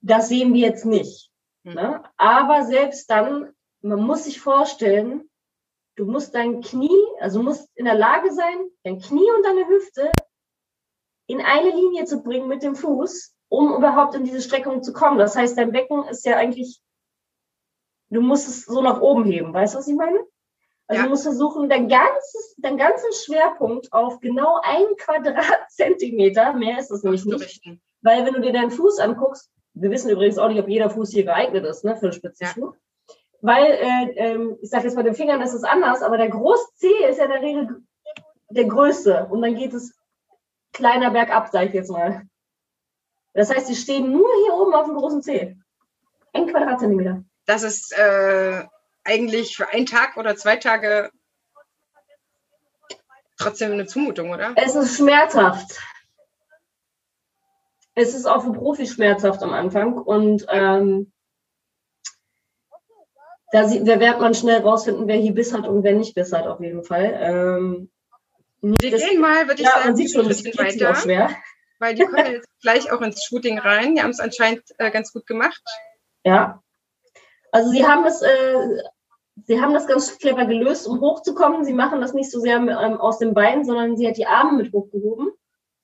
Das 0.00 0.28
sehen 0.28 0.52
wir 0.54 0.66
jetzt 0.66 0.84
nicht. 0.84 1.30
Mhm. 1.62 1.74
Ne? 1.74 2.02
Aber 2.16 2.64
selbst 2.64 3.10
dann, 3.10 3.52
man 3.82 4.00
muss 4.00 4.24
sich 4.24 4.40
vorstellen, 4.40 5.30
du 5.96 6.06
musst 6.06 6.34
dein 6.34 6.60
Knie, 6.60 7.06
also 7.20 7.38
du 7.38 7.44
musst 7.44 7.70
in 7.76 7.84
der 7.84 7.94
Lage 7.94 8.32
sein, 8.32 8.56
dein 8.82 8.98
Knie 8.98 9.30
und 9.36 9.44
deine 9.44 9.68
Hüfte 9.68 10.10
in 11.26 11.40
eine 11.40 11.70
Linie 11.70 12.04
zu 12.04 12.22
bringen 12.22 12.48
mit 12.48 12.62
dem 12.62 12.76
Fuß, 12.76 13.34
um 13.48 13.74
überhaupt 13.74 14.14
in 14.14 14.24
diese 14.24 14.42
Streckung 14.42 14.82
zu 14.82 14.92
kommen. 14.92 15.18
Das 15.18 15.36
heißt, 15.36 15.56
dein 15.56 15.72
Becken 15.72 16.04
ist 16.04 16.24
ja 16.24 16.36
eigentlich 16.36 16.80
du 18.14 18.20
musst 18.20 18.48
es 18.48 18.64
so 18.64 18.80
nach 18.80 19.00
oben 19.00 19.24
heben. 19.24 19.52
Weißt 19.52 19.74
du, 19.74 19.78
was 19.78 19.88
ich 19.88 19.96
meine? 19.96 20.20
Also 20.86 21.00
Ja. 21.00 21.04
du 21.04 21.10
musst 21.10 21.24
versuchen, 21.24 21.68
dein 21.68 21.88
ganzes, 21.88 22.54
dein 22.58 22.76
ganzen 22.76 23.12
Schwerpunkt 23.12 23.92
auf 23.92 24.20
genau 24.20 24.60
einen 24.62 24.96
Quadratzentimeter, 24.96 26.52
mehr 26.52 26.78
ist 26.78 26.90
es 26.90 27.02
nämlich 27.02 27.24
nicht, 27.24 27.80
weil 28.02 28.24
wenn 28.26 28.34
du 28.34 28.40
dir 28.40 28.52
deinen 28.52 28.70
Fuß 28.70 28.98
anguckst, 28.98 29.50
wir 29.72 29.90
wissen 29.90 30.10
übrigens 30.10 30.38
auch 30.38 30.48
nicht, 30.48 30.60
ob 30.60 30.68
jeder 30.68 30.90
Fuß 30.90 31.10
hier 31.10 31.24
geeignet 31.24 31.64
ist, 31.64 31.84
ne, 31.84 31.96
für 31.96 32.06
einen 32.06 32.12
Spitzenschuh. 32.12 32.74
Weil, 33.40 33.64
äh, 33.64 34.10
ähm, 34.16 34.58
ich 34.60 34.70
sage 34.70 34.84
jetzt 34.84 34.94
bei 34.94 35.02
den 35.02 35.14
Fingern 35.14 35.40
ist 35.42 35.52
es 35.52 35.64
anders, 35.64 36.02
aber 36.02 36.16
der 36.16 36.28
Groß-C 36.28 36.86
ist 37.08 37.18
ja 37.18 37.24
in 37.24 37.30
der 37.30 37.42
Regel 37.42 37.82
der 38.50 38.64
größte. 38.66 39.26
Und 39.30 39.42
dann 39.42 39.56
geht 39.56 39.74
es 39.74 39.96
kleiner 40.74 41.10
bergab, 41.10 41.48
sage 41.50 41.68
ich 41.68 41.74
jetzt 41.74 41.90
mal. 41.90 42.26
Das 43.32 43.50
heißt, 43.50 43.66
sie 43.66 43.76
stehen 43.76 44.12
nur 44.12 44.28
hier 44.44 44.54
oben 44.54 44.74
auf 44.74 44.86
dem 44.86 44.94
großen 44.94 45.22
C. 45.22 45.56
Ein 46.34 46.46
Quadratzentimeter. 46.46 47.24
Das 47.46 47.62
ist 47.62 47.96
äh, 47.96 48.64
eigentlich 49.04 49.56
für 49.56 49.68
einen 49.68 49.86
Tag 49.86 50.16
oder 50.16 50.36
zwei 50.36 50.56
Tage 50.56 51.10
trotzdem 53.36 53.72
eine 53.72 53.86
Zumutung, 53.86 54.30
oder? 54.30 54.52
Es 54.56 54.74
ist 54.74 54.96
schmerzhaft. 54.96 55.80
Es 57.94 58.14
ist 58.14 58.26
auch 58.26 58.42
für 58.42 58.52
Profis 58.52 58.94
schmerzhaft 58.94 59.42
am 59.42 59.52
Anfang 59.52 59.94
und 59.94 60.46
ähm, 60.48 61.12
da, 63.52 63.68
sieht, 63.68 63.86
da 63.86 64.00
wird 64.00 64.20
man 64.20 64.34
schnell 64.34 64.62
rausfinden, 64.62 65.06
wer 65.06 65.16
hier 65.16 65.32
Biss 65.32 65.52
hat 65.52 65.68
und 65.68 65.84
wer 65.84 65.94
nicht 65.94 66.14
Biss 66.14 66.32
hat, 66.32 66.46
auf 66.46 66.60
jeden 66.60 66.82
Fall. 66.82 67.16
Ähm, 67.20 67.90
Wir 68.64 68.90
dass- 68.90 69.02
gehen 69.02 69.20
mal, 69.20 69.46
würde 69.46 69.60
ich 69.60 69.66
ja, 69.66 69.72
sagen, 69.72 69.86
man 69.88 69.96
sieht 69.96 70.10
schon, 70.12 70.22
ein 70.22 70.28
das 70.28 70.42
bisschen 70.42 70.64
geht 70.64 70.72
sich 70.72 70.86
auch 70.86 70.90
weiter, 70.90 71.00
schwer. 71.00 71.36
weil 71.80 71.94
die 71.94 72.04
kommen 72.04 72.16
jetzt 72.32 72.48
gleich 72.62 72.90
auch 72.90 73.02
ins 73.02 73.24
Shooting 73.24 73.58
rein. 73.58 73.94
Die 73.94 74.02
haben 74.02 74.10
es 74.10 74.20
anscheinend 74.20 74.62
äh, 74.78 74.90
ganz 74.90 75.12
gut 75.12 75.26
gemacht. 75.26 75.62
Ja. 76.24 76.62
Also 77.52 77.70
sie 77.70 77.86
haben 77.86 78.06
es, 78.06 78.22
äh, 78.22 78.82
sie 79.44 79.60
haben 79.60 79.74
das 79.74 79.86
ganz 79.86 80.18
clever 80.18 80.46
gelöst, 80.46 80.86
um 80.86 81.00
hochzukommen. 81.00 81.64
Sie 81.64 81.74
machen 81.74 82.00
das 82.00 82.14
nicht 82.14 82.30
so 82.30 82.40
sehr 82.40 82.56
ähm, 82.56 82.70
aus 82.70 83.18
dem 83.18 83.34
Bein, 83.34 83.64
sondern 83.66 83.98
sie 83.98 84.08
hat 84.08 84.16
die 84.16 84.26
Arme 84.26 84.62
mit 84.62 84.72
hochgehoben. 84.72 85.32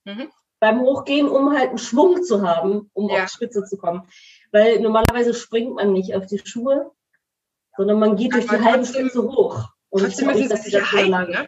Mhm. 0.05 0.31
Beim 0.59 0.81
Hochgehen, 0.81 1.29
um 1.29 1.57
halt 1.57 1.71
einen 1.71 1.79
Schwung 1.79 2.23
zu 2.23 2.47
haben, 2.47 2.91
um 2.95 3.11
ja. 3.11 3.17
auf 3.17 3.31
die 3.31 3.35
Spitze 3.35 3.65
zu 3.65 3.77
kommen. 3.77 4.09
Weil 4.53 4.81
normalerweise 4.81 5.35
springt 5.35 5.75
man 5.75 5.93
nicht 5.93 6.15
auf 6.15 6.27
die 6.27 6.41
Schuhe, 6.43 6.91
sondern 7.77 7.99
man 7.99 8.17
geht 8.17 8.33
durch 8.35 8.47
die 8.47 8.61
halbe 8.61 8.87
Spitze 8.87 9.23
hoch. 9.23 9.69
Und 9.91 10.03
trotzdem 10.03 10.29
müssen 10.29 10.49
sie 10.49 10.57
sich 10.57 10.73
ja 10.73 10.93
halten, 10.93 11.31
ne? 11.31 11.47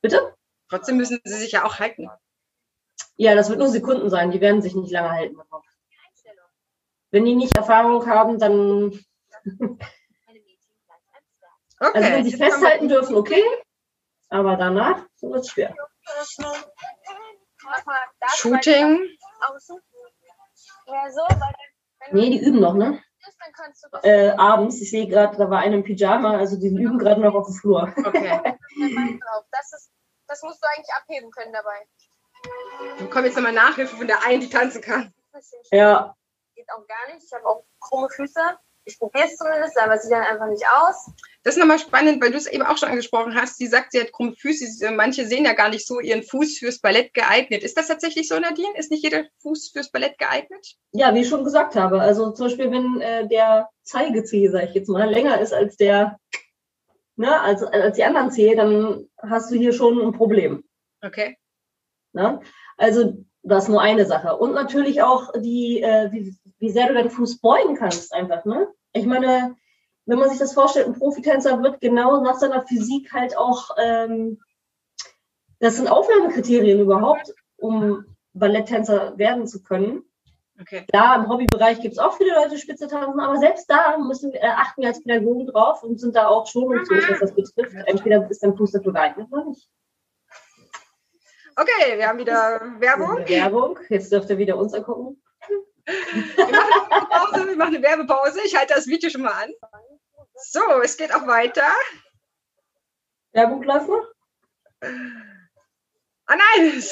Bitte? 0.00 0.33
Trotzdem 0.74 0.96
müssen 0.96 1.20
sie 1.22 1.38
sich 1.38 1.52
ja 1.52 1.64
auch 1.64 1.78
halten. 1.78 2.10
Ja, 3.14 3.36
das 3.36 3.48
wird 3.48 3.60
nur 3.60 3.68
Sekunden 3.68 4.10
sein. 4.10 4.32
Die 4.32 4.40
werden 4.40 4.60
sich 4.60 4.74
nicht 4.74 4.90
lange 4.90 5.10
halten. 5.10 5.36
Wenn 7.12 7.24
die 7.24 7.36
nicht 7.36 7.56
Erfahrung 7.56 8.04
haben, 8.08 8.40
dann. 8.40 8.86
okay. 11.78 11.90
Also 11.94 12.10
wenn 12.10 12.24
sie 12.24 12.36
festhalten 12.36 12.88
dürfen, 12.88 13.14
okay. 13.14 13.44
Aber 14.30 14.56
danach 14.56 15.06
wird 15.20 15.42
es 15.42 15.50
schwer. 15.50 15.76
Shooting. 18.34 18.98
Nee, 22.10 22.30
die 22.30 22.44
üben 22.44 22.60
noch, 22.60 22.74
ne? 22.74 23.00
Äh, 24.02 24.30
abends, 24.30 24.80
ich 24.80 24.90
sehe 24.90 25.06
gerade, 25.06 25.36
da 25.36 25.48
war 25.48 25.60
einer 25.60 25.76
im 25.76 25.84
Pyjama, 25.84 26.36
also 26.36 26.58
die 26.58 26.66
üben 26.66 26.98
gerade 26.98 27.20
noch 27.20 27.34
auf 27.34 27.46
dem 27.46 27.54
Flur. 27.54 27.94
Okay. 27.96 28.40
das, 29.50 29.72
ist, 29.72 29.92
das 30.34 30.42
musst 30.42 30.60
du 30.60 30.66
eigentlich 30.74 30.92
abheben 30.92 31.30
können 31.30 31.52
dabei. 31.52 31.86
Wir 32.96 33.06
bekommen 33.06 33.26
jetzt 33.26 33.36
nochmal 33.36 33.52
Nachhilfe 33.52 33.96
von 33.96 34.06
der 34.08 34.24
einen, 34.26 34.40
die 34.40 34.50
tanzen 34.50 34.80
kann. 34.80 35.14
Ja. 35.70 36.14
Geht 36.56 36.66
auch 36.70 36.86
gar 36.86 37.14
nicht. 37.14 37.24
Ich 37.24 37.32
habe 37.32 37.46
auch 37.46 37.64
krumme 37.80 38.08
Füße. 38.10 38.40
Ich 38.86 38.98
probiere 38.98 39.26
es 39.26 39.36
zumindest, 39.36 39.78
aber 39.78 39.94
es 39.94 40.02
sieht 40.02 40.12
dann 40.12 40.24
einfach 40.24 40.46
nicht 40.48 40.64
aus. 40.66 41.10
Das 41.42 41.54
ist 41.54 41.60
nochmal 41.60 41.78
spannend, 41.78 42.22
weil 42.22 42.32
du 42.32 42.36
es 42.36 42.46
eben 42.46 42.64
auch 42.64 42.76
schon 42.76 42.90
angesprochen 42.90 43.34
hast. 43.34 43.56
Sie 43.56 43.66
sagt, 43.66 43.92
sie 43.92 44.00
hat 44.00 44.12
krumme 44.12 44.34
Füße. 44.36 44.90
Manche 44.90 45.24
sehen 45.26 45.44
ja 45.44 45.54
gar 45.54 45.70
nicht 45.70 45.86
so 45.86 46.00
ihren 46.00 46.22
Fuß 46.22 46.58
fürs 46.58 46.80
Ballett 46.80 47.14
geeignet. 47.14 47.62
Ist 47.62 47.78
das 47.78 47.86
tatsächlich 47.86 48.28
so, 48.28 48.38
Nadine? 48.38 48.76
Ist 48.76 48.90
nicht 48.90 49.04
jeder 49.04 49.24
Fuß 49.40 49.70
fürs 49.72 49.90
Ballett 49.90 50.18
geeignet? 50.18 50.74
Ja, 50.92 51.14
wie 51.14 51.20
ich 51.20 51.28
schon 51.28 51.44
gesagt 51.44 51.76
habe. 51.76 52.00
Also 52.00 52.32
zum 52.32 52.46
Beispiel, 52.46 52.70
wenn 52.70 53.00
äh, 53.00 53.26
der 53.28 53.70
Zeigezeh, 53.84 54.48
sage 54.48 54.66
ich 54.66 54.74
jetzt 54.74 54.88
mal, 54.88 55.08
länger 55.08 55.40
ist 55.40 55.54
als 55.54 55.76
der, 55.76 56.18
ne, 57.16 57.40
als, 57.40 57.62
als 57.62 57.96
die 57.96 58.04
anderen 58.04 58.30
Zehe, 58.30 58.56
dann 58.56 59.08
hast 59.18 59.50
du 59.50 59.56
hier 59.56 59.72
schon 59.72 60.00
ein 60.00 60.12
Problem. 60.12 60.64
Okay. 61.02 61.36
Ne? 62.12 62.40
Also 62.76 63.24
das 63.42 63.64
ist 63.64 63.68
nur 63.68 63.82
eine 63.82 64.06
Sache. 64.06 64.36
Und 64.36 64.54
natürlich 64.54 65.02
auch 65.02 65.32
die, 65.38 65.82
äh, 65.82 66.10
wie, 66.12 66.36
wie 66.58 66.70
sehr 66.70 66.88
du 66.88 66.94
deinen 66.94 67.10
Fuß 67.10 67.40
beugen 67.40 67.76
kannst, 67.76 68.12
einfach. 68.14 68.44
Ne? 68.44 68.68
Ich 68.92 69.06
meine, 69.06 69.56
wenn 70.06 70.18
man 70.18 70.30
sich 70.30 70.38
das 70.38 70.54
vorstellt, 70.54 70.86
ein 70.86 70.98
Profitänzer 70.98 71.62
wird 71.62 71.80
genau 71.80 72.22
nach 72.22 72.36
seiner 72.36 72.62
Physik 72.62 73.12
halt 73.12 73.36
auch, 73.36 73.70
ähm, 73.78 74.40
das 75.60 75.76
sind 75.76 75.88
Aufnahmekriterien 75.88 76.80
überhaupt, 76.80 77.34
um 77.56 78.04
Balletttänzer 78.32 79.16
werden 79.18 79.46
zu 79.46 79.62
können. 79.62 80.02
Okay. 80.60 80.84
Klar, 80.88 81.16
im 81.16 81.28
Hobbybereich 81.28 81.80
gibt 81.80 81.94
es 81.94 81.98
auch 81.98 82.16
viele 82.16 82.34
Leute, 82.34 82.50
die 82.50 82.60
Spitze 82.60 82.86
tanzen, 82.86 83.18
aber 83.18 83.38
selbst 83.38 83.68
da 83.68 83.98
müssen, 83.98 84.32
äh, 84.32 84.46
achten 84.46 84.82
wir 84.82 84.88
als 84.88 85.02
Pädagogen 85.02 85.46
drauf 85.46 85.82
und 85.82 85.98
sind 85.98 86.14
da 86.14 86.28
auch 86.28 86.46
schonungslos, 86.46 87.04
was 87.08 87.20
das 87.20 87.34
betrifft. 87.34 87.74
Entweder 87.86 88.28
ist 88.30 88.44
Fuß 88.44 88.72
dafür 88.72 88.92
geeignet 88.92 89.26
oder 89.32 89.46
nicht. 89.46 89.68
Okay, 91.56 91.96
wir 91.98 92.08
haben 92.08 92.18
wieder 92.18 92.60
Werbung. 92.78 93.28
Werbung. 93.28 93.78
Jetzt 93.88 94.12
dürft 94.12 94.30
ihr 94.30 94.38
wieder 94.38 94.56
uns 94.56 94.74
angucken. 94.74 95.20
Wir 95.86 96.46
machen 96.46 97.08
Pause, 97.10 97.48
wir 97.48 97.56
machen 97.56 97.76
eine 97.76 97.82
Werbepause. 97.82 98.40
Ich 98.44 98.56
halte 98.56 98.74
das 98.74 98.86
Video 98.86 99.10
schon 99.10 99.22
mal 99.22 99.32
an. 99.32 99.50
So, 100.34 100.60
es 100.82 100.96
geht 100.96 101.14
auch 101.14 101.26
weiter. 101.26 101.68
Werbung 103.32 103.62
lassen? 103.64 103.94
Ah 106.26 106.36
nein, 106.36 106.82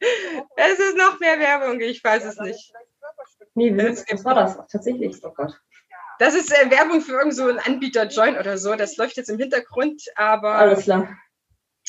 es, 0.00 0.08
es 0.56 0.78
ist 0.78 0.96
noch 0.96 1.18
mehr 1.20 1.38
Werbung, 1.38 1.80
ich 1.80 2.02
weiß 2.02 2.24
es 2.24 2.38
nicht. 2.38 2.72
Nee, 3.54 3.76
was 3.76 4.24
war 4.24 4.34
das? 4.34 4.56
Tatsächlich, 4.70 5.16
oh 5.24 5.30
Gott. 5.30 5.60
Das 6.18 6.34
ist 6.34 6.52
äh, 6.52 6.70
Werbung 6.70 7.00
für 7.00 7.12
irgendeinen 7.12 7.56
so 7.56 7.70
Anbieter 7.70 8.06
Join 8.06 8.36
oder 8.36 8.58
so. 8.58 8.74
Das 8.74 8.96
läuft 8.96 9.16
jetzt 9.16 9.30
im 9.30 9.38
Hintergrund, 9.38 10.02
aber. 10.16 10.54
Alles 10.54 10.84
klar. 10.84 11.16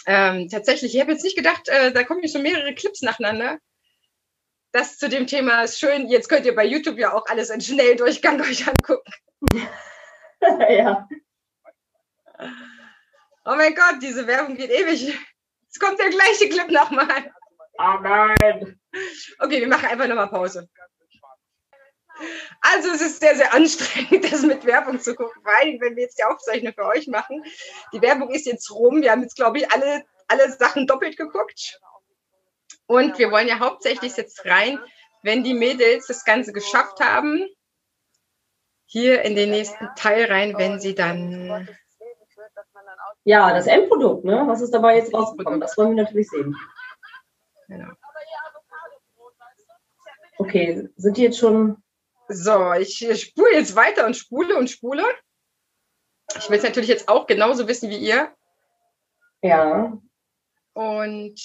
Ähm, 0.06 0.48
tatsächlich, 0.50 0.96
ich 0.96 1.02
habe 1.02 1.12
jetzt 1.12 1.24
nicht 1.24 1.36
gedacht, 1.36 1.68
äh, 1.68 1.92
da 1.92 2.04
kommen 2.04 2.28
schon 2.28 2.44
mehrere 2.44 2.74
Clips 2.74 3.02
nacheinander. 3.02 3.60
Das 4.72 4.98
zu 4.98 5.10
dem 5.10 5.26
Thema 5.28 5.64
ist 5.64 5.80
schön. 5.80 6.08
Jetzt 6.08 6.30
könnt 6.30 6.46
ihr 6.46 6.56
bei 6.56 6.66
YouTube 6.66 6.98
ja 6.98 7.14
auch 7.14 7.26
alles 7.26 7.50
in 7.50 7.62
Schnelldurchgang 7.62 8.40
euch 8.42 8.68
angucken. 8.68 9.12
ja. 10.70 11.08
Oh 13.46 13.56
mein 13.56 13.74
Gott, 13.74 13.98
diese 14.02 14.28
Werbung 14.28 14.56
geht 14.56 14.70
ewig. 14.70 15.18
Jetzt 15.64 15.80
kommt 15.80 16.00
der 16.00 16.10
gleiche 16.10 16.50
Clip 16.50 16.70
nochmal. 16.70 17.32
Oh 17.82 17.98
nein. 18.02 18.78
Okay, 19.40 19.62
wir 19.62 19.68
machen 19.68 19.88
einfach 19.88 20.08
nochmal 20.08 20.30
Pause. 20.30 20.68
Also 22.60 22.90
es 22.90 23.00
ist 23.00 23.22
sehr, 23.22 23.38
sehr 23.38 23.54
anstrengend, 23.54 24.26
das 24.32 24.42
mit 24.42 24.66
Werbung 24.66 25.00
zu 25.00 25.16
gucken, 25.16 25.42
weil 25.46 25.80
wenn 25.80 25.96
wir 25.96 26.04
jetzt 26.04 26.20
die 26.20 26.26
Aufzeichnung 26.26 26.74
für 26.74 26.86
euch 26.86 27.08
machen, 27.08 27.42
die 27.94 28.02
Werbung 28.02 28.32
ist 28.32 28.46
jetzt 28.46 28.70
rum. 28.72 29.02
Wir 29.02 29.12
haben 29.12 29.22
jetzt, 29.22 29.38
glaube 29.38 29.60
ich, 29.60 29.72
alle, 29.72 30.04
alle 30.28 30.52
Sachen 30.52 30.88
doppelt 30.88 31.16
geguckt. 31.16 31.80
Und 32.86 33.18
wir 33.18 33.32
wollen 33.32 33.48
ja 33.48 33.60
hauptsächlich 33.60 34.18
jetzt 34.18 34.46
rein, 34.46 34.78
wenn 35.24 35.46
die 35.46 35.54
Mädels 35.54 36.08
das 36.08 36.26
Ganze 36.26 36.52
geschafft 36.52 37.00
haben, 37.00 37.48
hier 38.88 39.22
in 39.22 39.36
den 39.36 39.52
nächsten 39.52 39.88
Teil 39.96 40.26
rein, 40.26 40.58
wenn 40.58 40.82
sie 40.82 40.96
dann. 40.96 41.70
Ja, 43.24 43.54
das 43.54 43.68
Endprodukt, 43.68 44.26
ne? 44.26 44.44
Was 44.48 44.62
ist 44.62 44.74
dabei 44.74 44.98
jetzt 44.98 45.14
rausgekommen? 45.14 45.62
Das 45.62 45.78
wollen 45.78 45.96
wir 45.96 46.04
natürlich 46.04 46.30
sehen. 46.30 46.58
Genau. 47.70 47.92
Okay, 50.40 50.90
sind 50.96 51.18
die 51.18 51.22
jetzt 51.22 51.38
schon 51.38 51.84
so, 52.28 52.74
ich 52.74 52.98
spule 53.22 53.54
jetzt 53.54 53.76
weiter 53.76 54.06
und 54.06 54.16
spule 54.16 54.58
und 54.58 54.70
spule. 54.70 55.04
Ich 56.38 56.50
will 56.50 56.58
es 56.58 56.64
natürlich 56.64 56.90
jetzt 56.90 57.10
auch 57.10 57.28
genauso 57.28 57.68
wissen 57.68 57.90
wie 57.90 57.98
ihr. 57.98 58.34
Ja. 59.42 59.98
Und 60.74 61.40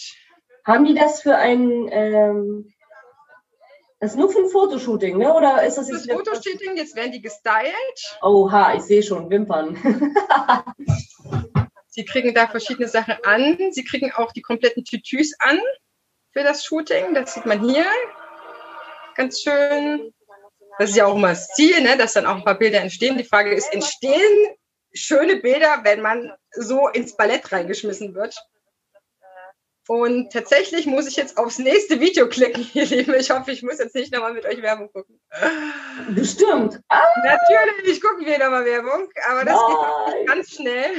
haben 0.65 0.85
die 0.85 0.95
das 0.95 1.23
für 1.23 1.37
ein, 1.37 1.89
ähm, 1.91 2.73
das 4.01 4.13
ist 4.13 4.17
nur 4.17 4.31
für 4.31 4.41
ein 4.41 4.49
Fotoshooting, 4.49 5.19
ne? 5.19 5.35
Oder 5.35 5.67
ist 5.67 5.77
das 5.77 5.89
jetzt? 5.89 6.09
Für 6.09 6.17
Fotoshooting, 6.17 6.77
jetzt 6.77 6.97
werden 6.97 7.13
die 7.13 7.23
gestylt. 7.23 8.19
Oha, 8.23 8.75
ich 8.75 8.83
sehe 8.83 9.03
schon, 9.03 9.31
Wimpern. 9.31 9.77
Sie 11.89 12.05
kriegen 12.05 12.35
da 12.35 12.49
verschiedene 12.49 12.89
Sachen 12.89 13.15
an. 13.25 13.59
Sie 13.71 13.85
kriegen 13.85 14.13
auch 14.13 14.33
die 14.33 14.43
kompletten 14.43 14.85
Tütüs 14.85 15.35
an 15.39 15.59
für 16.35 16.43
das 16.45 16.65
Shooting. 16.65 17.15
Das 17.15 17.35
sieht 17.35 17.47
man 17.47 17.61
hier. 17.61 17.87
Ganz 19.17 19.41
schön. 19.41 20.13
Das 20.79 20.91
ist 20.91 20.97
ja 20.97 21.07
auch 21.07 21.15
immer 21.15 21.29
das 21.29 21.49
Ziel, 21.55 21.81
ne, 21.81 21.97
dass 21.97 22.15
dann 22.15 22.27
auch 22.27 22.35
ein 22.35 22.45
paar 22.45 22.59
Bilder 22.59 22.81
entstehen. 22.81 23.17
Die 23.17 23.25
Frage 23.25 23.55
ist, 23.55 23.73
entstehen 23.73 24.57
schöne 24.93 25.37
Bilder, 25.37 25.81
wenn 25.85 26.01
man 26.01 26.33
so 26.51 26.89
ins 26.89 27.17
Ballett 27.17 27.53
reingeschmissen 27.53 28.15
wird? 28.15 28.37
Und 29.87 30.33
tatsächlich 30.33 30.87
muss 30.87 31.07
ich 31.07 31.17
jetzt 31.17 31.37
aufs 31.37 31.59
nächste 31.59 32.01
Video 32.01 32.29
klicken, 32.29 32.67
ihr 32.75 32.87
Lieben. 32.87 33.15
Ich 33.15 33.31
hoffe, 33.31 33.53
ich 33.53 33.63
muss 33.63 33.79
jetzt 33.79 33.95
nicht 33.95 34.13
nochmal 34.13 34.33
mit 34.33 34.47
euch 34.47 34.63
Werbung 34.63 34.91
gucken. 34.91 35.21
Bestimmt. 36.11 36.81
Ah. 36.89 37.03
Natürlich 37.23 38.01
gucken 38.01 38.27
wir 38.27 38.39
nochmal 38.39 38.65
Werbung, 38.65 39.09
aber 39.31 39.45
das 39.45 39.57
Nein. 39.57 40.15
geht 40.19 40.27
ganz 40.27 40.51
schnell 40.51 40.91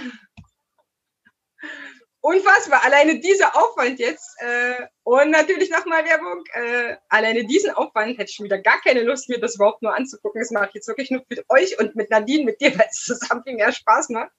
unfassbar. 2.25 2.83
Alleine 2.83 3.19
dieser 3.19 3.55
Aufwand 3.55 3.99
jetzt 3.99 4.35
äh, 4.39 4.87
und 5.03 5.29
natürlich 5.29 5.69
nochmal 5.69 6.03
Werbung. 6.05 6.43
Äh, 6.53 6.97
alleine 7.07 7.45
diesen 7.45 7.71
Aufwand 7.71 8.17
hätte 8.17 8.29
ich 8.29 8.35
schon 8.35 8.45
wieder 8.45 8.57
gar 8.57 8.81
keine 8.81 9.03
Lust, 9.03 9.29
mir 9.29 9.39
das 9.39 9.55
überhaupt 9.55 9.83
nur 9.83 9.95
anzugucken. 9.95 10.41
Das 10.41 10.49
mache 10.49 10.69
ich 10.69 10.73
jetzt 10.73 10.87
wirklich 10.87 11.11
nur 11.11 11.23
mit 11.29 11.45
euch 11.49 11.79
und 11.79 11.95
mit 11.95 12.09
Nadine, 12.09 12.45
mit 12.45 12.59
dir, 12.59 12.71
weil 12.79 12.87
es 12.89 13.03
zusammen 13.03 13.43
viel 13.43 13.55
mehr 13.55 13.71
Spaß 13.71 14.09
macht. 14.09 14.31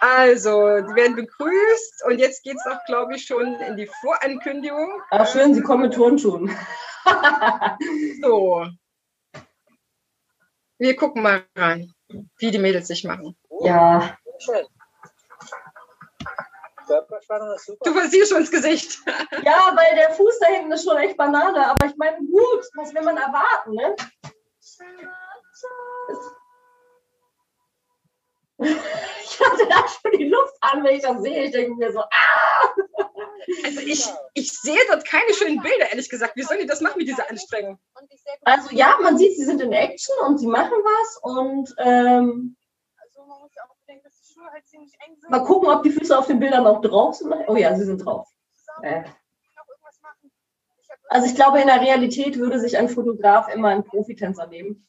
Also, 0.00 0.80
die 0.80 0.94
werden 0.96 1.14
begrüßt 1.14 2.04
und 2.06 2.18
jetzt 2.18 2.42
geht 2.42 2.56
es 2.56 2.66
auch, 2.66 2.84
glaube 2.86 3.14
ich, 3.14 3.24
schon 3.24 3.54
in 3.60 3.76
die 3.76 3.88
Vorankündigung. 4.00 4.90
Ach 5.10 5.32
schön, 5.32 5.54
sie 5.54 5.62
kommen 5.62 5.82
mit 5.82 5.94
Turnschuhen. 5.94 6.54
so. 8.20 8.66
Wir 10.78 10.96
gucken 10.96 11.22
mal 11.22 11.44
rein, 11.56 11.92
wie 12.38 12.50
die 12.50 12.58
Mädels 12.58 12.88
sich 12.88 13.04
machen. 13.04 13.36
Ja. 13.62 14.18
Schön. 14.40 14.66
Körperspannung 16.86 17.54
ist 17.54 17.66
super. 17.66 17.84
Du 17.84 17.92
versiehst 17.92 18.30
schon 18.30 18.40
ins 18.40 18.50
Gesicht. 18.50 18.98
Ja, 19.44 19.74
weil 19.74 19.96
der 19.96 20.10
Fuß 20.12 20.38
da 20.40 20.46
hinten 20.46 20.72
ist 20.72 20.84
schon 20.84 20.96
echt 20.96 21.16
Banane. 21.16 21.68
Aber 21.68 21.86
ich 21.86 21.96
meine, 21.96 22.18
gut, 22.18 22.64
was 22.76 22.94
will 22.94 23.02
man 23.02 23.16
erwarten, 23.16 23.72
ne? 23.72 23.96
Ich 28.56 29.40
hatte 29.40 29.66
da 29.68 29.84
schon 29.88 30.12
die 30.18 30.28
Luft 30.28 30.54
an, 30.60 30.84
wenn 30.84 30.94
ich 30.94 31.02
das 31.02 31.20
sehe. 31.22 31.44
Ich 31.44 31.50
denke 31.50 31.74
mir 31.74 31.92
so, 31.92 32.00
ah! 32.00 32.74
Also 33.64 33.80
ich, 33.80 34.06
ich 34.34 34.52
sehe 34.52 34.78
dort 34.88 35.04
keine 35.04 35.34
schönen 35.34 35.60
Bilder, 35.60 35.90
ehrlich 35.90 36.08
gesagt. 36.08 36.36
Wie 36.36 36.42
sollen 36.42 36.60
die 36.60 36.66
das 36.66 36.80
machen 36.80 36.98
mit 36.98 37.08
dieser 37.08 37.28
Anstrengung? 37.28 37.78
Also 38.42 38.74
ja, 38.74 38.96
man 39.02 39.18
sieht, 39.18 39.36
sie 39.36 39.44
sind 39.44 39.60
in 39.60 39.72
Action 39.72 40.14
und 40.26 40.38
sie 40.38 40.46
machen 40.46 40.72
was 40.72 41.18
und 41.22 41.74
ähm, 41.78 42.56
Also 43.86 44.40
halt 44.50 45.30
mal 45.30 45.44
gucken, 45.44 45.68
ob 45.68 45.82
die 45.82 45.90
Füße 45.90 46.16
auf 46.16 46.26
den 46.26 46.40
Bildern 46.40 46.66
auch 46.66 46.80
drauf 46.80 47.16
sind. 47.16 47.32
Oh 47.48 47.56
ja, 47.56 47.74
sie 47.76 47.84
sind 47.84 48.04
drauf. 48.04 48.28
Äh. 48.82 49.04
Also 51.08 51.26
ich 51.26 51.34
glaube, 51.34 51.60
in 51.60 51.66
der 51.66 51.80
Realität 51.80 52.38
würde 52.38 52.58
sich 52.58 52.76
ein 52.78 52.88
Fotograf 52.88 53.52
immer 53.52 53.68
einen 53.68 53.84
Profitänzer 53.84 54.46
nehmen, 54.46 54.86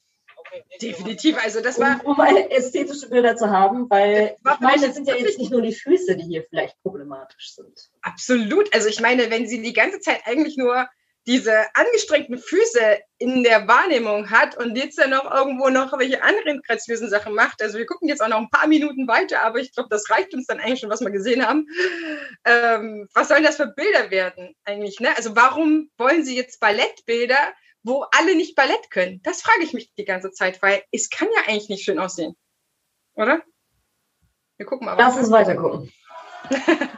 Definitiv. 0.82 1.38
Also 1.44 1.62
das 1.62 1.80
war, 1.80 2.02
um, 2.06 2.14
um 2.14 2.20
eine 2.20 2.52
ästhetische 2.52 3.10
Bilder 3.10 3.36
zu 3.36 3.50
haben, 3.50 3.90
weil 3.90 4.36
ich 4.40 4.60
meine, 4.60 4.86
es 4.86 4.96
sind 4.96 5.08
ja 5.08 5.16
jetzt 5.16 5.38
nicht 5.38 5.52
nur 5.52 5.62
die 5.62 5.74
Füße, 5.74 6.16
die 6.16 6.24
hier 6.24 6.46
vielleicht 6.50 6.82
problematisch 6.82 7.54
sind. 7.56 7.90
Absolut. 8.02 8.74
Also 8.74 8.88
ich 8.88 9.00
meine, 9.02 9.30
wenn 9.30 9.48
sie 9.48 9.62
die 9.62 9.74
ganze 9.74 10.00
Zeit 10.00 10.22
eigentlich 10.26 10.58
nur 10.58 10.88
diese 11.28 11.66
angestrengten 11.74 12.38
Füße 12.38 13.00
in 13.18 13.44
der 13.44 13.68
Wahrnehmung 13.68 14.30
hat 14.30 14.58
und 14.58 14.76
jetzt 14.76 15.00
dann 15.00 15.10
noch 15.10 15.30
irgendwo 15.32 15.70
noch 15.70 15.98
welche 15.98 16.22
anderen 16.22 16.62
graziösen 16.62 17.10
Sachen 17.10 17.34
macht. 17.34 17.62
Also 17.62 17.78
wir 17.78 17.86
gucken 17.86 18.08
jetzt 18.08 18.22
auch 18.22 18.28
noch 18.28 18.38
ein 18.38 18.50
paar 18.50 18.68
Minuten 18.68 19.08
weiter, 19.08 19.42
aber 19.42 19.60
ich 19.60 19.74
glaube, 19.74 19.90
das 19.90 20.10
reicht 20.10 20.34
uns 20.34 20.46
dann 20.46 20.60
eigentlich 20.60 20.82
schon, 20.82 20.90
was 20.90 21.02
wir 21.02 21.10
gesehen 21.10 21.46
haben. 21.46 21.68
Ähm, 22.46 23.08
was 23.14 23.30
sollen 23.30 23.44
das 23.44 23.56
für 23.56 23.68
Bilder 23.68 24.12
werden 24.12 24.56
eigentlich? 24.66 25.00
Ne? 25.00 25.10
Also 25.18 25.36
warum 25.36 25.90
wollen 25.98 26.24
sie 26.24 26.36
jetzt 26.36 26.60
Ballettbilder, 26.60 27.54
wo 27.84 28.06
alle 28.12 28.36
nicht 28.36 28.56
Ballett 28.56 28.92
können? 28.92 29.22
Das 29.24 29.42
frage 29.42 29.64
ich 29.64 29.74
mich 29.74 29.94
die 29.96 30.06
ganze 30.06 30.32
Zeit, 30.32 30.62
weil 30.62 30.84
es 30.92 31.10
kann 31.10 31.28
ja 31.36 31.42
eigentlich 31.48 31.70
nicht 31.70 31.84
schön 31.84 32.00
aussehen. 32.00 32.36
Oder? 33.16 33.42
Wir 34.58 34.66
gucken 34.66 34.86
mal. 34.86 34.96
Lass 34.98 35.18
uns 35.18 35.32
weiter 35.32 35.56
gucken. 35.56 35.92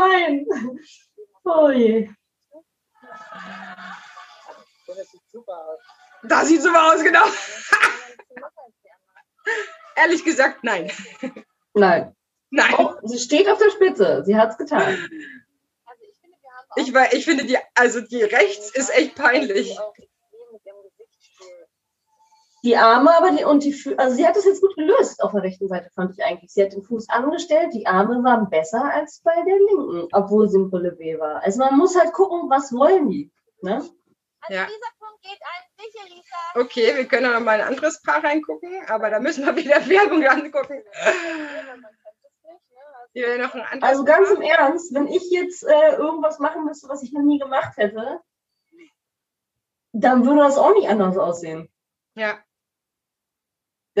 nein. 0.00 0.46
Oh 1.44 1.70
je. 1.70 2.10
Das 4.86 5.10
sieht 5.10 5.22
super 5.32 5.56
aus. 5.68 5.80
Da 6.22 6.44
sieht 6.44 6.62
super 6.62 6.92
aus, 6.92 7.02
genau. 7.02 7.24
Ehrlich 9.96 10.24
gesagt, 10.24 10.64
nein. 10.64 10.90
Nein. 11.74 12.14
Nein. 12.50 12.74
Oh, 12.78 12.94
sie 13.04 13.18
steht 13.18 13.48
auf 13.48 13.58
der 13.58 13.70
Spitze. 13.70 14.22
Sie 14.24 14.36
hat 14.36 14.50
es 14.50 14.58
getan. 14.58 15.08
Ich, 16.76 16.92
war, 16.94 17.12
ich 17.12 17.24
finde, 17.24 17.44
die, 17.44 17.58
also 17.74 18.00
die 18.00 18.22
rechts 18.22 18.70
ist 18.70 18.90
echt 18.90 19.14
peinlich. 19.14 19.78
auch 19.78 19.94
extrem 19.96 20.52
mit 20.52 20.66
ihrem 20.66 20.82
Gesichtsstuhl. 20.82 21.66
Die 22.62 22.76
Arme 22.76 23.16
aber 23.16 23.30
die, 23.30 23.44
und 23.44 23.64
die 23.64 23.72
Füße, 23.72 23.98
also 23.98 24.14
sie 24.16 24.26
hat 24.26 24.36
das 24.36 24.44
jetzt 24.44 24.60
gut 24.60 24.74
gelöst 24.76 25.22
auf 25.22 25.32
der 25.32 25.42
rechten 25.42 25.66
Seite, 25.68 25.90
fand 25.94 26.12
ich 26.18 26.22
eigentlich. 26.24 26.52
Sie 26.52 26.62
hat 26.62 26.72
den 26.72 26.82
Fuß 26.82 27.08
angestellt, 27.08 27.72
die 27.72 27.86
Arme 27.86 28.22
waren 28.22 28.50
besser 28.50 28.84
als 28.84 29.20
bei 29.24 29.34
der 29.34 29.56
linken, 29.58 30.08
obwohl 30.12 30.48
sie 30.48 30.58
im 30.58 30.70
Relevé 30.70 31.18
war. 31.18 31.42
Also 31.42 31.58
man 31.60 31.78
muss 31.78 31.98
halt 31.98 32.12
gucken, 32.12 32.50
was 32.50 32.72
wollen 32.72 33.08
die. 33.08 33.30
Ne? 33.62 33.76
Also 33.76 33.90
Ja. 34.48 34.66
dieser 34.66 34.92
Punkt 34.98 35.22
geht 35.22 35.40
an 35.42 35.78
dich, 35.78 35.94
Elisa. 36.04 36.36
Okay, 36.66 36.96
wir 36.96 37.06
können 37.06 37.26
auch 37.26 37.38
noch 37.38 37.44
mal 37.44 37.60
ein 37.60 37.66
anderes 37.68 38.02
Paar 38.02 38.22
reingucken, 38.22 38.70
aber 38.88 39.08
da 39.10 39.20
müssen 39.20 39.44
wir 39.46 39.56
wieder 39.56 39.76
Werbung 39.88 40.24
angucken. 40.26 40.82
Ein 43.14 43.82
Also 43.82 44.04
ganz 44.04 44.28
Paar. 44.28 44.36
im 44.36 44.42
Ernst, 44.42 44.94
wenn 44.94 45.06
ich 45.08 45.30
jetzt 45.30 45.64
äh, 45.64 45.96
irgendwas 45.96 46.38
machen 46.38 46.64
müsste, 46.64 46.88
was 46.88 47.02
ich 47.02 47.12
noch 47.12 47.22
nie 47.22 47.38
gemacht 47.38 47.76
hätte, 47.76 48.20
dann 49.92 50.24
würde 50.24 50.40
das 50.42 50.58
auch 50.58 50.74
nicht 50.74 50.88
anders 50.88 51.16
aussehen. 51.18 51.68
Ja, 52.14 52.38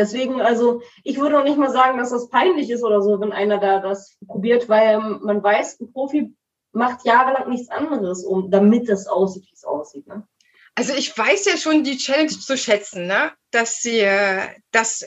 Deswegen, 0.00 0.40
also 0.40 0.82
ich 1.04 1.18
würde 1.18 1.36
noch 1.36 1.44
nicht 1.44 1.58
mal 1.58 1.70
sagen, 1.70 1.98
dass 1.98 2.10
das 2.10 2.30
peinlich 2.30 2.70
ist 2.70 2.82
oder 2.82 3.02
so, 3.02 3.20
wenn 3.20 3.32
einer 3.32 3.58
da 3.58 3.80
das 3.80 4.16
probiert, 4.26 4.68
weil 4.68 4.98
man 4.98 5.42
weiß, 5.42 5.80
ein 5.80 5.92
Profi 5.92 6.34
macht 6.72 7.04
jahrelang 7.04 7.50
nichts 7.50 7.68
anderes, 7.68 8.24
um 8.24 8.50
damit 8.50 8.88
das 8.88 9.06
aussieht, 9.06 9.44
wie 9.44 9.54
es 9.54 9.64
aussieht. 9.64 10.06
Ne? 10.06 10.26
also 10.74 10.94
ich 10.94 11.16
weiß 11.16 11.44
ja 11.44 11.56
schon 11.56 11.84
die 11.84 11.98
Challenge 11.98 12.30
zu 12.30 12.56
schätzen, 12.56 13.06
ne? 13.06 13.32
dass 13.50 13.82
sie 13.82 13.98
äh, 13.98 14.48
das 14.70 15.04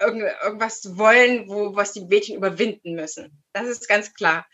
irgend, 0.00 0.24
irgendwas 0.42 0.96
wollen, 0.96 1.48
wo, 1.48 1.76
was 1.76 1.92
die 1.92 2.04
Mädchen 2.04 2.36
überwinden 2.36 2.94
müssen. 2.94 3.42
Das 3.52 3.68
ist 3.68 3.88
ganz 3.88 4.12
klar. 4.14 4.46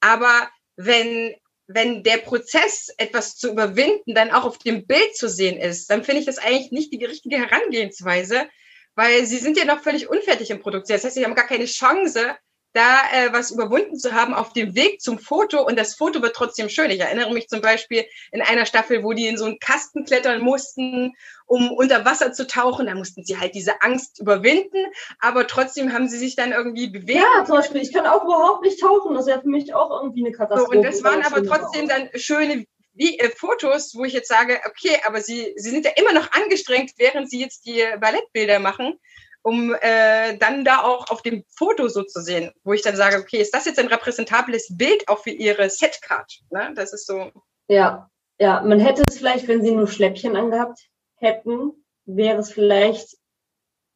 Aber 0.00 0.50
wenn, 0.76 1.34
wenn 1.68 2.02
der 2.02 2.18
Prozess, 2.18 2.92
etwas 2.98 3.36
zu 3.36 3.50
überwinden, 3.50 4.14
dann 4.14 4.32
auch 4.32 4.44
auf 4.44 4.58
dem 4.58 4.86
Bild 4.86 5.16
zu 5.16 5.28
sehen 5.28 5.58
ist, 5.58 5.88
dann 5.88 6.02
finde 6.04 6.20
ich 6.20 6.26
das 6.26 6.38
eigentlich 6.38 6.72
nicht 6.72 6.92
die 6.92 7.04
richtige 7.04 7.38
Herangehensweise, 7.38 8.48
weil 8.94 9.24
sie 9.26 9.38
sind 9.38 9.56
ja 9.56 9.64
noch 9.64 9.80
völlig 9.80 10.08
unfertig 10.08 10.50
im 10.50 10.60
Produkt. 10.60 10.88
Das 10.90 11.04
heißt, 11.04 11.14
sie 11.14 11.24
haben 11.24 11.34
gar 11.34 11.46
keine 11.46 11.66
Chance, 11.66 12.36
da 12.74 13.00
äh, 13.12 13.32
was 13.32 13.50
überwunden 13.50 13.98
zu 13.98 14.12
haben 14.12 14.32
auf 14.34 14.52
dem 14.52 14.74
Weg 14.74 15.00
zum 15.00 15.18
Foto 15.18 15.62
und 15.62 15.78
das 15.78 15.94
Foto 15.94 16.22
wird 16.22 16.34
trotzdem 16.34 16.68
schön. 16.68 16.90
Ich 16.90 17.00
erinnere 17.00 17.32
mich 17.32 17.48
zum 17.48 17.60
Beispiel 17.60 18.04
in 18.30 18.40
einer 18.40 18.64
Staffel, 18.66 19.04
wo 19.04 19.12
die 19.12 19.26
in 19.26 19.36
so 19.36 19.44
einen 19.44 19.58
Kasten 19.58 20.04
klettern 20.04 20.40
mussten, 20.40 21.12
um 21.46 21.70
unter 21.70 22.04
Wasser 22.04 22.32
zu 22.32 22.46
tauchen. 22.46 22.86
Da 22.86 22.94
mussten 22.94 23.24
sie 23.24 23.38
halt 23.38 23.54
diese 23.54 23.82
Angst 23.82 24.20
überwinden, 24.20 24.86
aber 25.20 25.46
trotzdem 25.46 25.92
haben 25.92 26.08
sie 26.08 26.16
sich 26.16 26.34
dann 26.34 26.52
irgendwie 26.52 26.88
bewegt. 26.88 27.20
Ja, 27.20 27.44
zum 27.44 27.56
Beispiel, 27.56 27.82
ich 27.82 27.92
kann 27.92 28.06
auch 28.06 28.24
überhaupt 28.24 28.64
nicht 28.64 28.80
tauchen. 28.80 29.14
Das 29.14 29.26
wäre 29.26 29.42
für 29.42 29.48
mich 29.48 29.74
auch 29.74 29.90
irgendwie 30.02 30.24
eine 30.24 30.32
So, 30.34 30.38
Katastrophe. 30.38 30.78
und 30.78 30.82
das 30.84 31.04
waren 31.04 31.22
aber 31.22 31.44
trotzdem 31.44 31.88
dann 31.88 32.08
schöne 32.14 32.64
wie, 32.94 33.18
äh, 33.18 33.30
Fotos, 33.30 33.94
wo 33.94 34.04
ich 34.04 34.12
jetzt 34.12 34.28
sage, 34.28 34.60
okay, 34.66 34.98
aber 35.06 35.20
sie, 35.20 35.52
sie 35.56 35.70
sind 35.70 35.84
ja 35.84 35.92
immer 35.96 36.12
noch 36.12 36.30
angestrengt, 36.32 36.92
während 36.98 37.30
sie 37.30 37.40
jetzt 37.40 37.66
die 37.66 37.84
Ballettbilder 38.00 38.58
machen, 38.58 38.98
um 39.42 39.74
äh, 39.80 40.36
dann 40.38 40.64
da 40.64 40.82
auch 40.82 41.10
auf 41.10 41.22
dem 41.22 41.44
Foto 41.48 41.88
so 41.88 42.02
zu 42.04 42.20
sehen, 42.20 42.52
wo 42.64 42.72
ich 42.72 42.82
dann 42.82 42.96
sage, 42.96 43.18
okay, 43.18 43.40
ist 43.40 43.54
das 43.54 43.64
jetzt 43.64 43.78
ein 43.78 43.88
repräsentables 43.88 44.76
Bild 44.76 45.08
auch 45.08 45.22
für 45.22 45.30
ihre 45.30 45.68
Setcard? 45.68 46.40
Ne? 46.50 46.72
Das 46.74 46.92
ist 46.92 47.06
so, 47.06 47.32
Ja, 47.68 48.10
ja, 48.38 48.60
man 48.62 48.80
hätte 48.80 49.04
es 49.08 49.18
vielleicht, 49.18 49.48
wenn 49.48 49.62
sie 49.62 49.72
nur 49.72 49.88
Schläppchen 49.88 50.36
angehabt 50.36 50.80
hätten, 51.16 51.84
wäre 52.04 52.38
es 52.38 52.52
vielleicht 52.52 53.16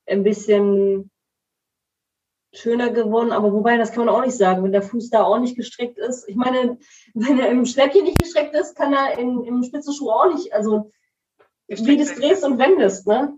ein 0.06 0.22
bisschen 0.22 1.10
schöner 2.56 2.90
geworden, 2.90 3.32
aber 3.32 3.52
wobei, 3.52 3.76
das 3.76 3.92
kann 3.92 4.06
man 4.06 4.14
auch 4.14 4.24
nicht 4.24 4.36
sagen, 4.36 4.64
wenn 4.64 4.72
der 4.72 4.82
Fuß 4.82 5.10
da 5.10 5.22
auch 5.22 5.38
nicht 5.38 5.56
gestreckt 5.56 5.98
ist. 5.98 6.28
Ich 6.28 6.36
meine, 6.36 6.78
wenn 7.14 7.38
er 7.38 7.50
im 7.50 7.66
Schläppchen 7.66 8.04
nicht 8.04 8.20
gestreckt 8.20 8.54
ist, 8.54 8.76
kann 8.76 8.92
er 8.92 9.18
in, 9.18 9.44
im 9.44 9.62
Spitzenschuh 9.62 10.10
auch 10.10 10.32
nicht, 10.32 10.52
also 10.52 10.90
wie 11.68 11.96
du 11.96 12.02
es 12.02 12.14
drehst 12.14 12.44
und 12.44 12.58
wendest, 12.58 13.06
ne? 13.06 13.36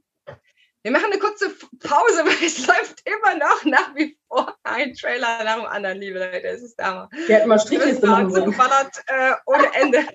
Wir 0.82 0.92
machen 0.92 1.10
eine 1.10 1.18
kurze 1.18 1.50
Pause, 1.80 2.24
weil 2.24 2.46
es 2.46 2.66
läuft 2.66 3.02
immer 3.04 3.34
noch 3.34 3.64
nach 3.64 3.94
wie 3.94 4.16
vor 4.28 4.54
ein 4.62 4.94
Trailer 4.94 5.44
nach 5.44 5.56
dem 5.56 5.66
anderen, 5.66 5.98
liebe 5.98 6.18
Leute. 6.18 6.44
Es 6.44 6.62
ist 6.62 6.82
Hammer. 6.82 7.08
Der 7.28 7.40
hat 7.40 7.46
mal 7.46 7.56
Wir 7.56 7.60
Strichliste 7.60 8.06
machen 8.06 8.30
zugeballert 8.30 9.02
äh, 9.06 9.32
ohne 9.46 9.74
Ende. 9.74 10.06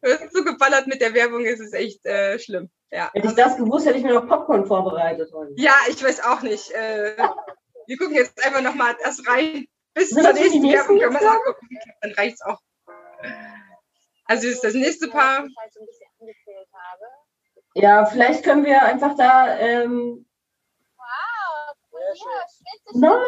Wir 0.00 0.16
sind 0.16 0.32
zugeballert 0.32 0.86
mit 0.86 1.00
der 1.00 1.12
Werbung, 1.12 1.44
es 1.44 1.60
ist 1.60 1.74
echt 1.74 2.06
äh, 2.06 2.38
schlimm. 2.38 2.70
Ja. 2.90 3.10
Hätte 3.12 3.28
ich 3.28 3.34
das 3.34 3.56
gewusst, 3.56 3.86
hätte 3.86 3.98
ich 3.98 4.04
mir 4.04 4.14
noch 4.14 4.26
Popcorn 4.26 4.66
vorbereitet 4.66 5.30
heute. 5.32 5.52
ja, 5.56 5.74
ich 5.88 6.02
weiß 6.02 6.24
auch 6.24 6.42
nicht. 6.42 6.70
Äh, 6.72 7.14
wir 7.90 7.98
gucken 7.98 8.14
jetzt 8.14 8.40
einfach 8.46 8.60
nochmal 8.60 8.96
das 9.02 9.20
rein. 9.26 9.66
Bis 9.94 10.10
zur 10.10 10.32
nächsten 10.32 10.62
Werbung 10.62 10.96
können 11.00 11.12
wir 11.12 11.20
es 11.20 11.26
angucken. 11.26 11.68
Dann 12.00 12.12
reicht's 12.12 12.40
auch. 12.42 12.60
Also 14.26 14.46
das 14.46 14.54
ist 14.54 14.62
das 14.62 14.74
nächste 14.74 15.08
Paar. 15.08 15.48
Ja, 17.74 18.06
vielleicht 18.06 18.44
können 18.44 18.64
wir 18.64 18.80
einfach 18.80 19.16
da, 19.16 19.58
ähm, 19.58 20.24
Wow, 20.96 21.74
nein. 22.94 23.18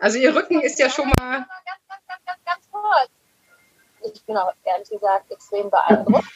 Also 0.00 0.18
ihr 0.18 0.34
Rücken 0.34 0.60
ist 0.62 0.80
ja 0.80 0.90
schon 0.90 1.08
mal. 1.08 1.14
Mal 1.20 1.46
ganz, 1.46 1.86
ganz, 1.88 2.06
ganz, 2.08 2.24
ganz, 2.26 2.44
ganz 2.44 2.70
kurz. 2.72 3.10
Ich 4.12 4.26
bin 4.26 4.36
auch 4.36 4.52
ehrlich 4.64 4.90
gesagt 4.90 5.30
extrem 5.30 5.70
beeindruckt. 5.70 6.26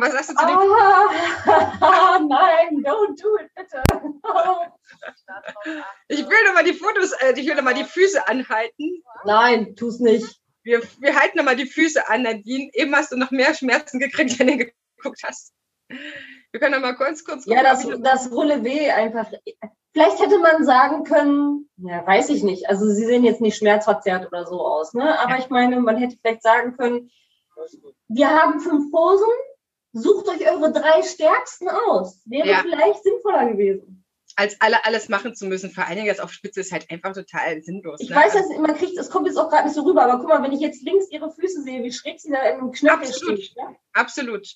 Was 0.00 0.12
sagst 0.12 0.30
du 0.30 0.34
zu 0.34 0.46
dem? 0.46 0.56
Ah, 0.56 2.18
nein, 2.28 2.82
don't 2.84 3.20
do 3.20 3.36
it, 3.38 3.50
bitte. 3.54 3.82
Ich 6.08 6.20
will 6.26 6.44
nochmal 6.46 6.64
die 6.64 6.74
Fotos, 6.74 7.12
äh, 7.20 7.32
ich 7.36 7.46
will 7.46 7.54
nochmal 7.54 7.74
die 7.74 7.84
Füße 7.84 8.26
anhalten. 8.28 9.02
Nein, 9.24 9.74
tu's 9.76 10.00
nicht. 10.00 10.40
Wir, 10.62 10.82
wir 11.00 11.18
halten 11.18 11.38
nochmal 11.38 11.56
die 11.56 11.66
Füße 11.66 12.08
an, 12.08 12.22
Nadine. 12.22 12.70
Eben 12.74 12.94
hast 12.94 13.12
du 13.12 13.16
noch 13.16 13.30
mehr 13.30 13.54
Schmerzen 13.54 13.98
gekriegt, 13.98 14.38
wenn 14.38 14.46
du 14.46 14.56
geguckt 14.58 15.22
hast. 15.24 15.52
Wir 15.88 16.60
können 16.60 16.72
nochmal 16.74 16.96
kurz, 16.96 17.24
kurz 17.24 17.46
Ja, 17.46 17.62
das, 17.62 17.82
gucken, 17.82 17.94
ob 17.94 18.04
ich- 18.04 18.10
das 18.10 18.30
Relevé 18.30 18.92
einfach. 18.94 19.30
Vielleicht 19.92 20.20
hätte 20.20 20.38
man 20.38 20.64
sagen 20.64 21.02
können, 21.04 21.68
ja, 21.78 22.06
weiß 22.06 22.28
ich 22.28 22.42
nicht. 22.44 22.68
Also 22.68 22.86
sie 22.86 23.04
sehen 23.06 23.24
jetzt 23.24 23.40
nicht 23.40 23.56
schmerzverzerrt 23.56 24.26
oder 24.26 24.46
so 24.46 24.60
aus, 24.64 24.92
ne? 24.94 25.18
Aber 25.18 25.38
ich 25.38 25.48
meine, 25.50 25.80
man 25.80 25.96
hätte 25.96 26.16
vielleicht 26.20 26.42
sagen 26.42 26.76
können, 26.76 27.10
Das 27.56 27.76
wir 28.08 28.28
haben 28.30 28.60
fünf 28.60 28.90
Posen, 28.92 29.26
sucht 29.92 30.28
euch 30.28 30.48
eure 30.50 30.72
drei 30.72 31.02
stärksten 31.02 31.68
aus. 31.68 32.22
Wäre 32.26 32.48
Ja. 32.48 32.62
vielleicht 32.62 33.02
sinnvoller 33.02 33.50
gewesen. 33.50 33.96
als 34.36 34.56
alle 34.60 34.84
alles 34.86 35.08
machen 35.08 35.34
zu 35.34 35.44
müssen, 35.46 35.70
vor 35.70 35.84
allen 35.86 35.96
Dingen 35.96 36.08
das 36.08 36.20
auf 36.20 36.32
Spitze, 36.32 36.60
ist 36.60 36.72
halt 36.72 36.88
einfach 36.90 37.12
total 37.12 37.60
sinnlos. 37.62 38.00
Ich 38.00 38.10
ne? 38.10 38.16
weiß, 38.16 38.32
dass 38.32 38.48
man 38.58 38.76
kriegt, 38.76 38.96
es 38.96 39.10
kommt 39.10 39.26
jetzt 39.26 39.36
auch 39.36 39.50
gerade 39.50 39.64
nicht 39.64 39.74
so 39.74 39.82
rüber, 39.82 40.04
aber 40.04 40.18
guck 40.18 40.28
mal, 40.28 40.42
wenn 40.42 40.52
ich 40.52 40.60
jetzt 40.60 40.82
links 40.82 41.10
ihre 41.10 41.30
Füße 41.32 41.62
sehe, 41.62 41.82
wie 41.82 41.92
schräg 41.92 42.20
sie 42.20 42.30
da 42.30 42.40
im 42.50 42.70
Knöchel 42.70 43.08
Absolut. 43.08 43.42
steht. 43.42 43.56
Ja? 43.56 43.74
Absolut. 43.92 44.46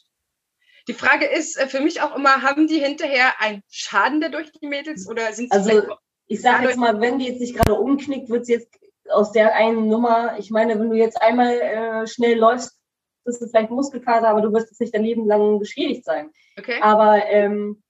Die 0.87 0.95
Frage 0.95 1.27
ist 1.27 1.59
äh, 1.59 1.67
für 1.67 1.81
mich 1.81 2.01
auch 2.01 2.15
immer, 2.17 2.43
haben 2.43 2.67
die 2.67 2.79
hinterher 2.79 3.41
einen 3.41 3.63
Schaden 3.69 4.21
dadurch, 4.21 4.53
die 4.53 4.69
Mädels, 4.69 5.09
oder 5.09 5.33
sind 5.33 5.53
sie 5.53 5.59
Also 5.59 5.83
ich 6.27 6.41
sage 6.41 6.67
jetzt 6.69 6.79
mal, 6.79 7.01
wenn 7.01 7.19
die 7.19 7.27
jetzt 7.27 7.41
nicht 7.41 7.57
gerade 7.57 7.75
umknickt, 7.75 8.31
wird 8.31 8.47
sie 8.47 8.53
jetzt 8.55 8.69
aus 9.11 9.33
der 9.33 9.55
einen 9.55 9.89
Nummer, 9.89 10.39
ich 10.39 10.51
meine, 10.51 10.79
wenn 10.79 10.89
du 10.89 10.97
jetzt 10.97 11.21
einmal 11.21 11.51
äh, 11.61 12.07
schnell 12.07 12.39
läufst, 12.39 12.79
das 13.25 13.41
ist 13.41 13.51
vielleicht 13.51 13.71
Muskelkater, 13.71 14.29
aber 14.29 14.41
du 14.41 14.53
wirst 14.53 14.71
jetzt 14.71 14.81
nicht 14.81 14.95
dein 14.95 15.05
Leben 15.05 15.27
lang 15.27 15.59
geschädigt 15.59 16.05
sein. 16.05 16.31
okay? 16.59 16.79
Aber 16.81 17.25
ähm, 17.27 17.83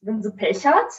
wenn 0.00 0.22
sie 0.22 0.32
Pech 0.32 0.66
hat, 0.66 0.92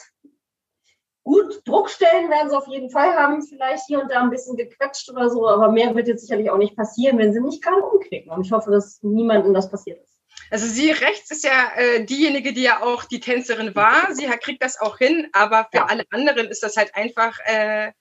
gut, 1.22 1.62
Druckstellen 1.66 2.30
werden 2.30 2.50
sie 2.50 2.56
auf 2.56 2.66
jeden 2.68 2.90
Fall 2.90 3.14
haben, 3.14 3.42
vielleicht 3.42 3.86
hier 3.86 4.00
und 4.00 4.10
da 4.10 4.22
ein 4.22 4.30
bisschen 4.30 4.56
gequetscht 4.56 5.10
oder 5.10 5.30
so, 5.30 5.48
aber 5.48 5.72
mehr 5.72 5.94
wird 5.94 6.08
jetzt 6.08 6.22
sicherlich 6.22 6.50
auch 6.50 6.58
nicht 6.58 6.76
passieren, 6.76 7.18
wenn 7.18 7.32
sie 7.32 7.40
nicht 7.40 7.62
gerade 7.62 7.82
umknicken. 7.82 8.30
Und 8.30 8.44
ich 8.44 8.52
hoffe, 8.52 8.70
dass 8.70 9.02
niemandem 9.02 9.54
das 9.54 9.70
passiert 9.70 10.02
ist. 10.02 10.20
Also 10.50 10.66
sie 10.66 10.90
rechts 10.90 11.30
ist 11.30 11.44
ja 11.44 11.70
äh, 11.76 12.04
diejenige, 12.04 12.52
die 12.52 12.62
ja 12.62 12.82
auch 12.82 13.04
die 13.04 13.20
Tänzerin 13.20 13.74
war. 13.74 14.14
Sie 14.14 14.26
kriegt 14.42 14.62
das 14.62 14.78
auch 14.78 14.98
hin, 14.98 15.28
aber 15.32 15.68
für 15.70 15.78
Ja. 15.78 15.86
alle 15.86 16.04
anderen 16.10 16.48
ist 16.48 16.62
das 16.62 16.76
halt 16.76 16.94
einfach 16.94 17.38
äh, 17.44 17.92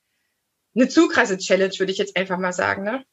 eine 0.76 0.88
Zugreise-Challenge, 0.90 1.74
würde 1.78 1.92
ich 1.92 1.98
jetzt 1.98 2.18
einfach 2.18 2.38
mal 2.38 2.52
sagen. 2.54 2.84
Ne? 2.84 3.06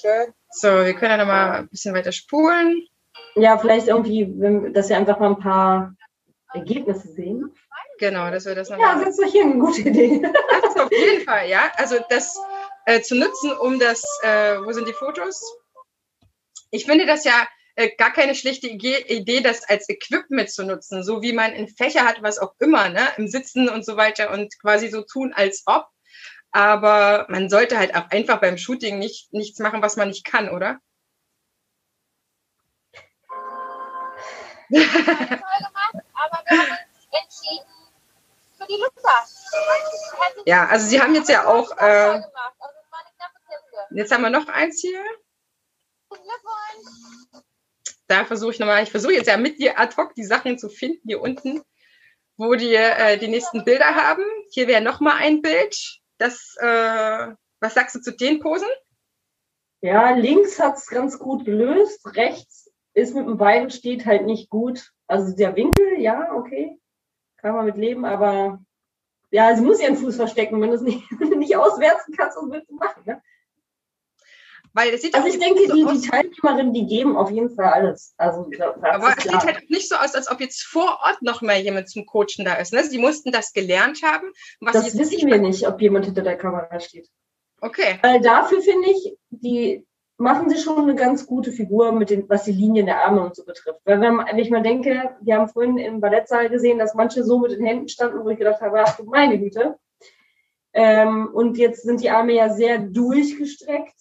Schön. 0.00 0.32
So, 0.50 0.68
wir 0.68 0.94
können 0.94 1.12
ja 1.12 1.16
noch 1.18 1.26
mal 1.26 1.52
ein 1.60 1.68
bisschen 1.68 1.94
weiter 1.94 2.12
spulen. 2.12 2.86
Ja, 3.36 3.58
vielleicht 3.58 3.88
irgendwie, 3.88 4.32
dass 4.72 4.88
wir 4.88 4.96
einfach 4.96 5.18
mal 5.18 5.30
ein 5.30 5.38
paar 5.38 5.94
Ergebnisse 6.52 7.08
sehen. 7.08 7.54
Genau, 7.98 8.30
dass 8.30 8.44
wir 8.44 8.54
das 8.54 8.70
noch 8.70 8.78
Ja, 8.78 8.98
das 8.98 9.10
ist 9.10 9.22
doch 9.22 9.30
hier 9.30 9.44
eine 9.44 9.58
gute 9.58 9.82
Idee. 9.82 10.20
Das 10.62 10.76
auf 10.76 10.90
jeden 10.90 11.24
Fall, 11.24 11.48
ja. 11.48 11.70
Also 11.76 11.96
das 12.08 12.36
äh, 12.86 13.00
zu 13.00 13.14
nutzen, 13.14 13.52
um 13.52 13.78
das, 13.78 14.02
äh, 14.22 14.56
wo 14.58 14.72
sind 14.72 14.88
die 14.88 14.92
Fotos? 14.92 15.40
Ich 16.70 16.86
finde 16.86 17.06
das 17.06 17.24
ja 17.24 17.46
äh, 17.76 17.90
gar 17.96 18.12
keine 18.12 18.34
schlechte 18.34 18.68
Idee, 18.68 19.40
das 19.40 19.68
als 19.68 19.88
Equipment 19.88 20.50
zu 20.50 20.64
nutzen, 20.64 21.02
so 21.02 21.22
wie 21.22 21.32
man 21.32 21.52
in 21.52 21.68
Fächer 21.68 22.04
hat, 22.04 22.22
was 22.22 22.38
auch 22.38 22.54
immer, 22.60 22.88
ne, 22.88 23.06
im 23.16 23.28
Sitzen 23.28 23.68
und 23.68 23.84
so 23.84 23.96
weiter 23.96 24.32
und 24.32 24.52
quasi 24.60 24.88
so 24.88 25.02
tun, 25.02 25.32
als 25.34 25.62
ob. 25.66 25.86
Aber 26.54 27.26
man 27.28 27.50
sollte 27.50 27.76
halt 27.78 27.96
auch 27.96 28.10
einfach 28.10 28.40
beim 28.40 28.56
Shooting 28.56 29.00
nicht 29.00 29.32
nichts 29.32 29.58
machen, 29.58 29.82
was 29.82 29.96
man 29.96 30.06
nicht 30.06 30.24
kann, 30.24 30.48
oder? 30.48 30.78
toll 34.70 34.80
gemacht, 34.80 35.96
aber 36.14 36.44
wir 36.46 36.58
haben 36.58 36.70
uns 36.70 37.08
entschieden 37.10 37.66
für 38.56 38.66
die 38.68 38.80
Lukas. 38.80 39.50
Ja, 40.46 40.68
also 40.68 40.86
sie 40.86 41.00
haben 41.00 41.16
jetzt 41.16 41.28
ja 41.28 41.44
auch, 41.44 41.76
äh, 41.76 42.22
jetzt 43.90 44.12
haben 44.12 44.22
wir 44.22 44.30
noch 44.30 44.46
eins 44.46 44.80
hier. 44.80 45.02
Da 48.06 48.24
versuche 48.24 48.52
ich 48.52 48.60
nochmal, 48.60 48.84
ich 48.84 48.92
versuche 48.92 49.14
jetzt 49.14 49.26
ja 49.26 49.36
mit 49.36 49.58
dir 49.58 49.76
ad 49.76 49.96
hoc 49.96 50.14
die 50.14 50.24
Sachen 50.24 50.56
zu 50.56 50.68
finden 50.68 51.08
hier 51.08 51.20
unten, 51.20 51.64
wo 52.36 52.54
die 52.54 52.74
äh, 52.74 53.18
die 53.18 53.28
nächsten 53.28 53.64
Bilder 53.64 53.96
haben. 53.96 54.24
Hier 54.52 54.68
wäre 54.68 54.82
nochmal 54.82 55.16
ein 55.16 55.42
Bild. 55.42 56.03
Das, 56.18 56.56
äh, 56.60 57.34
was 57.60 57.74
sagst 57.74 57.94
du 57.94 58.00
zu 58.00 58.12
den 58.12 58.40
Posen? 58.40 58.68
Ja, 59.80 60.10
links 60.10 60.58
hat 60.60 60.76
es 60.76 60.86
ganz 60.86 61.18
gut 61.18 61.44
gelöst. 61.44 62.00
Rechts 62.16 62.72
ist 62.94 63.14
mit 63.14 63.26
dem 63.26 63.36
Bein 63.36 63.70
steht 63.70 64.06
halt 64.06 64.24
nicht 64.24 64.48
gut. 64.48 64.92
Also 65.06 65.36
der 65.36 65.56
Winkel, 65.56 66.00
ja, 66.00 66.32
okay. 66.32 66.78
Kann 67.36 67.54
man 67.54 67.66
mit 67.66 67.76
leben, 67.76 68.04
aber 68.04 68.64
ja, 69.30 69.54
sie 69.54 69.62
muss 69.62 69.80
ihren 69.80 69.96
Fuß 69.96 70.16
verstecken. 70.16 70.60
Wenn 70.60 70.70
du 70.70 70.76
es 70.76 70.82
nicht, 70.82 71.10
nicht 71.20 71.56
auswärtsen 71.56 72.14
kannst, 72.16 72.36
was 72.38 72.50
willst 72.50 72.70
du 72.70 72.76
machen? 72.76 73.02
Ne? 73.04 73.22
Weil 74.74 74.90
das 74.90 75.02
sieht 75.02 75.14
Also 75.14 75.28
auch 75.28 75.32
ich 75.32 75.38
denke, 75.38 75.68
so 75.68 75.74
die, 75.74 75.84
aus, 75.84 76.00
die 76.00 76.08
Teilnehmerinnen, 76.08 76.72
die 76.72 76.86
geben 76.86 77.16
auf 77.16 77.30
jeden 77.30 77.48
Fall 77.54 77.66
alles. 77.66 78.12
Also 78.16 78.50
aber 78.82 79.14
es 79.16 79.22
sieht 79.22 79.32
halt 79.32 79.70
nicht 79.70 79.88
so 79.88 79.94
aus, 79.94 80.14
als 80.14 80.28
ob 80.30 80.40
jetzt 80.40 80.64
vor 80.64 80.98
Ort 81.04 81.22
noch 81.22 81.42
mal 81.42 81.58
jemand 81.58 81.88
zum 81.88 82.04
Coachen 82.06 82.44
da 82.44 82.54
ist. 82.54 82.72
Ne? 82.72 82.82
Sie 82.82 82.98
mussten 82.98 83.30
das 83.30 83.52
gelernt 83.52 84.02
haben. 84.02 84.30
Was 84.60 84.72
das 84.72 84.98
wissen 84.98 85.28
wir 85.28 85.38
nicht, 85.38 85.66
ob 85.68 85.80
jemand 85.80 86.06
hinter 86.06 86.22
der 86.22 86.36
Kamera 86.36 86.80
steht. 86.80 87.08
Okay, 87.60 87.98
Weil 88.02 88.20
dafür 88.20 88.60
finde 88.60 88.90
ich, 88.90 89.16
die 89.30 89.86
machen 90.16 90.50
sie 90.50 90.58
schon 90.58 90.82
eine 90.82 90.94
ganz 90.94 91.26
gute 91.26 91.52
Figur 91.52 91.92
mit 91.92 92.10
den, 92.10 92.28
was 92.28 92.44
die 92.44 92.52
Linien 92.52 92.86
der 92.86 93.04
Arme 93.04 93.22
und 93.22 93.34
so 93.34 93.44
betrifft. 93.44 93.80
Weil 93.84 94.00
wenn, 94.00 94.18
wenn 94.18 94.38
ich 94.38 94.50
mal 94.50 94.62
denke, 94.62 95.16
wir 95.20 95.36
haben 95.36 95.48
vorhin 95.48 95.78
im 95.78 96.00
Ballettsaal 96.00 96.50
gesehen, 96.50 96.78
dass 96.78 96.94
manche 96.94 97.24
so 97.24 97.38
mit 97.38 97.52
den 97.52 97.64
Händen 97.64 97.88
standen, 97.88 98.24
wo 98.24 98.30
ich 98.30 98.38
gedacht 98.38 98.60
habe, 98.60 98.82
ach 98.84 98.96
du 98.96 99.04
meine 99.04 99.38
Güte. 99.38 99.76
Ähm, 100.72 101.30
und 101.32 101.58
jetzt 101.58 101.82
sind 101.82 102.00
die 102.00 102.10
Arme 102.10 102.32
ja 102.34 102.52
sehr 102.52 102.78
durchgestreckt. 102.78 103.94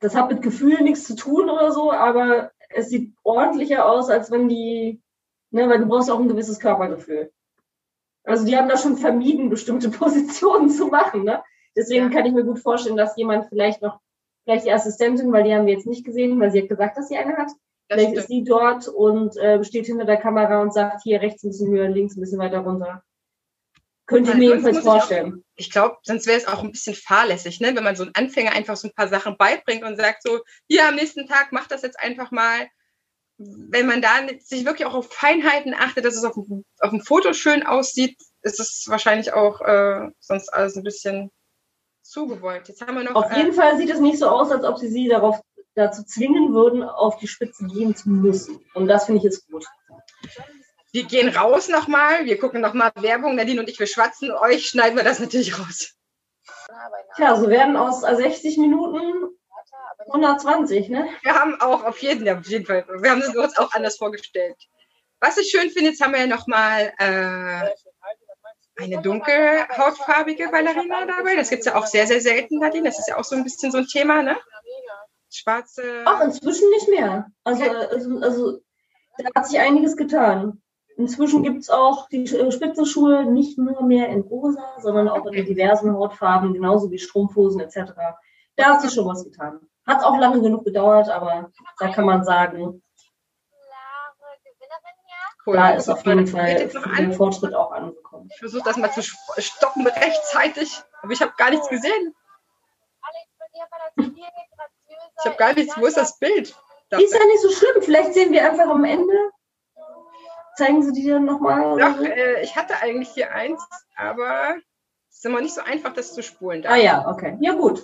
Das 0.00 0.14
hat 0.14 0.30
mit 0.30 0.42
Gefühl 0.42 0.80
nichts 0.82 1.04
zu 1.04 1.14
tun 1.14 1.48
oder 1.50 1.72
so, 1.72 1.92
aber 1.92 2.50
es 2.70 2.88
sieht 2.88 3.12
ordentlicher 3.22 3.86
aus, 3.86 4.08
als 4.08 4.30
wenn 4.30 4.48
die, 4.48 5.00
ne, 5.50 5.68
weil 5.68 5.78
du 5.78 5.86
brauchst 5.86 6.10
auch 6.10 6.18
ein 6.18 6.28
gewisses 6.28 6.58
Körpergefühl. 6.58 7.30
Also 8.24 8.46
die 8.46 8.56
haben 8.56 8.68
da 8.68 8.76
schon 8.76 8.96
vermieden, 8.96 9.50
bestimmte 9.50 9.90
Positionen 9.90 10.70
zu 10.70 10.86
machen, 10.86 11.24
ne? 11.24 11.42
Deswegen 11.76 12.10
kann 12.10 12.26
ich 12.26 12.32
mir 12.32 12.44
gut 12.44 12.58
vorstellen, 12.58 12.96
dass 12.96 13.16
jemand 13.16 13.46
vielleicht 13.46 13.80
noch, 13.80 14.00
vielleicht 14.44 14.66
die 14.66 14.72
Assistentin, 14.72 15.32
weil 15.32 15.44
die 15.44 15.54
haben 15.54 15.66
wir 15.66 15.74
jetzt 15.74 15.86
nicht 15.86 16.04
gesehen, 16.04 16.40
weil 16.40 16.50
sie 16.50 16.62
hat 16.62 16.68
gesagt, 16.68 16.96
dass 16.96 17.08
sie 17.08 17.16
eine 17.16 17.36
hat. 17.36 17.46
das 17.46 17.56
vielleicht 17.88 18.08
stimmt. 18.08 18.18
ist 18.18 18.28
die 18.28 18.44
dort 18.44 18.88
und 18.88 19.36
äh, 19.36 19.62
steht 19.62 19.86
hinter 19.86 20.04
der 20.04 20.16
Kamera 20.16 20.62
und 20.62 20.74
sagt, 20.74 21.02
hier 21.02 21.20
rechts 21.20 21.44
ein 21.44 21.50
bisschen 21.50 21.70
höher, 21.70 21.88
links 21.88 22.16
ein 22.16 22.20
bisschen 22.20 22.40
weiter 22.40 22.60
runter. 22.60 23.04
Könnte 24.10 24.32
ich 24.32 24.36
mir 24.36 24.48
jedenfalls 24.48 24.76
muss 24.76 24.84
ich 24.84 24.90
vorstellen. 24.90 25.44
Ich 25.54 25.70
glaube, 25.70 25.98
sonst 26.02 26.26
wäre 26.26 26.36
es 26.36 26.48
auch 26.48 26.64
ein 26.64 26.72
bisschen 26.72 26.96
fahrlässig, 26.96 27.60
ne? 27.60 27.76
wenn 27.76 27.84
man 27.84 27.94
so 27.94 28.02
einen 28.02 28.14
Anfänger 28.14 28.52
einfach 28.52 28.76
so 28.76 28.88
ein 28.88 28.94
paar 28.94 29.08
Sachen 29.08 29.36
beibringt 29.36 29.84
und 29.84 29.96
sagt 29.96 30.24
so, 30.24 30.40
hier 30.68 30.88
am 30.88 30.96
nächsten 30.96 31.28
Tag 31.28 31.52
mach 31.52 31.68
das 31.68 31.82
jetzt 31.82 31.98
einfach 32.00 32.32
mal. 32.32 32.66
Wenn 33.38 33.86
man 33.86 34.02
da 34.02 34.10
sich 34.40 34.66
wirklich 34.66 34.86
auch 34.86 34.94
auf 34.94 35.12
Feinheiten 35.12 35.74
achtet, 35.74 36.04
dass 36.04 36.16
es 36.16 36.24
auf 36.24 36.34
dem, 36.34 36.64
auf 36.80 36.90
dem 36.90 37.00
Foto 37.00 37.32
schön 37.32 37.64
aussieht, 37.64 38.18
ist 38.42 38.58
es 38.58 38.84
wahrscheinlich 38.88 39.32
auch 39.32 39.60
äh, 39.60 40.10
sonst 40.18 40.52
alles 40.52 40.76
ein 40.76 40.82
bisschen 40.82 41.30
zugewollt. 42.02 42.68
Jetzt 42.68 42.82
haben 42.82 42.96
wir 42.96 43.04
noch. 43.04 43.14
Auf 43.14 43.30
äh, 43.30 43.38
jeden 43.38 43.52
Fall 43.52 43.78
sieht 43.78 43.90
es 43.90 44.00
nicht 44.00 44.18
so 44.18 44.28
aus, 44.28 44.50
als 44.50 44.64
ob 44.64 44.76
sie 44.76 44.88
sie 44.88 45.08
darauf 45.08 45.40
dazu 45.74 46.02
zwingen 46.02 46.52
würden, 46.52 46.82
auf 46.82 47.16
die 47.18 47.28
Spitze 47.28 47.64
gehen 47.66 47.94
zu 47.94 48.10
müssen. 48.10 48.60
Und 48.74 48.88
das 48.88 49.06
finde 49.06 49.18
ich 49.18 49.24
jetzt 49.24 49.48
gut. 49.48 49.64
Wir 50.92 51.04
gehen 51.04 51.28
raus 51.28 51.68
nochmal, 51.68 52.24
wir 52.24 52.38
gucken 52.38 52.60
nochmal 52.60 52.90
Werbung, 52.96 53.36
Nadine 53.36 53.60
und 53.60 53.68
ich, 53.68 53.78
wir 53.78 53.86
schwatzen, 53.86 54.30
euch 54.32 54.68
schneiden 54.68 54.96
wir 54.96 55.04
das 55.04 55.18
natürlich 55.18 55.58
raus. 55.58 55.94
Tja, 57.16 57.36
so 57.36 57.48
werden 57.48 57.76
aus 57.76 58.00
60 58.00 58.58
Minuten 58.58 59.36
120, 60.06 60.88
ne? 60.88 61.08
Wir 61.22 61.34
haben 61.34 61.60
auch 61.60 61.84
auf 61.84 61.98
jeden, 61.98 62.28
auf 62.28 62.46
jeden 62.46 62.66
Fall, 62.66 62.86
wir 62.88 63.10
haben 63.10 63.20
es 63.20 63.34
uns 63.34 63.58
auch 63.58 63.72
anders 63.72 63.98
vorgestellt. 63.98 64.56
Was 65.20 65.36
ich 65.36 65.50
schön 65.50 65.70
finde, 65.70 65.90
jetzt 65.90 66.00
haben 66.00 66.12
wir 66.12 66.20
ja 66.20 66.26
nochmal 66.26 66.92
äh, 66.98 67.70
eine 68.82 69.02
dunkel 69.02 69.68
hautfarbige 69.76 70.48
Ballerina 70.48 71.04
dabei. 71.04 71.36
Das 71.36 71.50
gibt 71.50 71.60
es 71.60 71.66
ja 71.66 71.74
auch 71.74 71.86
sehr, 71.86 72.06
sehr 72.06 72.20
selten, 72.20 72.58
Nadine. 72.58 72.88
Das 72.88 72.98
ist 72.98 73.08
ja 73.08 73.18
auch 73.18 73.24
so 73.24 73.36
ein 73.36 73.44
bisschen 73.44 73.70
so 73.70 73.78
ein 73.78 73.86
Thema, 73.86 74.22
ne? 74.22 74.38
Schwarze. 75.30 76.04
Auch 76.06 76.20
inzwischen 76.22 76.68
nicht 76.70 76.88
mehr. 76.88 77.30
Also, 77.44 77.64
also, 77.64 78.18
also 78.20 78.60
da 79.18 79.28
hat 79.34 79.46
sich 79.46 79.60
einiges 79.60 79.96
getan. 79.96 80.62
Inzwischen 80.96 81.42
gibt 81.42 81.60
es 81.60 81.70
auch 81.70 82.08
die 82.08 82.24
äh, 82.24 82.52
Spitzenschuhe 82.52 83.24
nicht 83.24 83.58
nur 83.58 83.82
mehr 83.82 84.08
in 84.08 84.20
rosa, 84.20 84.62
sondern 84.80 85.08
auch 85.08 85.26
in 85.26 85.46
diversen 85.46 85.92
Hautfarben, 85.94 86.52
genauso 86.52 86.90
wie 86.90 86.98
Strumpfhosen 86.98 87.60
etc. 87.60 87.92
Da 88.56 88.64
hat 88.64 88.82
sich 88.82 88.92
schon 88.92 89.06
was 89.06 89.24
getan. 89.24 89.60
Hat 89.86 90.04
auch 90.04 90.18
lange 90.18 90.40
genug 90.42 90.64
gedauert, 90.64 91.08
aber 91.08 91.50
da 91.78 91.88
kann 91.88 92.04
man 92.04 92.24
sagen. 92.24 92.82
Cool. 95.46 95.56
da 95.56 95.70
ist 95.70 95.88
auf 95.88 96.04
jeden 96.04 96.26
Fall 96.26 96.68
der 96.68 96.86
an. 96.86 97.14
Fortschritt 97.14 97.54
auch 97.54 97.72
angekommen. 97.72 98.28
Ich 98.30 98.38
versuche 98.38 98.62
das 98.62 98.76
mal 98.76 98.92
zu 98.92 99.02
stoppen 99.02 99.86
rechtzeitig, 99.86 100.82
aber 101.00 101.12
ich 101.12 101.22
habe 101.22 101.32
gar 101.38 101.48
nichts 101.48 101.68
gesehen. 101.68 102.14
Ich 103.96 105.24
habe 105.24 105.36
gar 105.36 105.54
nichts. 105.54 105.76
Wo 105.78 105.86
ist 105.86 105.96
das 105.96 106.18
Bild? 106.18 106.54
Ist 106.90 107.14
ja 107.14 107.24
nicht 107.26 107.40
so 107.40 107.50
schlimm. 107.50 107.82
Vielleicht 107.82 108.14
sehen 108.14 108.32
wir 108.32 108.50
einfach 108.50 108.68
am 108.68 108.84
Ende. 108.84 109.14
Zeigen 110.60 110.82
Sie 110.82 110.92
die 110.92 111.08
dann 111.08 111.24
nochmal? 111.24 111.78
Doch, 111.78 112.04
äh, 112.04 112.42
ich 112.42 112.54
hatte 112.54 112.74
eigentlich 112.82 113.08
hier 113.08 113.32
eins, 113.32 113.66
aber 113.96 114.56
es 115.08 115.16
ist 115.16 115.24
immer 115.24 115.40
nicht 115.40 115.54
so 115.54 115.62
einfach, 115.62 115.94
das 115.94 116.12
zu 116.12 116.22
spulen. 116.22 116.60
Da, 116.60 116.72
Ah 116.72 116.76
ja, 116.76 117.08
okay. 117.08 117.38
Ja 117.40 117.54
gut. 117.54 117.82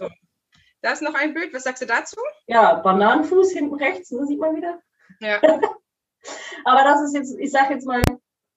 da 0.83 0.93
ist 0.93 1.01
noch 1.01 1.15
ein 1.15 1.33
Bild. 1.33 1.55
Was 1.55 1.65
sagst 1.65 1.81
du 1.81 1.87
dazu? 1.87 2.17
Ja, 2.47 2.75
Bananenfuß 2.75 3.53
hinten 3.53 3.77
rechts, 3.77 4.11
ne, 4.11 4.27
sieht 4.27 4.39
man 4.39 4.57
wieder. 4.57 4.79
Ja. 5.21 5.41
Aber 6.67 6.85
das 6.85 7.01
ist 7.01 7.15
jetzt, 7.15 7.39
ich 7.39 7.51
sag 7.51 7.71
jetzt 7.71 7.87
mal, 7.87 8.03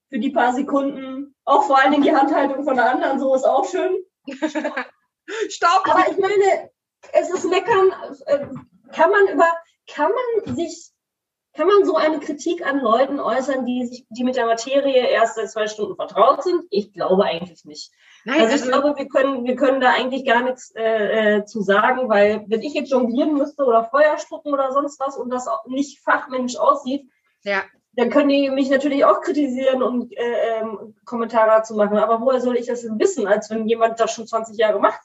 für 0.09 0.19
die 0.19 0.31
paar 0.31 0.51
Sekunden, 0.51 1.33
auch 1.45 1.63
vor 1.63 1.79
allen 1.79 1.91
Dingen 1.91 2.03
die 2.03 2.13
Handhaltung 2.13 2.65
von 2.65 2.75
der 2.75 2.91
anderen, 2.91 3.21
so 3.21 3.33
ist 3.35 3.45
auch 3.45 3.69
schön. 3.69 4.03
Staub! 5.49 5.87
Aber 5.87 6.11
ich 6.11 6.17
meine, 6.17 6.69
es 7.13 7.29
ist 7.29 7.45
meckern, 7.45 7.93
äh, 8.25 8.47
kann 8.91 9.11
man 9.11 9.27
über, 9.29 9.47
kann 9.87 10.11
man 10.11 10.55
sich 10.57 10.91
kann 11.53 11.67
man 11.67 11.83
so 11.83 11.95
eine 11.95 12.19
Kritik 12.19 12.65
an 12.65 12.79
Leuten 12.79 13.19
äußern, 13.19 13.65
die 13.65 13.85
sich, 13.85 14.05
die 14.09 14.23
mit 14.23 14.35
der 14.35 14.45
Materie 14.45 15.07
erst 15.07 15.35
seit 15.35 15.49
zwei 15.49 15.67
Stunden 15.67 15.95
vertraut 15.95 16.43
sind? 16.43 16.63
Ich 16.69 16.93
glaube 16.93 17.25
eigentlich 17.25 17.65
nicht. 17.65 17.91
Nein, 18.25 18.41
also, 18.41 18.55
ich 18.55 18.61
also 18.61 18.71
glaube, 18.71 18.97
wir 18.97 19.07
können, 19.07 19.45
wir 19.45 19.55
können 19.55 19.81
da 19.81 19.91
eigentlich 19.91 20.25
gar 20.25 20.43
nichts 20.43 20.71
äh, 20.75 21.37
äh, 21.37 21.45
zu 21.45 21.61
sagen, 21.61 22.09
weil 22.09 22.45
wenn 22.47 22.61
ich 22.61 22.73
jetzt 22.73 22.91
jonglieren 22.91 23.33
müsste 23.33 23.63
oder 23.63 23.85
Feuer 23.85 24.17
spucken 24.17 24.53
oder 24.53 24.71
sonst 24.71 24.99
was 24.99 25.17
und 25.17 25.29
das 25.29 25.47
auch 25.47 25.65
nicht 25.67 26.01
fachmännisch 26.01 26.57
aussieht, 26.57 27.09
ja. 27.43 27.63
dann 27.93 28.09
können 28.09 28.29
die 28.29 28.49
mich 28.49 28.69
natürlich 28.69 29.05
auch 29.05 29.21
kritisieren 29.21 29.81
und 29.81 30.15
äh, 30.15 30.59
ähm, 30.59 30.95
Kommentare 31.05 31.49
dazu 31.49 31.75
machen. 31.75 31.97
Aber 31.97 32.21
woher 32.21 32.41
soll 32.41 32.57
ich 32.57 32.67
das 32.67 32.81
denn 32.81 32.99
wissen, 32.99 33.25
als 33.25 33.49
wenn 33.49 33.67
jemand 33.67 33.99
das 33.99 34.13
schon 34.13 34.27
20 34.27 34.57
Jahre 34.57 34.79
macht? 34.79 35.01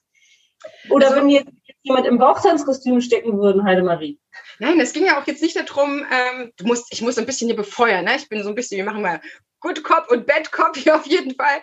Oder 0.91 1.09
also, 1.09 1.21
wenn 1.21 1.29
jetzt 1.29 1.51
jemand 1.85 2.07
im 2.07 2.19
Bauchtanzkostüm 2.19 3.01
stecken 3.01 3.39
würde, 3.39 3.63
Heidemarie. 3.63 4.19
Nein, 4.59 4.81
es 4.81 4.93
ging 4.93 5.05
ja 5.05 5.21
auch 5.21 5.27
jetzt 5.27 5.43
nicht 5.43 5.57
darum, 5.57 6.05
ähm, 6.11 6.53
du 6.57 6.67
musst, 6.67 6.93
ich 6.93 7.03
muss 7.03 7.19
ein 7.19 7.27
bisschen 7.27 7.47
hier 7.47 7.57
befeuern, 7.57 8.05
ne? 8.05 8.17
Ich 8.17 8.29
bin 8.29 8.43
so 8.43 8.49
ein 8.49 8.55
bisschen, 8.55 8.79
wir 8.79 8.85
machen 8.85 9.03
mal 9.03 9.21
Good 9.61 9.85
Cop 9.85 10.11
und 10.11 10.27
Bad 10.27 10.51
Cop 10.51 10.77
hier 10.77 10.97
auf 10.97 11.07
jeden 11.07 11.35
Fall. 11.37 11.61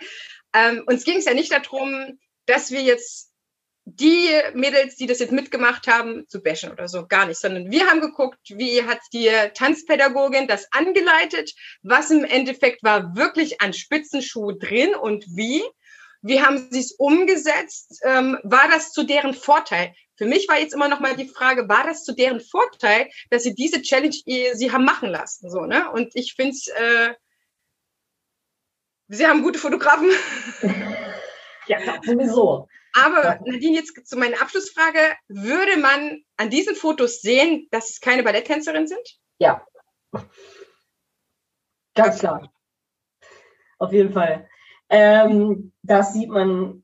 Ähm, 0.54 0.84
uns 0.86 1.04
ging 1.04 1.18
es 1.18 1.26
ja 1.26 1.34
nicht 1.34 1.52
darum, 1.52 2.20
dass 2.46 2.72
wir 2.72 2.82
jetzt 2.82 3.32
die 3.86 4.30
Mädels, 4.54 4.96
die 4.96 5.08
das 5.08 5.20
jetzt 5.20 5.32
mitgemacht 5.32 5.88
haben, 5.88 6.28
zu 6.28 6.42
bashen 6.42 6.72
oder 6.72 6.88
so, 6.88 7.08
gar 7.08 7.26
nicht, 7.26 7.40
sondern 7.40 7.72
wir 7.72 7.88
haben 7.88 8.00
geguckt, 8.00 8.40
wie 8.50 8.84
hat 8.84 9.00
die 9.12 9.30
Tanzpädagogin 9.56 10.48
das 10.48 10.68
angeleitet, 10.72 11.52
was 11.82 12.12
im 12.12 12.24
Endeffekt 12.24 12.84
war 12.84 13.16
wirklich 13.16 13.60
an 13.60 13.74
Spitzenschuh 13.74 14.52
drin 14.52 14.94
und 14.94 15.26
wie. 15.36 15.64
Wie 16.24 16.40
haben 16.40 16.70
sie 16.70 16.80
es 16.80 16.92
umgesetzt? 16.92 18.00
Ähm, 18.04 18.38
war 18.44 18.70
das 18.70 18.92
zu 18.92 19.04
deren 19.04 19.34
Vorteil? 19.34 19.96
Für 20.22 20.28
mich 20.28 20.48
war 20.48 20.60
jetzt 20.60 20.76
immer 20.76 20.88
noch 20.88 21.00
mal 21.00 21.16
die 21.16 21.28
Frage, 21.28 21.68
war 21.68 21.84
das 21.84 22.04
zu 22.04 22.14
deren 22.14 22.42
Vorteil, 22.42 23.10
dass 23.32 23.42
sie 23.42 23.56
diese 23.56 23.82
Challenge 23.82 24.14
sie 24.14 24.72
haben 24.72 24.86
machen 24.86 25.10
lassen? 25.10 25.50
So, 25.50 25.62
ne? 25.62 25.90
Und 25.92 26.12
ich 26.14 26.36
finde 26.36 26.52
es, 26.52 26.68
äh, 26.68 27.16
sie 29.08 29.26
haben 29.26 29.42
gute 29.42 29.58
Fotografen. 29.58 30.12
Ja, 31.68 31.80
sowieso. 32.04 32.68
Aber 32.94 33.40
Nadine, 33.46 33.78
jetzt 33.78 33.96
zu 34.06 34.18
meiner 34.18 34.42
Abschlussfrage. 34.42 35.00
Würde 35.28 35.78
man 35.78 36.24
an 36.38 36.50
diesen 36.50 36.76
Fotos 36.76 37.22
sehen, 37.22 37.68
dass 37.72 37.92
es 37.92 38.00
keine 38.02 38.24
Balletttänzerin 38.24 38.88
sind? 38.88 39.08
Ja. 39.38 39.66
Ganz 41.96 42.20
klar. 42.20 42.52
Auf 43.78 43.94
jeden 43.94 44.12
Fall. 44.12 44.50
Ähm, 44.90 45.72
das 45.84 46.14
sieht 46.14 46.30
man, 46.30 46.84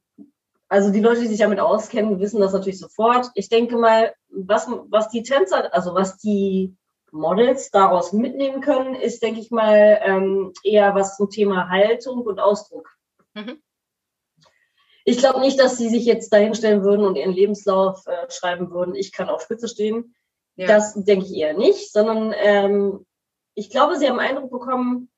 also 0.69 0.91
die 0.91 0.99
Leute, 0.99 1.21
die 1.21 1.27
sich 1.27 1.39
damit 1.39 1.59
auskennen, 1.59 2.19
wissen 2.19 2.41
das 2.41 2.53
natürlich 2.53 2.79
sofort. 2.79 3.29
Ich 3.35 3.49
denke 3.49 3.77
mal, 3.77 4.13
was, 4.29 4.67
was 4.89 5.09
die 5.09 5.23
Tänzer, 5.23 5.73
also 5.73 5.93
was 5.93 6.17
die 6.17 6.75
Models 7.11 7.71
daraus 7.71 8.11
mitnehmen 8.11 8.61
können, 8.61 8.95
ist, 8.95 9.23
denke 9.23 9.39
ich 9.39 9.49
mal, 9.49 9.99
ähm, 10.03 10.53
eher 10.63 10.93
was 10.93 11.15
zum 11.15 11.29
Thema 11.29 11.69
Haltung 11.69 12.21
und 12.21 12.39
Ausdruck. 12.39 12.97
Mhm. 13.33 13.61
Ich 15.05 15.19
glaube 15.19 15.39
nicht, 15.39 15.57
dass 15.57 15.77
sie 15.77 15.87
sich 15.87 16.03
jetzt 16.03 16.33
dahinstellen 16.33 16.83
würden 16.83 17.05
und 17.05 17.15
ihren 17.15 17.31
Lebenslauf 17.31 18.05
äh, 18.07 18.29
schreiben 18.29 18.71
würden, 18.71 18.93
ich 18.93 19.13
kann 19.13 19.29
auf 19.29 19.41
Spitze 19.41 19.69
stehen. 19.69 20.15
Ja. 20.57 20.67
Das 20.67 20.95
denke 20.95 21.25
ich 21.25 21.33
eher 21.33 21.53
nicht, 21.53 21.93
sondern 21.93 22.33
ähm, 22.35 23.05
ich 23.53 23.69
glaube, 23.69 23.95
sie 23.95 24.09
haben 24.09 24.19
Eindruck 24.19 24.51
bekommen, 24.51 25.09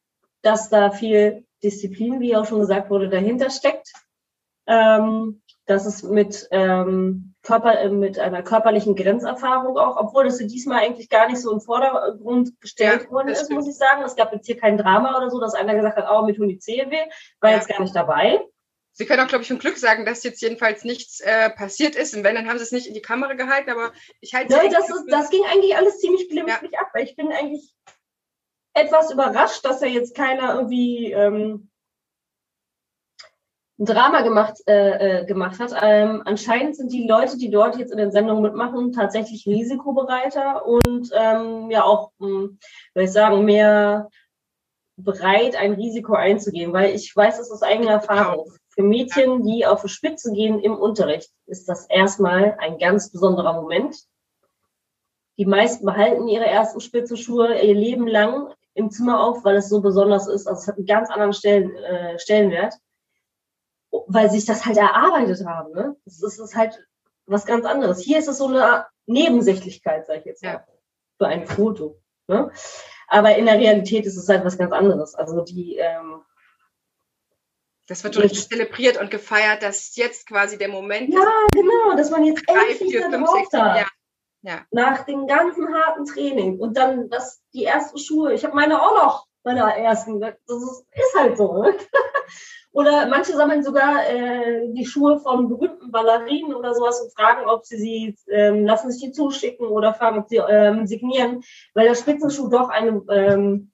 dass 0.43 0.69
da 0.69 0.91
viel 0.91 1.45
Disziplin, 1.63 2.19
wie 2.19 2.35
auch 2.35 2.45
schon 2.45 2.59
gesagt 2.59 2.91
wurde, 2.91 3.09
dahinter 3.09 3.49
steckt. 3.49 3.91
Ähm, 4.69 5.41
dass 5.65 5.85
es 5.85 6.03
mit, 6.03 6.47
ähm, 6.51 7.29
Körper, 7.43 7.79
äh, 7.79 7.89
mit 7.89 8.19
einer 8.19 8.43
körperlichen 8.43 8.95
Grenzerfahrung 8.95 9.77
auch, 9.77 9.97
obwohl 9.97 10.25
das 10.25 10.37
diesmal 10.37 10.79
eigentlich 10.79 11.09
gar 11.09 11.27
nicht 11.27 11.41
so 11.41 11.51
im 11.51 11.61
Vordergrund 11.61 12.59
gestellt 12.59 13.03
ja, 13.05 13.11
worden 13.11 13.29
ist, 13.29 13.45
stimmt. 13.45 13.59
muss 13.59 13.67
ich 13.67 13.77
sagen. 13.77 14.03
Es 14.03 14.15
gab 14.15 14.33
jetzt 14.33 14.45
hier 14.45 14.57
kein 14.57 14.77
Drama 14.77 15.17
oder 15.17 15.29
so, 15.29 15.39
dass 15.39 15.53
einer 15.53 15.75
gesagt 15.75 15.97
hat, 15.97 16.07
oh, 16.11 16.25
mir 16.25 16.35
tun 16.35 16.49
die 16.49 16.59
Zehen 16.59 16.91
weh, 16.91 17.09
war 17.39 17.51
ja. 17.51 17.57
jetzt 17.57 17.69
gar 17.69 17.81
nicht 17.81 17.95
dabei. 17.95 18.39
Sie 18.91 19.05
können 19.05 19.23
auch, 19.23 19.29
glaube 19.29 19.43
ich, 19.43 19.47
von 19.47 19.59
Glück 19.59 19.77
sagen, 19.77 20.05
dass 20.05 20.23
jetzt 20.23 20.41
jedenfalls 20.41 20.83
nichts 20.83 21.21
äh, 21.21 21.49
passiert 21.51 21.95
ist. 21.95 22.13
Und 22.15 22.23
wenn, 22.25 22.35
dann 22.35 22.49
haben 22.49 22.57
sie 22.57 22.65
es 22.65 22.73
nicht 22.73 22.87
in 22.87 22.93
die 22.93 23.01
Kamera 23.01 23.33
gehalten, 23.33 23.69
aber 23.69 23.93
ich 24.19 24.33
halte 24.33 24.53
Nein, 24.53 24.71
das, 24.71 24.89
ist, 24.89 25.05
das 25.07 25.29
ging 25.29 25.43
eigentlich 25.45 25.77
alles 25.77 25.99
ziemlich 25.99 26.27
glimpflich 26.27 26.71
ja. 26.73 26.81
ab. 26.81 26.91
Ich 26.97 27.15
bin 27.15 27.31
eigentlich 27.31 27.73
etwas 28.73 29.11
überrascht, 29.11 29.63
dass 29.63 29.81
er 29.81 29.87
jetzt 29.87 30.15
keiner 30.15 30.55
irgendwie 30.55 31.13
ähm, 31.13 31.68
ein 33.79 33.85
Drama 33.85 34.21
gemacht, 34.21 34.55
äh, 34.67 35.21
äh, 35.21 35.25
gemacht 35.25 35.59
hat. 35.59 35.73
Ähm, 35.81 36.21
anscheinend 36.25 36.75
sind 36.75 36.91
die 36.91 37.07
Leute, 37.07 37.37
die 37.37 37.49
dort 37.49 37.77
jetzt 37.77 37.91
in 37.91 37.97
den 37.97 38.11
Sendungen 38.11 38.43
mitmachen, 38.43 38.91
tatsächlich 38.91 39.45
risikobereiter 39.47 40.65
und 40.65 41.09
ähm, 41.13 41.71
ja 41.71 41.83
auch, 41.83 42.11
hm, 42.19 42.59
würde 42.93 43.05
ich 43.05 43.11
sagen, 43.11 43.45
mehr 43.45 44.09
bereit, 44.97 45.55
ein 45.55 45.73
Risiko 45.73 46.13
einzugehen, 46.13 46.73
weil 46.73 46.93
ich 46.93 47.15
weiß 47.15 47.39
es 47.39 47.51
aus 47.51 47.61
eigener 47.61 47.91
Erfahrung. 47.91 48.51
Für 48.67 48.83
Mädchen, 48.83 49.43
die 49.43 49.65
auf 49.65 49.81
die 49.81 49.89
Spitze 49.89 50.33
gehen 50.33 50.59
im 50.59 50.75
Unterricht, 50.75 51.29
ist 51.45 51.69
das 51.69 51.85
erstmal 51.89 52.57
ein 52.59 52.77
ganz 52.79 53.11
besonderer 53.11 53.53
Moment. 53.53 53.95
Die 55.37 55.45
meisten 55.45 55.85
behalten 55.85 56.27
ihre 56.27 56.45
ersten 56.45 56.81
Spitzenschuhe 56.81 57.61
ihr 57.61 57.73
Leben 57.73 58.07
lang 58.07 58.53
im 58.73 58.91
Zimmer 58.91 59.21
auf, 59.21 59.45
weil 59.45 59.55
es 59.55 59.69
so 59.69 59.79
besonders 59.79 60.27
ist. 60.27 60.47
Also 60.47 60.61
es 60.61 60.67
hat 60.67 60.75
einen 60.75 60.85
ganz 60.85 61.09
anderen 61.09 61.33
Stellen, 61.33 61.73
äh, 61.77 62.19
Stellenwert, 62.19 62.73
weil 64.09 64.29
sich 64.29 64.45
das 64.45 64.65
halt 64.65 64.77
erarbeitet 64.77 65.45
haben. 65.45 65.71
Ne? 65.71 65.95
Das, 66.03 66.15
ist, 66.15 66.23
das 66.23 66.39
ist 66.39 66.55
halt 66.55 66.85
was 67.25 67.45
ganz 67.45 67.65
anderes. 67.65 67.99
Hier 67.99 68.17
ist 68.17 68.27
es 68.27 68.39
so 68.39 68.47
eine 68.47 68.87
Nebensächlichkeit, 69.05 70.07
sage 70.07 70.19
ich 70.19 70.25
jetzt 70.25 70.43
mal, 70.43 70.53
ja. 70.53 70.65
für 71.17 71.27
ein 71.27 71.47
Foto. 71.47 72.01
Ne? 72.27 72.51
Aber 73.07 73.35
in 73.35 73.45
der 73.45 73.59
Realität 73.59 74.05
ist 74.05 74.17
es 74.17 74.27
halt 74.27 74.43
was 74.43 74.57
ganz 74.57 74.71
anderes. 74.71 75.15
Also 75.15 75.41
die 75.41 75.77
ähm, 75.77 76.21
das 77.87 78.03
wird 78.03 78.15
schon 78.15 78.29
zelebriert 78.29 79.01
und 79.01 79.09
gefeiert, 79.09 79.63
dass 79.63 79.95
jetzt 79.95 80.27
quasi 80.27 80.59
der 80.59 80.69
Moment 80.69 81.11
ja, 81.11 81.19
ist. 81.19 81.25
Ja, 81.25 81.61
genau, 81.61 81.97
dass 81.97 82.11
man 82.11 82.23
jetzt 82.23 82.43
endlich 82.47 82.77
vier, 82.77 83.09
fünf, 83.09 83.29
sechs, 83.29 83.51
ja. 83.51 83.87
Ja. 84.41 84.61
Nach 84.71 85.05
dem 85.05 85.27
ganzen 85.27 85.73
harten 85.73 86.05
Training 86.05 86.59
und 86.59 86.77
dann 86.77 87.09
das, 87.09 87.41
die 87.53 87.65
ersten 87.65 87.97
Schuhe. 87.97 88.33
Ich 88.33 88.45
habe 88.45 88.55
meine 88.55 88.81
auch 88.81 88.95
noch, 88.95 89.27
meine 89.43 89.61
ersten. 89.75 90.21
Das 90.21 90.35
ist, 90.47 90.85
ist 90.91 91.15
halt 91.17 91.37
so. 91.37 91.65
Oder 92.71 93.07
manche 93.07 93.35
sammeln 93.35 93.63
sogar 93.63 94.07
äh, 94.07 94.67
die 94.73 94.85
Schuhe 94.85 95.19
von 95.19 95.49
berühmten 95.49 95.91
Ballerinen 95.91 96.53
oder 96.53 96.75
sowas 96.75 97.01
und 97.01 97.13
fragen, 97.13 97.49
ob 97.49 97.65
sie 97.65 97.77
sie, 97.77 98.15
ähm, 98.29 98.65
lassen 98.65 98.91
sich 98.91 99.01
die 99.01 99.11
zuschicken 99.11 99.67
oder 99.67 99.93
fragen, 99.93 100.19
ob 100.19 100.29
sie 100.29 100.37
ähm, 100.37 100.85
signieren, 100.85 101.41
weil 101.73 101.87
der 101.87 101.95
Spitzenschuh 101.95 102.47
doch 102.47 102.69
eine, 102.69 103.01
ähm, 103.09 103.71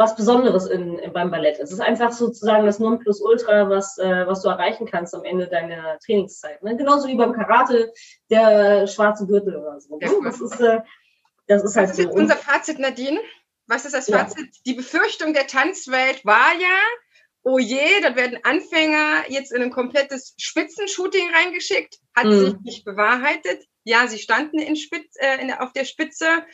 was 0.00 0.16
Besonderes 0.16 0.66
in, 0.66 0.98
in, 0.98 1.12
beim 1.12 1.30
Ballett 1.30 1.58
ist. 1.58 1.68
Es 1.68 1.72
ist 1.72 1.80
einfach 1.80 2.10
sozusagen 2.10 2.64
das 2.64 2.78
Nonplusultra, 2.78 3.68
was, 3.68 3.98
äh, 3.98 4.26
was 4.26 4.40
du 4.42 4.48
erreichen 4.48 4.86
kannst 4.86 5.14
am 5.14 5.24
Ende 5.24 5.46
deiner 5.46 5.98
Trainingszeit. 5.98 6.62
Ne? 6.62 6.76
Genauso 6.76 7.06
wie 7.06 7.16
beim 7.16 7.34
Karate 7.34 7.92
der 8.30 8.86
schwarze 8.86 9.26
Gürtel 9.26 9.56
oder 9.56 9.78
so. 9.78 9.98
Ne? 9.98 10.10
Das, 10.24 10.40
ist, 10.40 10.58
äh, 10.58 10.80
das 11.46 11.62
ist 11.62 11.76
halt 11.76 11.94
so. 11.94 12.02
Ist 12.02 12.10
unser 12.12 12.36
Fazit, 12.36 12.78
Nadine. 12.78 13.20
Was 13.66 13.84
ist 13.84 13.94
das 13.94 14.10
Fazit? 14.10 14.46
Ja. 14.46 14.60
Die 14.66 14.74
Befürchtung 14.74 15.34
der 15.34 15.46
Tanzwelt 15.46 16.24
war 16.24 16.54
ja, 16.58 16.78
oh 17.42 17.58
je, 17.58 18.00
da 18.02 18.16
werden 18.16 18.38
Anfänger 18.42 19.24
jetzt 19.28 19.52
in 19.52 19.62
ein 19.62 19.70
komplettes 19.70 20.34
Spitzenshooting 20.36 21.30
reingeschickt. 21.32 21.98
Hat 22.14 22.26
mhm. 22.26 22.44
sich 22.44 22.54
nicht 22.62 22.84
bewahrheitet. 22.84 23.64
Ja, 23.84 24.06
sie 24.06 24.18
standen 24.18 24.58
in 24.58 24.76
Spitz, 24.76 25.14
äh, 25.18 25.40
in, 25.40 25.52
auf 25.52 25.72
der 25.72 25.84
Spitze 25.84 26.44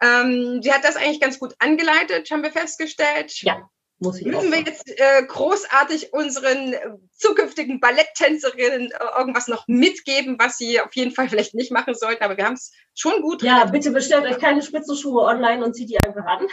ähm, 0.00 0.60
sie 0.62 0.72
hat 0.72 0.84
das 0.84 0.96
eigentlich 0.96 1.20
ganz 1.20 1.38
gut 1.38 1.54
angeleitet, 1.58 2.30
haben 2.30 2.42
wir 2.42 2.52
festgestellt. 2.52 3.42
Ja. 3.42 3.68
Muss 4.00 4.18
ich 4.18 4.26
Müssen 4.26 4.50
wir 4.50 4.58
jetzt 4.58 4.88
äh, 4.88 5.22
großartig 5.24 6.12
unseren 6.12 6.72
äh, 6.72 6.80
zukünftigen 7.16 7.78
Balletttänzerinnen 7.78 8.90
äh, 8.90 9.18
irgendwas 9.18 9.46
noch 9.46 9.68
mitgeben, 9.68 10.36
was 10.38 10.58
sie 10.58 10.80
auf 10.80 10.94
jeden 10.94 11.12
Fall 11.12 11.28
vielleicht 11.28 11.54
nicht 11.54 11.70
machen 11.70 11.94
sollten, 11.94 12.24
aber 12.24 12.36
wir 12.36 12.44
haben 12.44 12.54
es 12.54 12.72
schon 12.94 13.22
gut. 13.22 13.42
Ja, 13.42 13.64
bitte 13.66 13.92
bestellt 13.92 14.24
euch 14.24 14.38
keine 14.38 14.62
Spitzenschuhe 14.62 15.22
online 15.22 15.64
und 15.64 15.74
zieht 15.74 15.90
die 15.90 16.00
einfach 16.00 16.24
an. 16.26 16.46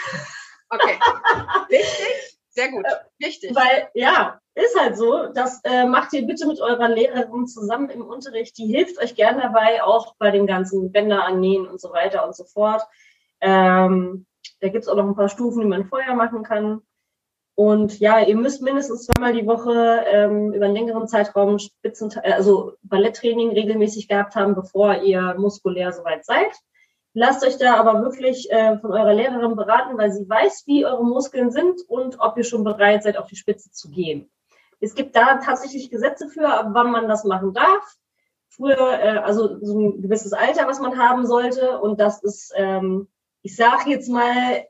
Okay. 0.70 1.00
Wichtig? 1.70 2.38
Sehr 2.52 2.70
gut. 2.70 2.86
Wichtig. 3.18 3.56
Weil, 3.56 3.90
ja, 3.94 4.40
ist 4.56 4.78
halt 4.78 4.98
so. 4.98 5.28
Das 5.34 5.62
äh, 5.64 5.86
macht 5.86 6.12
ihr 6.14 6.26
bitte 6.26 6.46
mit 6.48 6.60
eurer 6.60 6.90
Lehrerin 6.90 7.48
zusammen 7.48 7.90
im 7.90 8.06
Unterricht. 8.06 8.58
Die 8.58 8.68
hilft 8.68 9.00
euch 9.00 9.16
gerne 9.16 9.42
dabei, 9.42 9.84
auch 9.84 10.16
bei 10.20 10.32
den 10.32 10.48
ganzen 10.48 10.92
Bänder 10.92 11.24
annähen 11.24 11.66
und 11.66 11.80
so 11.80 11.92
weiter 11.92 12.26
und 12.26 12.36
so 12.36 12.44
fort. 12.44 12.84
Ähm, 13.40 14.26
da 14.60 14.68
gibt 14.68 14.84
es 14.84 14.90
auch 14.90 14.96
noch 14.96 15.06
ein 15.06 15.16
paar 15.16 15.30
Stufen, 15.30 15.62
die 15.62 15.68
man 15.68 15.86
vorher 15.86 16.14
machen 16.14 16.44
kann. 16.44 16.82
Und 17.56 18.00
ja, 18.00 18.20
ihr 18.20 18.36
müsst 18.36 18.62
mindestens 18.62 19.06
zweimal 19.06 19.34
die 19.34 19.46
Woche 19.46 20.04
ähm, 20.08 20.54
über 20.54 20.66
einen 20.66 20.74
längeren 20.74 21.08
Zeitraum 21.08 21.60
Spitzen, 21.60 22.12
äh, 22.24 22.34
also 22.34 22.74
Balletttraining 22.84 23.52
regelmäßig 23.52 24.08
gehabt 24.08 24.36
haben, 24.36 24.56
bevor 24.56 25.02
ihr 25.04 25.36
muskulär 25.38 25.94
soweit 25.94 26.26
seid. 26.26 26.52
Lasst 27.14 27.46
euch 27.46 27.58
da 27.58 27.76
aber 27.76 28.02
wirklich 28.02 28.50
äh, 28.52 28.78
von 28.80 28.92
eurer 28.92 29.14
Lehrerin 29.14 29.56
beraten, 29.56 29.98
weil 29.98 30.12
sie 30.12 30.28
weiß, 30.28 30.64
wie 30.66 30.86
eure 30.86 31.04
Muskeln 31.04 31.52
sind 31.52 31.82
und 31.88 32.20
ob 32.20 32.38
ihr 32.38 32.44
schon 32.44 32.64
bereit 32.64 33.04
seid, 33.04 33.18
auf 33.18 33.28
die 33.28 33.36
Spitze 33.36 33.72
zu 33.72 33.90
gehen. 33.90 34.32
Es 34.80 34.96
gibt 34.96 35.16
da 35.16 35.38
tatsächlich 35.38 35.90
Gesetze 35.90 36.30
für, 36.30 36.42
wann 36.42 36.92
man 36.92 37.08
das 37.08 37.24
machen 37.24 37.54
darf. 37.54 37.96
Früher, 38.50 39.00
äh, 39.00 39.18
also 39.18 39.60
so 39.62 39.78
ein 39.80 40.02
gewisses 40.02 40.34
Alter, 40.34 40.68
was 40.68 40.80
man 40.80 40.98
haben 40.98 41.26
sollte. 41.26 41.80
Und 41.80 42.00
das 42.00 42.24
ist 42.24 42.54
ähm, 42.56 43.08
ich 43.42 43.56
sage 43.56 43.90
jetzt 43.90 44.10
mal, 44.10 44.66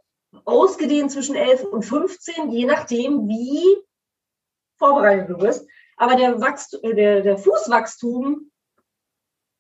ausgedehnt 0.45 1.11
zwischen 1.11 1.35
11 1.35 1.63
und 1.65 1.83
15, 1.83 2.51
je 2.51 2.65
nachdem, 2.65 3.27
wie 3.27 3.77
vorbereitet 4.77 5.29
du 5.29 5.37
bist. 5.37 5.67
Aber 5.97 6.15
der, 6.15 6.39
Wachst 6.39 6.79
der, 6.83 7.21
der 7.21 7.37
Fußwachstum 7.37 8.50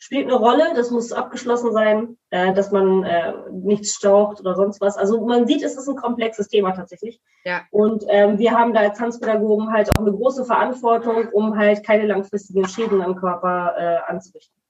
spielt 0.01 0.25
eine 0.25 0.35
Rolle. 0.35 0.73
Das 0.75 0.89
muss 0.89 1.13
abgeschlossen 1.13 1.71
sein, 1.71 2.17
äh, 2.31 2.53
dass 2.53 2.71
man 2.71 3.03
äh, 3.03 3.33
nichts 3.51 3.93
staucht 3.93 4.39
oder 4.39 4.55
sonst 4.55 4.81
was. 4.81 4.97
Also 4.97 5.25
man 5.25 5.45
sieht, 5.45 5.61
es 5.61 5.77
ist 5.77 5.87
ein 5.87 5.95
komplexes 5.95 6.47
Thema 6.47 6.71
tatsächlich. 6.71 7.21
Ja. 7.45 7.61
Und 7.69 8.03
ähm, 8.09 8.39
wir 8.39 8.51
haben 8.51 8.73
da 8.73 8.81
als 8.81 8.97
Tanzpädagogen 8.97 9.71
halt 9.71 9.91
auch 9.91 10.01
eine 10.01 10.11
große 10.11 10.43
Verantwortung, 10.45 11.27
um 11.31 11.55
halt 11.55 11.85
keine 11.85 12.07
langfristigen 12.07 12.67
Schäden 12.67 13.01
am 13.01 13.15
Körper 13.15 13.75
äh, 13.77 14.11
anzurichten. 14.11 14.60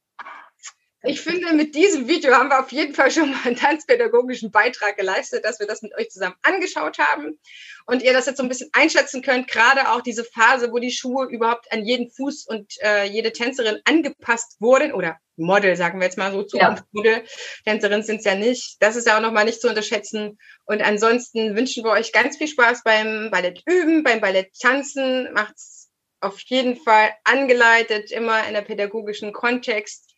Ich 1.04 1.22
finde, 1.22 1.54
mit 1.54 1.74
diesem 1.74 2.08
Video 2.08 2.34
haben 2.34 2.49
wir 2.49 2.60
auf 2.60 2.72
jeden 2.72 2.93
Fall 2.93 3.10
schon 3.10 3.32
mal 3.32 3.39
einen 3.43 3.56
tanzpädagogischen 3.56 4.52
Beitrag 4.52 4.97
geleistet, 4.97 5.43
dass 5.43 5.60
wir 5.60 5.66
das 5.66 5.82
mit 5.82 5.95
euch 5.97 6.12
zusammen 6.12 6.36
angeschaut 6.43 6.99
haben 6.99 7.39
und 7.88 8.04
ihr 8.04 8.14
das 8.14 8.28
jetzt 8.28 8.38
so 8.38 8.43
ein 8.43 8.49
bisschen 8.49 8.70
einschätzen 8.74 9.24
könnt, 9.24 9.47
gerade 9.47 9.91
auch 9.91 10.02
diese 10.02 10.24
Phase, 10.24 10.72
wo 10.72 10.78
die 10.78 10.91
Schuhe 10.91 11.26
überhaupt 11.26 11.72
an 11.72 11.84
jeden 11.84 12.12
Fuß 12.12 12.45
und 12.45 12.74
äh, 12.84 13.06
jede 13.06 13.32
Tänzerin 13.32 13.80
angepasst 13.86 14.58
wurden 14.60 14.93
oder 14.93 15.18
Model, 15.38 15.76
sagen 15.76 15.99
wir 15.99 16.06
jetzt 16.06 16.20
mal 16.20 16.32
so, 16.32 16.43
Zukunftsmodel. 16.43 17.14
Ja. 17.14 17.22
Tänzerin 17.66 18.04
sind 18.04 18.18
es 18.18 18.26
ja 18.26 18.36
nicht. 18.36 18.78
Das 18.80 18.95
ist 18.95 19.08
ja 19.08 19.18
auch 19.18 19.22
nochmal 19.22 19.45
nicht 19.45 19.60
zu 19.60 19.70
unterschätzen. 19.70 20.38
Und 20.66 20.84
ansonsten 20.84 21.56
wünschen 21.56 21.84
wir 21.84 21.91
euch 21.91 22.12
ganz 22.12 22.38
viel 22.38 22.47
Spaß 22.47 22.84
beim 22.84 23.32
Ballett 23.32 23.64
üben, 23.66 24.04
beim 24.04 24.22
Ballett 24.22 24.52
tanzen. 24.60 25.34
Macht's 25.34 25.89
auf 26.20 26.39
jeden 26.41 26.76
Fall 26.76 27.10
angeleitet, 27.24 28.12
immer 28.12 28.47
in 28.47 28.54
der 28.54 28.62
pädagogischen 28.62 29.34
Kontext 29.34 30.11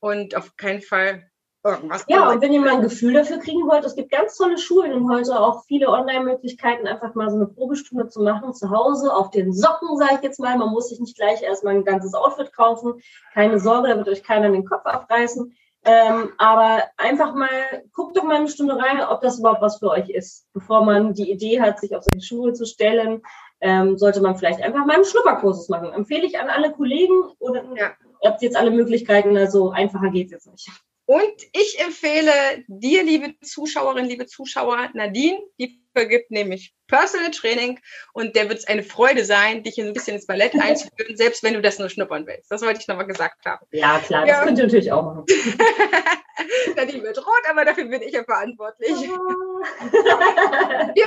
und 0.00 0.36
auf 0.36 0.56
keinen 0.56 0.82
Fall 0.82 1.30
irgendwas. 1.64 2.04
Ja, 2.08 2.30
und 2.30 2.40
wenn 2.40 2.52
ihr 2.52 2.60
mal 2.60 2.76
ein 2.76 2.82
Gefühl 2.82 3.12
dafür 3.12 3.38
kriegen 3.38 3.68
wollt, 3.68 3.84
es 3.84 3.94
gibt 3.94 4.10
ganz 4.10 4.36
tolle 4.36 4.58
Schulen 4.58 4.92
und 4.92 5.12
heute 5.12 5.38
auch 5.38 5.64
viele 5.64 5.88
Online-Möglichkeiten, 5.88 6.86
einfach 6.86 7.14
mal 7.14 7.30
so 7.30 7.36
eine 7.36 7.46
Probestunde 7.46 8.08
zu 8.08 8.22
machen, 8.22 8.54
zu 8.54 8.70
Hause, 8.70 9.14
auf 9.14 9.30
den 9.30 9.52
Socken, 9.52 9.96
sage 9.98 10.16
ich 10.16 10.22
jetzt 10.22 10.40
mal. 10.40 10.56
Man 10.56 10.70
muss 10.70 10.88
sich 10.88 11.00
nicht 11.00 11.16
gleich 11.16 11.42
erstmal 11.42 11.74
ein 11.74 11.84
ganzes 11.84 12.14
Outfit 12.14 12.52
kaufen. 12.52 13.02
Keine 13.34 13.58
Sorge, 13.58 13.88
da 13.88 13.96
wird 13.96 14.08
euch 14.08 14.22
keiner 14.22 14.50
den 14.50 14.64
Kopf 14.64 14.86
abreißen. 14.86 15.54
Ähm, 15.82 16.32
aber 16.36 16.82
einfach 16.98 17.34
mal, 17.34 17.48
guckt 17.94 18.16
doch 18.16 18.22
mal 18.22 18.36
eine 18.36 18.48
Stunde 18.48 18.76
rein, 18.76 19.00
ob 19.00 19.22
das 19.22 19.38
überhaupt 19.38 19.62
was 19.62 19.78
für 19.78 19.88
euch 19.88 20.10
ist. 20.10 20.46
Bevor 20.52 20.84
man 20.84 21.14
die 21.14 21.30
Idee 21.30 21.60
hat, 21.60 21.80
sich 21.80 21.96
auf 21.96 22.04
solche 22.04 22.26
Schuhe 22.26 22.52
zu 22.52 22.66
stellen, 22.66 23.22
ähm, 23.62 23.96
sollte 23.96 24.20
man 24.20 24.36
vielleicht 24.36 24.62
einfach 24.62 24.84
mal 24.84 24.96
einen 24.96 25.04
Schnupperkursus 25.04 25.68
machen. 25.70 25.92
Empfehle 25.92 26.26
ich 26.26 26.38
an 26.38 26.50
alle 26.50 26.72
Kollegen 26.72 27.30
oder 27.38 27.64
ja. 27.76 27.92
Ihr 28.22 28.30
habt 28.30 28.42
jetzt 28.42 28.56
alle 28.56 28.70
Möglichkeiten, 28.70 29.36
also 29.36 29.70
einfacher 29.70 30.10
geht's 30.10 30.32
jetzt 30.32 30.46
nicht. 30.50 30.68
Und 31.06 31.34
ich 31.52 31.80
empfehle 31.80 32.30
dir, 32.68 33.02
liebe 33.02 33.34
Zuschauerin, 33.40 34.04
liebe 34.04 34.26
Zuschauer, 34.26 34.90
Nadine, 34.94 35.40
die 35.58 35.82
vergibt 35.92 36.30
nämlich 36.30 36.72
Personal 36.86 37.32
Training 37.32 37.80
und 38.12 38.36
der 38.36 38.48
wird 38.48 38.60
es 38.60 38.68
eine 38.68 38.84
Freude 38.84 39.24
sein, 39.24 39.64
dich 39.64 39.80
ein 39.80 39.92
bisschen 39.92 40.14
ins 40.14 40.26
Ballett 40.26 40.54
einzuführen, 40.60 41.16
selbst 41.16 41.42
wenn 41.42 41.54
du 41.54 41.62
das 41.62 41.80
nur 41.80 41.90
schnuppern 41.90 42.28
willst. 42.28 42.48
Das 42.48 42.62
wollte 42.62 42.78
ich 42.80 42.86
nochmal 42.86 43.08
gesagt 43.08 43.44
haben. 43.44 43.66
Ja, 43.72 43.98
klar, 43.98 44.24
ja. 44.24 44.36
das 44.36 44.44
könnt 44.44 44.58
ihr 44.58 44.64
natürlich 44.66 44.92
auch 44.92 45.02
machen. 45.02 45.24
Nadine 46.76 47.02
wird 47.02 47.18
rot, 47.18 47.42
aber 47.50 47.64
dafür 47.64 47.86
bin 47.86 48.02
ich 48.02 48.12
ja 48.12 48.22
verantwortlich. 48.22 48.90
Wir 48.90 49.08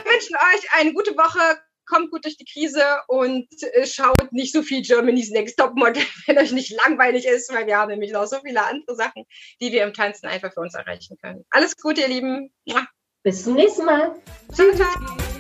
wünschen 0.04 0.36
euch 0.36 0.68
eine 0.74 0.92
gute 0.92 1.16
Woche 1.16 1.62
kommt 1.86 2.12
gut 2.12 2.26
durch 2.26 2.38
die 2.38 2.46
Krise 2.46 2.84
und 3.08 3.48
äh, 3.74 3.86
schaut 3.86 4.32
nicht 4.32 4.54
so 4.54 4.62
viel 4.62 4.82
Germany's 4.82 5.32
Next 5.32 5.58
Top 5.58 5.76
Model, 5.76 6.04
wenn 6.28 6.38
euch 6.38 6.52
nicht 6.52 6.72
langweilig 6.86 7.26
ist, 7.26 7.54
weil 7.54 7.68
wir 7.68 7.78
haben 7.78 7.92
nämlich 7.92 8.12
noch 8.12 8.26
so 8.26 8.38
viele 8.44 8.64
andere 8.64 8.96
Sachen, 8.96 9.26
die 9.62 9.72
wir 9.72 9.84
im 9.84 9.94
Tanzen 9.94 10.28
einfach 10.28 10.54
für 10.54 10.62
uns 10.62 10.74
erreichen 10.74 11.18
können. 11.22 11.46
Alles 11.50 11.76
Gute, 11.78 12.02
ihr 12.02 12.08
Lieben. 12.08 12.54
Bis 13.24 13.44
zum 13.44 13.54
nächsten 13.54 13.86
Mal. 13.86 14.16
Ciao. 14.52 15.33